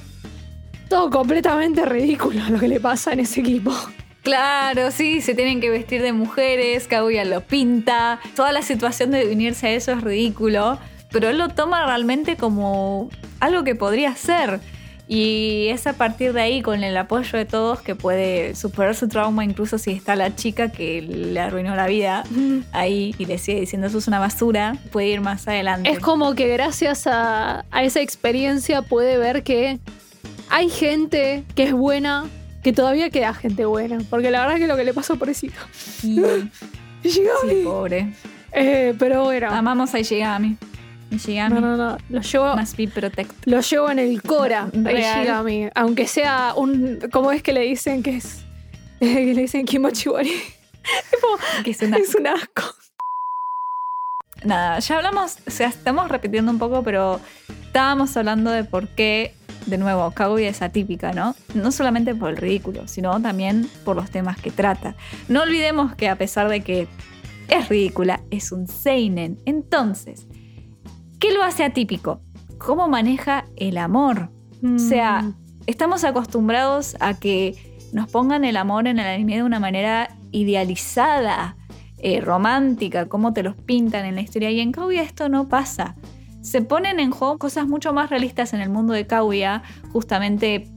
todo 0.89 1.11
completamente 1.11 1.85
ridículo 1.85 2.41
lo 2.51 2.59
que 2.59 2.67
le 2.67 2.81
pasa 2.81 3.13
en 3.13 3.21
ese 3.21 3.41
equipo. 3.41 3.73
Claro, 4.25 4.91
sí, 4.91 5.21
se 5.21 5.35
tienen 5.35 5.61
que 5.61 5.71
vestir 5.71 6.03
de 6.03 6.13
mujeres, 6.13 6.89
Kaguya 6.89 7.25
lo 7.25 7.41
pinta, 7.43 8.19
toda 8.35 8.51
la 8.53 8.63
situación 8.63 9.11
de 9.13 9.33
unirse 9.33 9.69
a 9.69 9.71
eso 9.73 9.93
es 9.93 10.01
ridículo, 10.03 10.77
pero 11.13 11.29
él 11.29 11.39
lo 11.39 11.49
toma 11.51 11.87
realmente 11.87 12.37
como 12.37 13.09
algo 13.41 13.63
que 13.65 13.75
podría 13.77 14.15
ser. 14.17 14.61
Y 15.11 15.69
es 15.71 15.87
a 15.87 15.95
partir 15.95 16.35
de 16.35 16.43
ahí, 16.43 16.61
con 16.61 16.85
el 16.85 16.95
apoyo 16.97 17.39
de 17.39 17.47
todos, 17.47 17.81
que 17.81 17.95
puede 17.95 18.55
superar 18.55 18.95
su 18.95 19.09
trauma, 19.09 19.43
incluso 19.43 19.79
si 19.79 19.93
está 19.93 20.17
la 20.17 20.37
chica 20.37 20.71
que 20.71 21.01
le 21.01 21.41
arruinó 21.41 21.75
la 21.75 21.87
vida 21.87 22.25
ahí 22.73 23.15
y 23.19 23.25
le 23.25 23.39
sigue 23.39 23.61
diciendo 23.61 23.87
eso 23.87 23.97
es 23.97 24.07
una 24.07 24.19
basura, 24.19 24.77
puede 24.93 25.09
ir 25.09 25.23
más 25.23 25.49
adelante. 25.49 25.91
Es 25.91 25.99
como 25.99 26.35
que 26.35 26.49
gracias 26.49 27.07
a, 27.07 27.65
a 27.71 27.83
esa 27.83 28.03
experiencia 28.03 28.83
puede 28.83 29.17
ver 29.17 29.43
que 29.43 29.79
hay 30.51 30.69
gente 30.69 31.45
que 31.55 31.65
es 31.65 31.73
buena, 31.73 32.27
que 32.63 32.73
todavía 32.73 33.11
queda 33.11 33.33
gente 33.35 33.65
buena. 33.65 33.99
Porque 34.11 34.31
la 34.31 34.41
verdad 34.41 34.57
es 34.57 34.63
que 34.63 34.69
lo 34.69 34.77
que 34.77 34.85
le 34.85 34.95
pasó 34.95 35.17
por 35.17 35.33
Sí, 35.35 35.51
sí, 37.03 37.23
pobre. 37.65 38.13
Eh, 38.53 38.95
pero 38.99 39.25
bueno. 39.25 39.49
Amamos 39.51 39.95
a 39.95 40.01
Ishigami. 40.01 40.57
Ishigami 41.11 41.55
No, 41.55 41.61
no, 41.61 41.77
no. 41.77 41.99
Lo 42.11 42.21
llevo, 42.21 42.57
must 42.57 42.77
be 42.77 42.89
protected. 42.89 43.37
lo 43.45 43.61
llevo 43.61 43.91
en 43.91 43.99
el 43.99 44.23
Cora 44.23 44.69
Real. 44.73 45.21
Ishigami. 45.23 45.69
Aunque 45.75 46.07
sea 46.07 46.53
un. 46.57 46.99
¿Cómo 47.13 47.33
es 47.33 47.43
que 47.43 47.53
le 47.53 47.63
dicen 47.63 48.03
que 48.03 48.17
es? 48.17 48.45
que 48.99 49.07
le 49.35 49.43
dicen 49.43 49.65
Kimochiwari. 49.65 50.33
Que 51.65 51.73
es 51.73 51.83
una 51.83 51.99
Es 51.99 52.15
un 52.15 52.27
asco. 52.27 52.63
Nada, 54.45 54.79
ya 54.79 54.97
hablamos, 54.97 55.37
o 55.47 55.51
sea, 55.51 55.69
estamos 55.69 56.09
repitiendo 56.09 56.51
un 56.51 56.59
poco, 56.59 56.83
pero 56.83 57.21
estábamos 57.67 58.17
hablando 58.17 58.51
de 58.51 58.65
por 58.65 58.89
qué 58.89 59.35
de 59.67 59.77
nuevo, 59.77 60.11
Kaguya 60.13 60.49
es 60.49 60.63
atípica, 60.63 61.13
¿no? 61.13 61.35
No 61.55 61.73
solamente 61.73 62.15
por 62.15 62.31
el 62.31 62.37
ridículo, 62.37 62.89
sino 62.89 63.21
también 63.21 63.69
por 63.85 63.97
los 63.97 64.11
temas 64.11 64.39
que 64.41 64.51
trata. 64.51 64.95
No 65.29 65.43
olvidemos 65.43 65.95
que 65.95 66.09
a 66.09 66.17
pesar 66.17 66.49
de 66.49 66.63
que 66.63 66.89
es 67.49 67.69
ridícula, 67.69 68.21
es 68.31 68.53
un 68.53 68.67
seinen. 68.67 69.39
Entonces, 69.45 70.27
¿qué 71.19 71.33
lo 71.33 71.43
hace 71.43 71.65
atípico? 71.65 72.21
¿Cómo 72.59 72.89
maneja 72.89 73.45
el 73.57 73.79
amor? 73.79 74.31
O 74.65 74.79
sea, 74.79 75.23
Mm. 75.23 75.35
estamos 75.67 76.05
acostumbrados 76.05 76.97
a 77.01 77.15
que 77.15 77.55
nos 77.93 78.11
pongan 78.11 78.45
el 78.45 78.57
amor 78.57 78.87
en 78.89 78.99
el 78.99 79.07
anime 79.07 79.37
de 79.37 79.43
una 79.45 79.61
manera 79.61 80.11
idealizada, 80.33 81.57
eh, 81.99 82.21
romántica, 82.21 83.07
como 83.09 83.33
te 83.33 83.43
los 83.43 83.55
pintan 83.57 84.05
en 84.05 84.15
la 84.17 84.21
historia. 84.21 84.51
Y 84.51 84.61
en 84.61 84.73
Kaguya 84.73 85.03
esto 85.03 85.29
no 85.29 85.49
pasa. 85.49 85.95
Se 86.43 86.63
ponen 86.63 87.01
en 87.01 87.11
juego 87.11 87.39
cosas 87.39 87.67
mucho 87.67 87.93
más 87.93 88.11
realistas 88.11 88.53
en 88.55 88.61
el 88.61 88.71
mundo 88.71 88.93
de 88.93 89.07
Kaguya, 89.07 89.63
justamente 89.93 90.69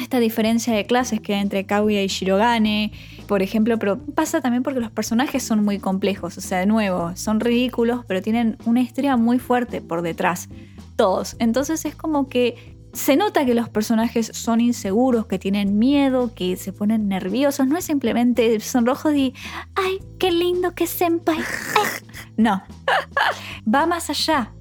esta 0.00 0.20
diferencia 0.20 0.74
de 0.74 0.86
clases 0.86 1.20
que 1.20 1.34
hay 1.34 1.40
entre 1.40 1.64
Kaguya 1.66 2.02
y 2.02 2.08
Shirogane, 2.08 2.92
por 3.26 3.42
ejemplo, 3.42 3.78
pero 3.78 3.98
pasa 3.98 4.40
también 4.40 4.62
porque 4.62 4.80
los 4.80 4.90
personajes 4.90 5.42
son 5.42 5.64
muy 5.64 5.78
complejos, 5.78 6.38
o 6.38 6.40
sea, 6.40 6.58
de 6.58 6.66
nuevo, 6.66 7.12
son 7.16 7.40
ridículos, 7.40 8.04
pero 8.06 8.22
tienen 8.22 8.56
una 8.64 8.80
historia 8.80 9.16
muy 9.16 9.38
fuerte 9.38 9.80
por 9.80 10.02
detrás, 10.02 10.48
todos. 10.96 11.36
Entonces 11.38 11.84
es 11.84 11.94
como 11.94 12.28
que 12.28 12.76
se 12.92 13.16
nota 13.16 13.44
que 13.44 13.54
los 13.54 13.68
personajes 13.68 14.30
son 14.32 14.60
inseguros, 14.60 15.26
que 15.26 15.38
tienen 15.38 15.78
miedo, 15.78 16.32
que 16.34 16.56
se 16.56 16.72
ponen 16.72 17.08
nerviosos, 17.08 17.66
no 17.66 17.76
es 17.76 17.84
simplemente 17.84 18.58
sonrojos 18.60 19.14
y, 19.14 19.34
ay, 19.74 19.98
qué 20.18 20.32
lindo 20.32 20.74
que 20.74 20.86
senpai. 20.86 21.38
No, 22.38 22.62
va 23.74 23.86
más 23.86 24.08
allá. 24.08 24.52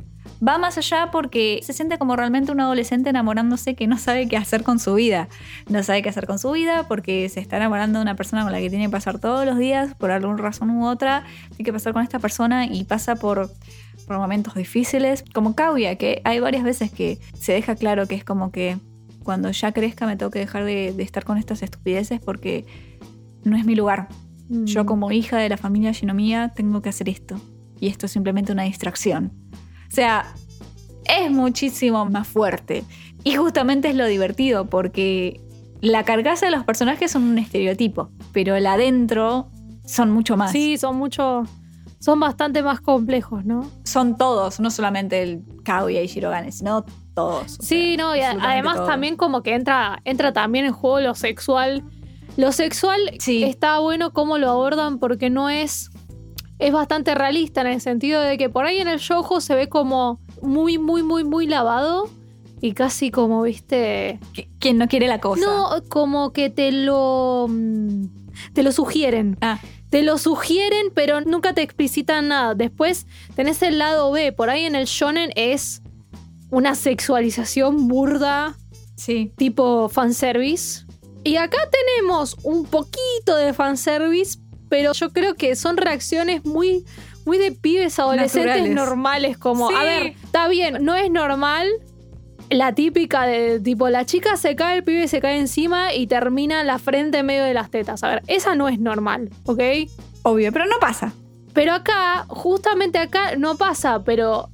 Va 0.46 0.58
más 0.58 0.78
allá 0.78 1.10
porque 1.12 1.62
se 1.64 1.74
siente 1.74 1.98
como 1.98 2.16
realmente 2.16 2.52
un 2.52 2.60
adolescente 2.60 3.10
enamorándose 3.10 3.76
que 3.76 3.88
no 3.88 3.98
sabe 3.98 4.28
qué 4.28 4.38
hacer 4.38 4.64
con 4.64 4.80
su 4.80 4.94
vida. 4.94 5.28
No 5.70 5.82
sabe 5.82 6.04
qué 6.04 6.10
hacer 6.10 6.28
con 6.28 6.40
su 6.40 6.52
vida 6.52 6.88
porque 6.88 7.30
se 7.30 7.40
está 7.40 7.58
enamorando 7.58 8.00
de 8.00 8.04
una 8.04 8.16
persona 8.16 8.44
con 8.44 8.52
la 8.52 8.60
que 8.60 8.70
tiene 8.70 8.86
que 8.86 8.92
pasar 8.92 9.20
todos 9.20 9.46
los 9.46 9.58
días 9.58 9.96
por 9.96 10.12
alguna 10.12 10.38
razón 10.38 10.70
u 10.72 10.88
otra. 10.88 11.24
Tiene 11.50 11.64
que 11.64 11.74
pasar 11.74 11.94
con 11.94 12.04
esta 12.04 12.20
persona 12.20 12.66
y 12.66 12.84
pasa 12.84 13.16
por, 13.16 13.50
por 14.06 14.18
momentos 14.18 14.54
difíciles. 14.56 15.24
Como 15.34 15.56
Kaguya, 15.56 15.96
que 15.96 16.22
hay 16.26 16.40
varias 16.40 16.64
veces 16.64 16.92
que 16.92 17.20
se 17.40 17.54
deja 17.54 17.76
claro 17.76 18.08
que 18.08 18.16
es 18.16 18.24
como 18.24 18.52
que 18.52 18.78
cuando 19.24 19.50
ya 19.50 19.72
crezca 19.72 20.06
me 20.06 20.16
tengo 20.16 20.30
que 20.32 20.40
dejar 20.40 20.66
de, 20.66 20.94
de 20.94 21.04
estar 21.04 21.26
con 21.26 21.38
estas 21.38 21.64
estupideces 21.64 22.20
porque 22.20 22.66
no 23.44 23.58
es 23.58 23.66
mi 23.66 23.74
lugar. 23.74 24.10
Mm. 24.50 24.66
Yo 24.66 24.86
como 24.86 25.12
hija 25.12 25.38
de 25.38 25.50
la 25.50 25.58
familia 25.58 25.92
Shinomiya 25.92 26.50
tengo 26.50 26.82
que 26.82 26.90
hacer 26.90 27.10
esto. 27.10 27.40
Y 27.80 27.88
esto 27.88 28.06
es 28.06 28.12
simplemente 28.12 28.52
una 28.52 28.64
distracción. 28.64 29.32
O 29.96 30.02
sea, 30.06 30.26
es 31.06 31.32
muchísimo 31.32 32.04
más 32.06 32.28
fuerte. 32.28 32.84
Y 33.24 33.36
justamente 33.38 33.88
es 33.88 33.96
lo 33.96 34.06
divertido 34.06 34.66
porque 34.66 35.40
la 35.80 36.04
carcasa 36.04 36.48
de 36.48 36.52
los 36.52 36.66
personajes 36.66 37.10
son 37.12 37.24
un 37.24 37.38
estereotipo, 37.38 38.10
pero 38.34 38.58
el 38.58 38.68
adentro 38.68 39.48
son 39.86 40.12
mucho 40.12 40.36
más. 40.36 40.52
Sí, 40.52 40.78
son 40.78 40.98
mucho. 40.98 41.44
Son 42.00 42.20
bastante 42.20 42.62
más 42.62 42.82
complejos, 42.82 43.46
¿no? 43.46 43.72
Son 43.86 44.18
todos, 44.18 44.60
no 44.60 44.70
solamente 44.70 45.24
el 45.24 45.44
Kaguya 45.64 46.02
y 46.02 46.08
Shirogane, 46.08 46.52
sino 46.52 46.84
todos. 47.14 47.58
Sí, 47.62 47.96
sea, 47.96 48.06
no, 48.06 48.16
y 48.18 48.20
además 48.20 48.76
todos. 48.76 48.90
también 48.90 49.16
como 49.16 49.44
que 49.44 49.56
entra, 49.56 50.02
entra 50.04 50.34
también 50.34 50.66
en 50.66 50.74
juego 50.74 51.00
lo 51.00 51.16
sexual. 51.16 51.86
Lo 52.36 52.52
sexual 52.52 53.00
Sí. 53.20 53.46
está 53.46 53.80
bueno 53.80 54.12
cómo 54.12 54.40
lo 54.40 54.50
abordan 54.50 55.00
porque 55.00 55.30
no 55.30 55.50
es. 55.50 55.90
Es 56.60 56.72
bastante 56.72 57.14
realista 57.16 57.62
en 57.62 57.68
el 57.68 57.82
sentido 57.82 58.22
de 58.22 58.38
que 58.38 58.50
por 58.50 58.66
ahí 58.66 58.80
en 58.80 58.88
el 58.88 59.00
shoujo 59.00 59.42
se 59.42 59.56
ve 59.56 59.68
como 59.70 60.20
muy, 60.42 60.78
muy, 60.78 61.04
muy, 61.04 61.24
muy 61.24 61.48
lavado 61.48 62.10
y 62.62 62.72
casi 62.74 63.12
como, 63.12 63.42
viste. 63.42 64.20
Qui- 64.34 64.48
¿Quién 64.60 64.78
no 64.78 64.88
quiere 64.88 65.08
la 65.08 65.20
cosa? 65.20 65.42
No, 65.46 65.70
como 65.90 66.32
que 66.32 66.50
te 66.50 66.72
lo. 66.72 67.48
mm, 67.50 68.06
Te 68.54 68.64
lo 68.64 68.72
sugieren. 68.72 69.38
Ah, 69.42 69.60
Te 69.90 70.02
lo 70.02 70.18
sugieren, 70.18 70.88
pero 70.94 71.22
nunca 71.22 71.54
te 71.54 71.62
explicitan 71.62 72.28
nada. 72.30 72.56
Después 72.56 73.06
tenés 73.36 73.62
el 73.62 73.78
lado 73.78 74.12
B. 74.12 74.32
Por 74.32 74.50
ahí 74.50 74.66
en 74.66 74.76
el 74.76 74.86
shonen 74.86 75.32
es 75.36 75.82
una 76.50 76.76
sexualización 76.76 77.88
burda, 77.88 78.56
sí. 78.96 79.32
tipo 79.38 79.88
fanservice. 79.90 80.86
Y 81.24 81.38
acá 81.38 81.58
tenemos 81.72 82.38
un 82.44 82.66
poquito 82.66 83.36
de 83.38 83.54
fanservice, 83.54 84.38
pero 84.70 84.94
yo 84.94 85.12
creo 85.12 85.36
que 85.36 85.56
son 85.56 85.78
reacciones 85.78 86.46
muy, 86.46 86.86
muy 87.26 87.38
de 87.38 87.52
pibes 87.52 88.00
adolescentes 88.00 88.46
Naturales. 88.48 88.76
normales. 88.76 89.38
Como, 89.38 89.70
a 89.70 89.84
ver, 89.84 90.16
está 90.24 90.48
bien, 90.48 90.84
no 90.84 90.96
es 90.96 91.12
normal. 91.12 91.68
La 92.50 92.76
típica 92.76 93.26
de 93.26 93.60
tipo, 93.60 93.90
la 93.90 94.06
chica 94.06 94.38
se 94.38 94.56
cae, 94.56 94.78
el 94.78 94.84
pibe 94.84 95.08
se 95.08 95.20
cae 95.20 95.40
encima 95.40 95.94
y 95.94 96.06
termina 96.06 96.64
la 96.64 96.78
frente 96.78 97.20
en 97.20 97.26
medio 97.26 97.44
de 97.44 97.56
las 97.56 97.72
tetas. 97.72 98.04
A 98.04 98.10
ver, 98.10 98.24
esa 98.28 98.54
no 98.56 98.68
es 98.68 98.80
normal, 98.80 99.32
¿ok? 99.46 99.62
Obvio, 100.22 100.52
pero 100.52 100.66
no 100.68 100.78
pasa. 100.80 101.14
Pero 101.54 101.74
acá, 101.74 102.26
justamente 102.28 103.00
acá 103.00 103.36
no 103.38 103.56
pasa, 103.56 104.04
pero 104.04 104.50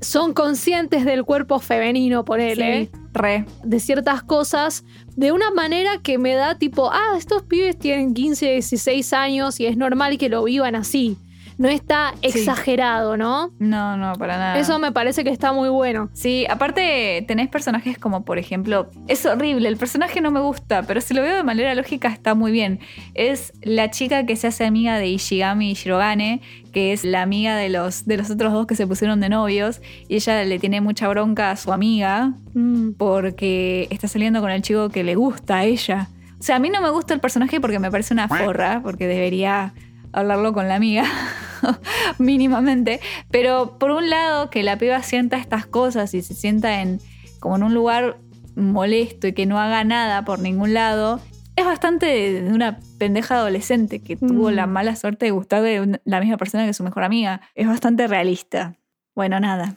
son 0.00 0.34
conscientes 0.34 1.04
del 1.04 1.24
cuerpo 1.24 1.58
femenino, 1.58 2.24
ponele, 2.24 2.84
Sí, 2.86 2.90
re. 3.12 3.44
de 3.64 3.80
ciertas 3.80 4.22
cosas, 4.22 4.84
de 5.16 5.32
una 5.32 5.50
manera 5.50 5.98
que 6.02 6.18
me 6.18 6.34
da 6.34 6.58
tipo, 6.58 6.90
ah, 6.92 7.14
estos 7.16 7.42
pibes 7.42 7.78
tienen 7.78 8.14
15, 8.14 8.52
16 8.52 9.12
años 9.12 9.58
y 9.60 9.66
es 9.66 9.76
normal 9.76 10.18
que 10.18 10.28
lo 10.28 10.44
vivan 10.44 10.74
así. 10.74 11.16
No 11.58 11.68
está 11.68 12.12
exagerado, 12.22 13.16
¿no? 13.16 13.50
No, 13.58 13.96
no, 13.96 14.12
para 14.14 14.36
nada. 14.36 14.58
Eso 14.58 14.78
me 14.78 14.92
parece 14.92 15.24
que 15.24 15.30
está 15.30 15.52
muy 15.52 15.68
bueno. 15.68 16.10
Sí, 16.12 16.46
aparte 16.50 17.24
tenés 17.26 17.48
personajes 17.48 17.98
como, 17.98 18.24
por 18.24 18.38
ejemplo, 18.38 18.90
es 19.08 19.24
horrible, 19.24 19.68
el 19.68 19.76
personaje 19.76 20.20
no 20.20 20.30
me 20.30 20.40
gusta, 20.40 20.82
pero 20.82 21.00
si 21.00 21.14
lo 21.14 21.22
veo 21.22 21.36
de 21.36 21.42
manera 21.44 21.74
lógica 21.74 22.08
está 22.08 22.34
muy 22.34 22.52
bien. 22.52 22.80
Es 23.14 23.52
la 23.62 23.90
chica 23.90 24.26
que 24.26 24.36
se 24.36 24.48
hace 24.48 24.64
amiga 24.66 24.98
de 24.98 25.08
Ishigami 25.08 25.70
y 25.70 25.74
Shirogane, 25.74 26.40
que 26.72 26.92
es 26.92 27.04
la 27.04 27.22
amiga 27.22 27.56
de 27.56 27.70
los, 27.70 28.04
de 28.04 28.18
los 28.18 28.30
otros 28.30 28.52
dos 28.52 28.66
que 28.66 28.74
se 28.76 28.86
pusieron 28.86 29.20
de 29.20 29.30
novios, 29.30 29.80
y 30.08 30.16
ella 30.16 30.44
le 30.44 30.58
tiene 30.58 30.80
mucha 30.82 31.08
bronca 31.08 31.50
a 31.50 31.56
su 31.56 31.72
amiga 31.72 32.34
Mm. 32.54 32.92
porque 32.96 33.86
está 33.90 34.08
saliendo 34.08 34.40
con 34.40 34.50
el 34.50 34.62
chico 34.62 34.88
que 34.88 35.04
le 35.04 35.14
gusta 35.14 35.58
a 35.58 35.64
ella. 35.64 36.08
O 36.40 36.42
sea, 36.42 36.56
a 36.56 36.58
mí 36.58 36.70
no 36.70 36.80
me 36.80 36.88
gusta 36.90 37.12
el 37.12 37.20
personaje 37.20 37.60
porque 37.60 37.78
me 37.78 37.90
parece 37.90 38.14
una 38.14 38.28
forra, 38.28 38.80
porque 38.82 39.06
debería 39.06 39.74
hablarlo 40.12 40.54
con 40.54 40.66
la 40.66 40.76
amiga, 40.76 41.04
mínimamente. 42.18 43.00
Pero 43.30 43.78
por 43.78 43.90
un 43.90 44.10
lado, 44.10 44.50
que 44.50 44.62
la 44.62 44.78
piba 44.78 45.02
sienta 45.02 45.36
estas 45.36 45.66
cosas 45.66 46.14
y 46.14 46.22
se 46.22 46.34
sienta 46.34 46.80
en 46.82 47.00
como 47.40 47.56
en 47.56 47.62
un 47.62 47.74
lugar 47.74 48.18
molesto 48.54 49.26
y 49.26 49.32
que 49.32 49.46
no 49.46 49.60
haga 49.60 49.84
nada 49.84 50.24
por 50.24 50.38
ningún 50.38 50.72
lado, 50.74 51.20
es 51.56 51.64
bastante 51.64 52.06
de, 52.06 52.50
una 52.50 52.80
pendeja 52.98 53.36
adolescente 53.36 54.00
que 54.02 54.16
tuvo 54.16 54.50
Mm. 54.50 54.54
la 54.54 54.66
mala 54.66 54.96
suerte 54.96 55.26
de 55.26 55.30
gustar 55.32 55.62
de 55.62 56.00
la 56.04 56.20
misma 56.20 56.36
persona 56.36 56.66
que 56.66 56.74
su 56.74 56.82
mejor 56.82 57.04
amiga. 57.04 57.40
Es 57.54 57.66
bastante 57.66 58.06
realista. 58.06 58.76
Bueno, 59.14 59.40
nada. 59.40 59.76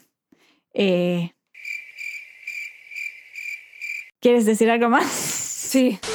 Eh, 0.73 1.31
¿Quieres 4.19 4.45
decir 4.45 4.69
algo 4.69 4.89
más? 4.89 5.05
Sí. 5.07 5.99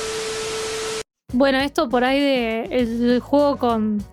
Bueno, 1.37 1.59
esto 1.59 1.89
por 1.89 2.05
ahí 2.05 2.21
de 2.21 2.63
el 2.71 3.19
juego 3.19 3.57
con 3.57 4.05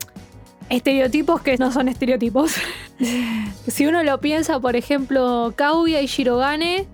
estereotipos 0.72 1.41
que 1.41 1.57
no 1.57 1.72
son 1.72 1.88
estereotipos. 1.88 2.53
si 3.67 3.86
uno 3.86 4.03
lo 4.03 4.19
piensa, 4.19 4.59
por 4.59 4.76
ejemplo, 4.76 5.53
Kaguya 5.55 6.01
y 6.01 6.07
Shirogane, 6.07 6.88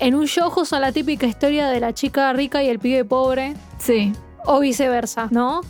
en 0.00 0.14
un 0.14 0.26
shoujo 0.26 0.64
son 0.64 0.80
la 0.80 0.92
típica 0.92 1.26
historia 1.26 1.68
de 1.68 1.80
la 1.80 1.92
chica 1.94 2.32
rica 2.32 2.62
y 2.62 2.68
el 2.68 2.78
pibe 2.78 3.04
pobre, 3.04 3.54
Sí. 3.78 4.12
o 4.44 4.60
viceversa, 4.60 5.28
¿no? 5.30 5.60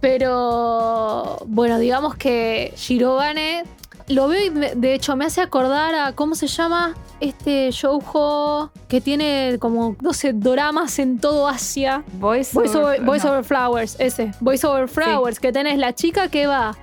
Pero 0.00 1.38
bueno, 1.46 1.78
digamos 1.78 2.14
que 2.16 2.72
Shirogane 2.76 3.64
lo 4.08 4.28
veo 4.28 4.46
y 4.46 4.50
me- 4.50 4.74
de 4.74 4.94
hecho 4.94 5.16
me 5.16 5.24
hace 5.24 5.40
acordar 5.40 5.94
a 5.94 6.12
cómo 6.12 6.34
se 6.34 6.46
llama 6.46 6.94
este 7.20 7.70
shoujo 7.70 8.70
que 8.88 9.00
tiene 9.00 9.56
como 9.58 9.96
12 10.00 10.32
doramas 10.34 10.98
en 10.98 11.18
todo 11.18 11.48
Asia. 11.48 12.04
Voice, 12.14 12.50
Voice 12.54 12.76
over, 12.76 13.00
no. 13.02 13.12
Over 13.12 13.44
Flowers, 13.44 13.96
ese. 13.98 14.32
Voice 14.40 14.66
over 14.66 14.88
Flowers, 14.88 15.40
que 15.40 15.52
tenés 15.52 15.78
la 15.78 15.94
chica 15.94 16.28
que 16.28 16.46
va 16.46 16.76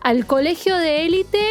al 0.00 0.26
colegio 0.26 0.76
de 0.76 1.06
élite, 1.06 1.44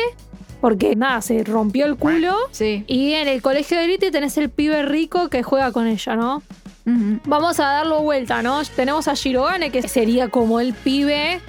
porque 0.61 0.95
nada, 0.95 1.21
se 1.21 1.43
rompió 1.43 1.85
el 1.85 1.97
culo. 1.97 2.35
Sí. 2.51 2.85
Y 2.87 3.13
en 3.13 3.27
el 3.27 3.41
colegio 3.41 3.77
de 3.77 3.85
élite 3.85 4.11
tenés 4.11 4.37
el 4.37 4.49
pibe 4.49 4.83
rico 4.83 5.29
que 5.29 5.43
juega 5.43 5.71
con 5.71 5.87
ella, 5.87 6.15
¿no? 6.15 6.41
Vamos 6.85 7.59
a 7.61 7.65
darlo 7.65 8.01
vuelta, 8.01 8.41
¿no? 8.41 8.61
Tenemos 8.75 9.07
a 9.07 9.13
Shirogane, 9.13 9.69
que 9.71 9.87
sería 9.87 10.27
como 10.29 10.59
el 10.59 10.73
pibe 10.73 11.39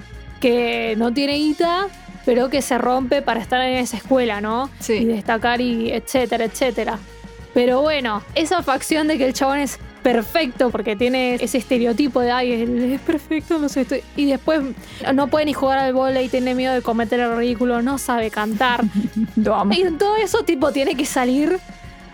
que 0.41 0.95
no 0.97 1.13
tiene 1.13 1.35
guita, 1.35 1.89
pero 2.25 2.51
que 2.51 2.63
se 2.63 2.79
rompe 2.79 3.23
para 3.23 3.41
estar 3.41 3.61
en 3.63 3.77
esa 3.77 3.97
escuela, 3.97 4.41
¿no? 4.41 4.71
Sí. 4.81 4.95
Y 4.95 5.05
destacar 5.05 5.61
y 5.61 5.93
etcétera, 5.93 6.45
etcétera. 6.45 6.99
Pero 7.53 7.83
bueno, 7.83 8.23
esa 8.35 8.63
facción 8.63 9.07
de 9.07 9.17
que 9.17 9.27
el 9.27 9.33
chabón 9.33 9.59
es 9.59 9.79
perfecto 10.03 10.71
porque 10.71 10.97
tiene 10.97 11.37
ese 11.37 11.59
estereotipo 11.59 12.21
de 12.21 12.31
ay, 12.31 12.53
él 12.53 12.93
es 12.93 13.01
perfecto, 13.01 13.59
no 13.59 13.69
sé, 13.71 13.83
estoy... 13.83 14.03
y 14.17 14.27
después 14.27 14.61
no 15.15 15.29
puede 15.29 15.47
ni 15.47 15.55
jugar 15.55 15.79
al 15.79 15.95
vóley, 15.95 16.29
tiene 16.29 16.55
miedo 16.55 16.75
de 16.75 16.83
cometer 16.83 17.21
el 17.21 17.37
ridículo, 17.37 17.81
no 17.81 17.97
sabe 17.99 18.31
cantar. 18.31 18.85
Lo 19.37 19.55
amo. 19.55 19.73
Y 19.73 19.83
todo 19.93 20.17
eso 20.17 20.43
tipo 20.45 20.73
tiene 20.73 20.95
que 20.95 21.07
salir 21.07 21.59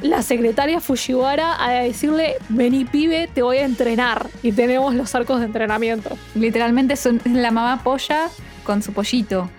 la 0.03 0.23
secretaria 0.23 0.81
Fujiwara 0.81 1.63
a 1.63 1.71
decirle, 1.71 2.37
vení 2.49 2.85
pibe, 2.85 3.29
te 3.33 3.43
voy 3.43 3.59
a 3.59 3.65
entrenar. 3.65 4.29
Y 4.43 4.53
tenemos 4.53 4.95
los 4.95 5.15
arcos 5.15 5.41
de 5.41 5.47
entrenamiento. 5.47 6.17
Literalmente 6.35 6.95
es 6.95 7.09
la 7.25 7.51
mamá 7.51 7.83
polla 7.83 8.29
con 8.65 8.83
su 8.83 8.93
pollito. 8.93 9.51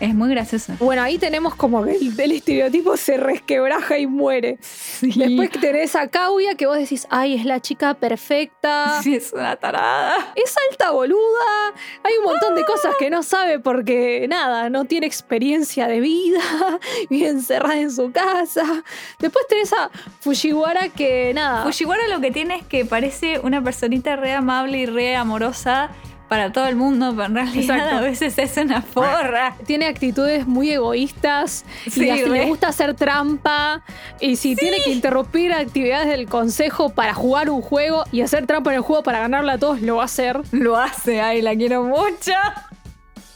Es 0.00 0.14
muy 0.14 0.30
gracioso. 0.30 0.72
Bueno, 0.78 1.02
ahí 1.02 1.18
tenemos 1.18 1.54
como 1.54 1.84
que 1.84 1.92
el, 1.92 2.18
el 2.18 2.32
estereotipo 2.32 2.96
se 2.96 3.18
resquebraja 3.18 3.98
y 3.98 4.06
muere. 4.06 4.58
Después 5.02 5.50
tenés 5.60 5.94
a 5.94 6.08
Kaguya 6.08 6.54
que 6.54 6.66
vos 6.66 6.78
decís, 6.78 7.06
ay, 7.10 7.34
es 7.34 7.44
la 7.44 7.60
chica 7.60 7.94
perfecta. 7.94 9.00
Sí, 9.02 9.14
es 9.14 9.32
una 9.32 9.56
tarada. 9.56 10.32
Es 10.34 10.54
alta 10.70 10.90
boluda. 10.90 11.74
Hay 12.02 12.14
un 12.18 12.24
montón 12.24 12.54
de 12.54 12.64
cosas 12.64 12.94
que 12.98 13.10
no 13.10 13.22
sabe 13.22 13.58
porque, 13.58 14.26
nada, 14.28 14.68
no 14.70 14.84
tiene 14.84 15.06
experiencia 15.06 15.86
de 15.86 16.00
vida. 16.00 16.40
Vive 17.10 17.28
encerrada 17.28 17.80
en 17.80 17.90
su 17.90 18.10
casa. 18.12 18.82
Después 19.18 19.46
tenés 19.48 19.72
a 19.72 19.90
Fujiwara 20.20 20.88
que, 20.88 21.32
nada. 21.34 21.64
Fujiwara 21.64 22.08
lo 22.08 22.20
que 22.20 22.30
tiene 22.30 22.56
es 22.56 22.66
que 22.66 22.84
parece 22.84 23.38
una 23.38 23.62
personita 23.62 24.16
re 24.16 24.32
amable 24.32 24.78
y 24.78 24.86
re 24.86 25.16
amorosa 25.16 25.90
para 26.30 26.52
todo 26.52 26.68
el 26.68 26.76
mundo, 26.76 27.12
pero 27.16 27.26
en 27.26 27.34
realidad 27.34 27.76
Exacto. 27.76 27.96
a 27.96 28.00
veces 28.02 28.38
es 28.38 28.56
una 28.56 28.82
forra. 28.82 29.56
tiene 29.66 29.86
actitudes 29.86 30.46
muy 30.46 30.70
egoístas 30.70 31.64
Sí, 31.90 32.08
y 32.08 32.22
re. 32.22 32.28
le 32.30 32.44
gusta 32.46 32.68
hacer 32.68 32.94
trampa. 32.94 33.82
Y 34.20 34.36
si 34.36 34.54
tiene 34.54 34.76
que 34.84 34.92
interrumpir 34.92 35.52
actividades 35.52 36.06
del 36.06 36.28
consejo 36.28 36.90
para 36.90 37.14
jugar 37.14 37.50
un 37.50 37.60
juego 37.62 38.04
y 38.12 38.20
hacer 38.20 38.46
trampa 38.46 38.70
en 38.70 38.76
el 38.76 38.82
juego 38.82 39.02
para 39.02 39.18
ganarla 39.18 39.54
a 39.54 39.58
todos, 39.58 39.82
lo 39.82 39.96
va 39.96 40.02
a 40.02 40.04
hacer. 40.04 40.40
Lo 40.52 40.76
hace, 40.76 41.20
ay, 41.20 41.42
la 41.42 41.56
quiero 41.56 41.82
mucho. 41.82 42.32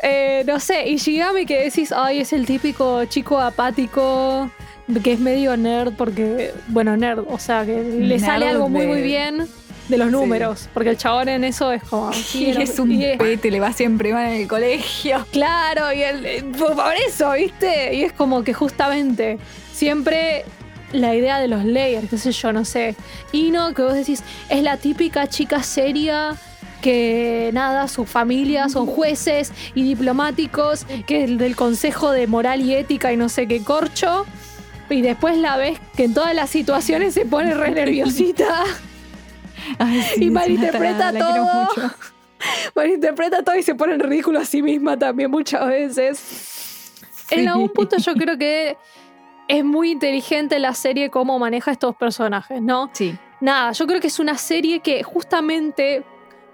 Eh, 0.01 0.45
no 0.47 0.61
sé, 0.61 0.89
y 0.89 0.97
Shigami 0.99 1.47
que 1.47 1.65
decís, 1.65 1.91
ay, 1.91 2.21
es 2.21 2.33
el 2.33 2.47
típico 2.47 3.05
chico 3.07 3.41
apático 3.41 4.49
que 5.03 5.15
es 5.15 5.19
medio 5.19 5.57
nerd 5.57 5.95
porque, 5.97 6.53
bueno, 6.69 6.97
nerd, 6.97 7.25
o 7.29 7.39
sea, 7.41 7.65
que 7.67 7.83
le 7.83 8.19
Nerd 8.19 8.21
sale 8.25 8.49
algo 8.51 8.69
muy, 8.69 8.87
muy 8.87 9.03
bien 9.03 9.49
de 9.89 9.99
los 9.99 10.11
números, 10.11 10.69
porque 10.73 10.91
el 10.91 10.97
chabón 10.97 11.29
en 11.29 11.45
eso 11.45 11.71
es 11.73 11.83
como... 11.85 12.11
Y 12.13 12.15
sí, 12.15 12.51
es 12.51 12.79
un 12.79 12.91
y 12.93 13.05
es- 13.05 13.19
pete, 13.19 13.51
le 13.51 13.61
va 13.61 13.73
siempre 13.73 14.13
mal 14.13 14.29
en 14.33 14.41
el 14.43 14.49
colegio. 14.49 15.27
Claro, 15.33 15.93
y 15.93 16.03
el, 16.03 16.25
eh, 16.27 16.45
por 16.59 16.75
por 16.75 16.95
eso, 17.07 17.33
¿viste? 17.33 17.95
Y 17.95 18.03
es 18.03 18.13
como 18.13 18.43
que 18.45 18.55
justamente 18.55 19.39
siempre 19.73 20.45
la 20.93 21.15
idea 21.15 21.39
de 21.41 21.49
los 21.49 21.65
layers, 21.65 22.09
qué 22.09 22.19
sé 22.19 22.33
yo, 22.33 22.53
no 22.53 22.65
sé. 22.65 22.95
Y 23.33 23.51
no, 23.51 23.75
que 23.75 23.83
vos 23.83 23.95
decís, 23.95 24.23
es 24.49 24.63
la 24.63 24.77
típica 24.77 25.27
chica 25.27 25.63
seria 25.63 26.37
que 26.81 27.51
nada, 27.55 27.89
su 27.89 28.05
familia 28.05 28.69
son 28.69 28.87
jueces 28.87 29.53
y 29.75 29.83
diplomáticos, 29.85 30.87
que 31.07 31.25
es 31.25 31.39
del 31.39 31.57
Consejo 31.57 32.11
de 32.11 32.27
Moral 32.27 32.61
y 32.61 32.75
Ética 32.75 33.13
y 33.13 33.17
no 33.17 33.29
sé 33.29 33.49
qué 33.49 33.63
corcho. 33.65 34.25
Y 34.91 35.01
después 35.01 35.39
la 35.39 35.57
ves 35.57 35.79
que 35.97 36.05
en 36.05 36.15
todas 36.15 36.35
las 36.35 36.51
situaciones 36.51 37.15
se 37.15 37.25
pone 37.25 37.55
re 37.55 37.71
nerviosita. 37.73 38.65
Ay, 39.79 40.03
sí, 40.03 40.25
Y 40.25 40.31
malinterpreta 40.31 41.13
tarada, 41.13 41.69
todo. 41.75 41.91
malinterpreta 42.75 43.43
todo 43.43 43.57
y 43.57 43.63
se 43.63 43.75
pone 43.75 43.95
en 43.95 44.01
ridículo 44.01 44.39
a 44.39 44.45
sí 44.45 44.63
misma 44.63 44.99
también 44.99 45.31
muchas 45.31 45.67
veces. 45.67 46.93
En 47.31 47.49
algún 47.49 47.71
punto 47.71 47.97
yo 47.97 48.15
creo 48.15 48.37
que 48.37 48.77
es 49.49 49.65
muy 49.65 49.91
inteligente 49.91 50.59
la 50.59 50.75
serie 50.75 51.11
cómo 51.11 51.39
maneja 51.39 51.71
estos 51.71 51.97
personajes, 51.97 52.61
¿no? 52.63 52.91
Sí, 52.93 53.17
Nada, 53.45 53.73
yo 53.73 53.87
creo 53.87 54.01
que 54.01 54.07
es 54.07 54.19
una 54.19 54.39
serie 54.39 54.81
que 54.81 55.03
justamente 55.03 56.03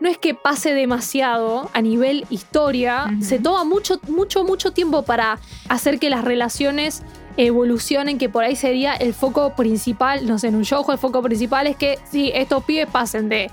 no 0.00 0.08
es 0.08 0.18
que 0.18 0.34
pase 0.34 0.74
demasiado 0.74 1.70
a 1.72 1.82
nivel 1.82 2.26
historia, 2.30 3.06
se 3.20 3.38
toma 3.38 3.62
mucho, 3.62 4.00
mucho, 4.08 4.42
mucho 4.42 4.72
tiempo 4.72 5.02
para 5.02 5.38
hacer 5.68 6.00
que 6.00 6.10
las 6.10 6.24
relaciones 6.24 7.04
evolucionen, 7.46 8.18
que 8.18 8.28
por 8.28 8.44
ahí 8.44 8.56
sería 8.56 8.94
el 8.94 9.14
foco 9.14 9.54
principal, 9.54 10.26
no 10.26 10.38
sé, 10.38 10.48
en 10.48 10.56
un 10.56 10.64
show 10.64 10.84
el 10.90 10.98
foco 10.98 11.22
principal 11.22 11.66
es 11.66 11.76
que 11.76 11.98
sí, 12.10 12.30
estos 12.34 12.64
pibes 12.64 12.88
pasen 12.88 13.28
de 13.28 13.50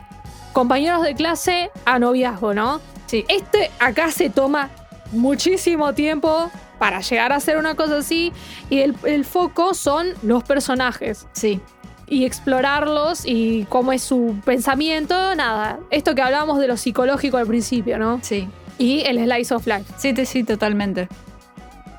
compañeros 0.54 1.04
de 1.04 1.16
clase 1.16 1.72
a 1.86 2.00
noviazgo, 2.00 2.54
¿no? 2.54 2.82
sí. 3.06 3.26
Este 3.28 3.72
acá 3.80 4.12
se 4.12 4.30
toma 4.30 4.70
muchísimo 5.12 5.94
tiempo 5.94 6.52
para 6.80 7.02
llegar 7.02 7.32
a 7.32 7.38
hacer 7.38 7.58
una 7.58 7.76
cosa 7.76 7.98
así 7.98 8.34
y 8.70 8.80
el, 8.80 8.96
el 9.04 9.26
foco 9.26 9.74
son 9.74 10.14
los 10.22 10.44
personajes 10.44 11.26
Sí, 11.32 11.62
y 12.08 12.26
explorarlos 12.26 13.24
y 13.26 13.66
cómo 13.70 13.94
es 13.94 14.02
su 14.04 14.36
pensamiento, 14.46 15.36
nada. 15.36 15.80
Esto 15.90 16.16
que 16.16 16.22
hablábamos 16.22 16.60
de 16.60 16.68
lo 16.68 16.78
psicológico 16.78 17.38
al 17.38 17.48
principio, 17.48 17.98
¿no? 17.98 18.20
sí. 18.22 18.48
Y 18.80 19.02
el 19.08 19.18
slice 19.18 19.56
of 19.56 19.66
life. 19.66 19.86
Sí, 19.98 20.14
sí, 20.28 20.44
totalmente. 20.44 21.08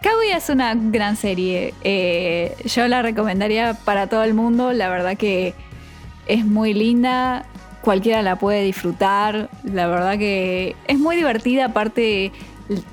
Kaguya 0.02 0.36
es 0.36 0.48
una 0.48 0.74
gran 0.76 1.16
serie. 1.16 1.74
Eh, 1.82 2.54
yo 2.64 2.86
la 2.88 3.02
recomendaría 3.02 3.74
para 3.74 4.06
todo 4.06 4.22
el 4.24 4.34
mundo. 4.34 4.72
La 4.72 4.88
verdad 4.88 5.16
que 5.16 5.54
es 6.26 6.44
muy 6.44 6.72
linda. 6.74 7.44
Cualquiera 7.82 8.22
la 8.22 8.36
puede 8.36 8.62
disfrutar. 8.62 9.48
La 9.64 9.86
verdad 9.88 10.16
que 10.18 10.76
es 10.86 10.98
muy 10.98 11.16
divertida. 11.16 11.66
Aparte, 11.66 12.30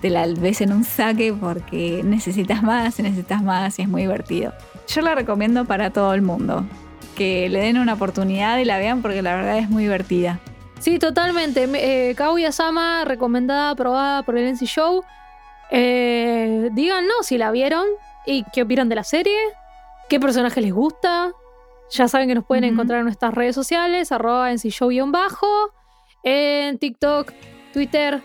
te 0.02 0.10
la 0.10 0.26
ves 0.28 0.62
en 0.62 0.74
un 0.74 0.84
saque 0.84 1.32
porque 1.34 2.02
necesitas 2.04 2.64
más, 2.64 2.98
necesitas 3.00 3.44
más 3.44 3.78
y 3.78 3.84
es 3.84 3.88
muy 3.88 4.02
divertido. 4.04 4.54
Yo 4.88 5.02
la 5.02 5.14
recomiendo 5.16 5.66
para 5.66 5.92
todo 5.92 6.14
el 6.14 6.22
mundo. 6.24 6.66
Que 7.16 7.50
le 7.50 7.60
den 7.60 7.78
una 7.78 7.94
oportunidad 7.94 8.58
y 8.58 8.66
la 8.66 8.78
vean 8.78 9.02
porque 9.02 9.22
la 9.22 9.36
verdad 9.36 9.58
es 9.60 9.70
muy 9.70 9.84
divertida. 9.84 10.40
Sí, 10.80 10.98
totalmente. 11.00 11.68
Me- 11.68 12.10
Eh, 12.10 12.16
Kaguya-sama, 12.16 13.06
recomendada, 13.06 13.70
aprobada 13.72 14.24
por 14.24 14.38
el 14.38 14.48
NC 14.48 14.66
Show. 14.66 15.04
Eh, 15.72 16.70
díganos 16.74 17.26
si 17.26 17.38
la 17.38 17.52
vieron 17.52 17.86
y 18.26 18.44
qué 18.54 18.64
opinan 18.64 18.90
de 18.90 18.96
la 18.96 19.04
serie, 19.04 19.38
qué 20.10 20.20
personaje 20.20 20.62
les 20.62 20.74
gusta. 20.74 21.32
Ya 21.92 22.08
saben 22.08 22.28
que 22.28 22.36
nos 22.36 22.46
pueden 22.46 22.64
encontrar 22.64 23.00
en 23.00 23.06
nuestras 23.06 23.34
redes 23.34 23.56
sociales, 23.56 24.12
arroba 24.12 24.52
NC 24.52 24.70
Show-bajo, 24.70 25.72
en 26.24 26.80
TikTok, 26.80 27.32
Twitter, 27.74 28.22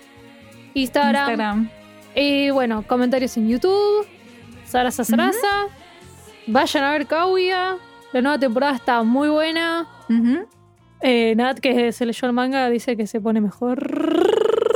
Instagram. 0.74 1.30
Instagram. 1.30 1.70
Y 2.14 2.50
bueno, 2.50 2.84
comentarios 2.86 3.36
en 3.36 3.48
YouTube. 3.48 4.06
Sarasa 4.64 5.04
Sarasa. 5.04 5.66
Vayan 6.46 6.84
a 6.84 6.92
ver 6.92 7.06
Kaguya. 7.06 7.76
La 8.12 8.20
nueva 8.22 8.38
temporada 8.38 8.74
está 8.74 9.02
muy 9.02 9.28
buena. 9.28 9.86
Eh, 11.02 11.34
Nat, 11.36 11.58
que 11.58 11.92
se 11.92 12.06
leyó 12.06 12.26
el 12.26 12.32
manga, 12.32 12.68
dice 12.68 12.96
que 12.96 13.06
se 13.06 13.20
pone 13.20 13.40
mejor. 13.40 13.78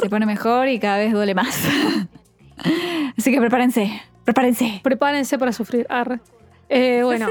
Se 0.00 0.08
pone 0.08 0.26
mejor 0.26 0.68
y 0.68 0.78
cada 0.78 0.98
vez 0.98 1.12
duele 1.12 1.34
más. 1.34 1.66
Así 3.18 3.30
que 3.32 3.40
prepárense, 3.40 4.02
prepárense. 4.24 4.80
Prepárense 4.82 5.38
para 5.38 5.52
sufrir. 5.52 5.86
Arre. 5.88 6.20
Eh, 6.68 7.02
bueno, 7.04 7.28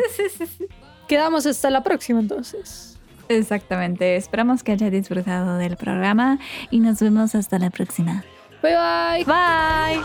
quedamos 1.07 1.45
hasta 1.45 1.69
la 1.69 1.83
próxima 1.83 2.19
entonces. 2.19 2.99
Exactamente. 3.29 4.15
Esperamos 4.15 4.63
que 4.63 4.73
haya 4.73 4.89
disfrutado 4.89 5.57
del 5.57 5.77
programa 5.77 6.39
y 6.69 6.79
nos 6.79 6.99
vemos 6.99 7.35
hasta 7.35 7.59
la 7.59 7.69
próxima. 7.69 8.23
Bye 8.61 8.75
bye. 8.75 9.25
Bye. 9.25 10.03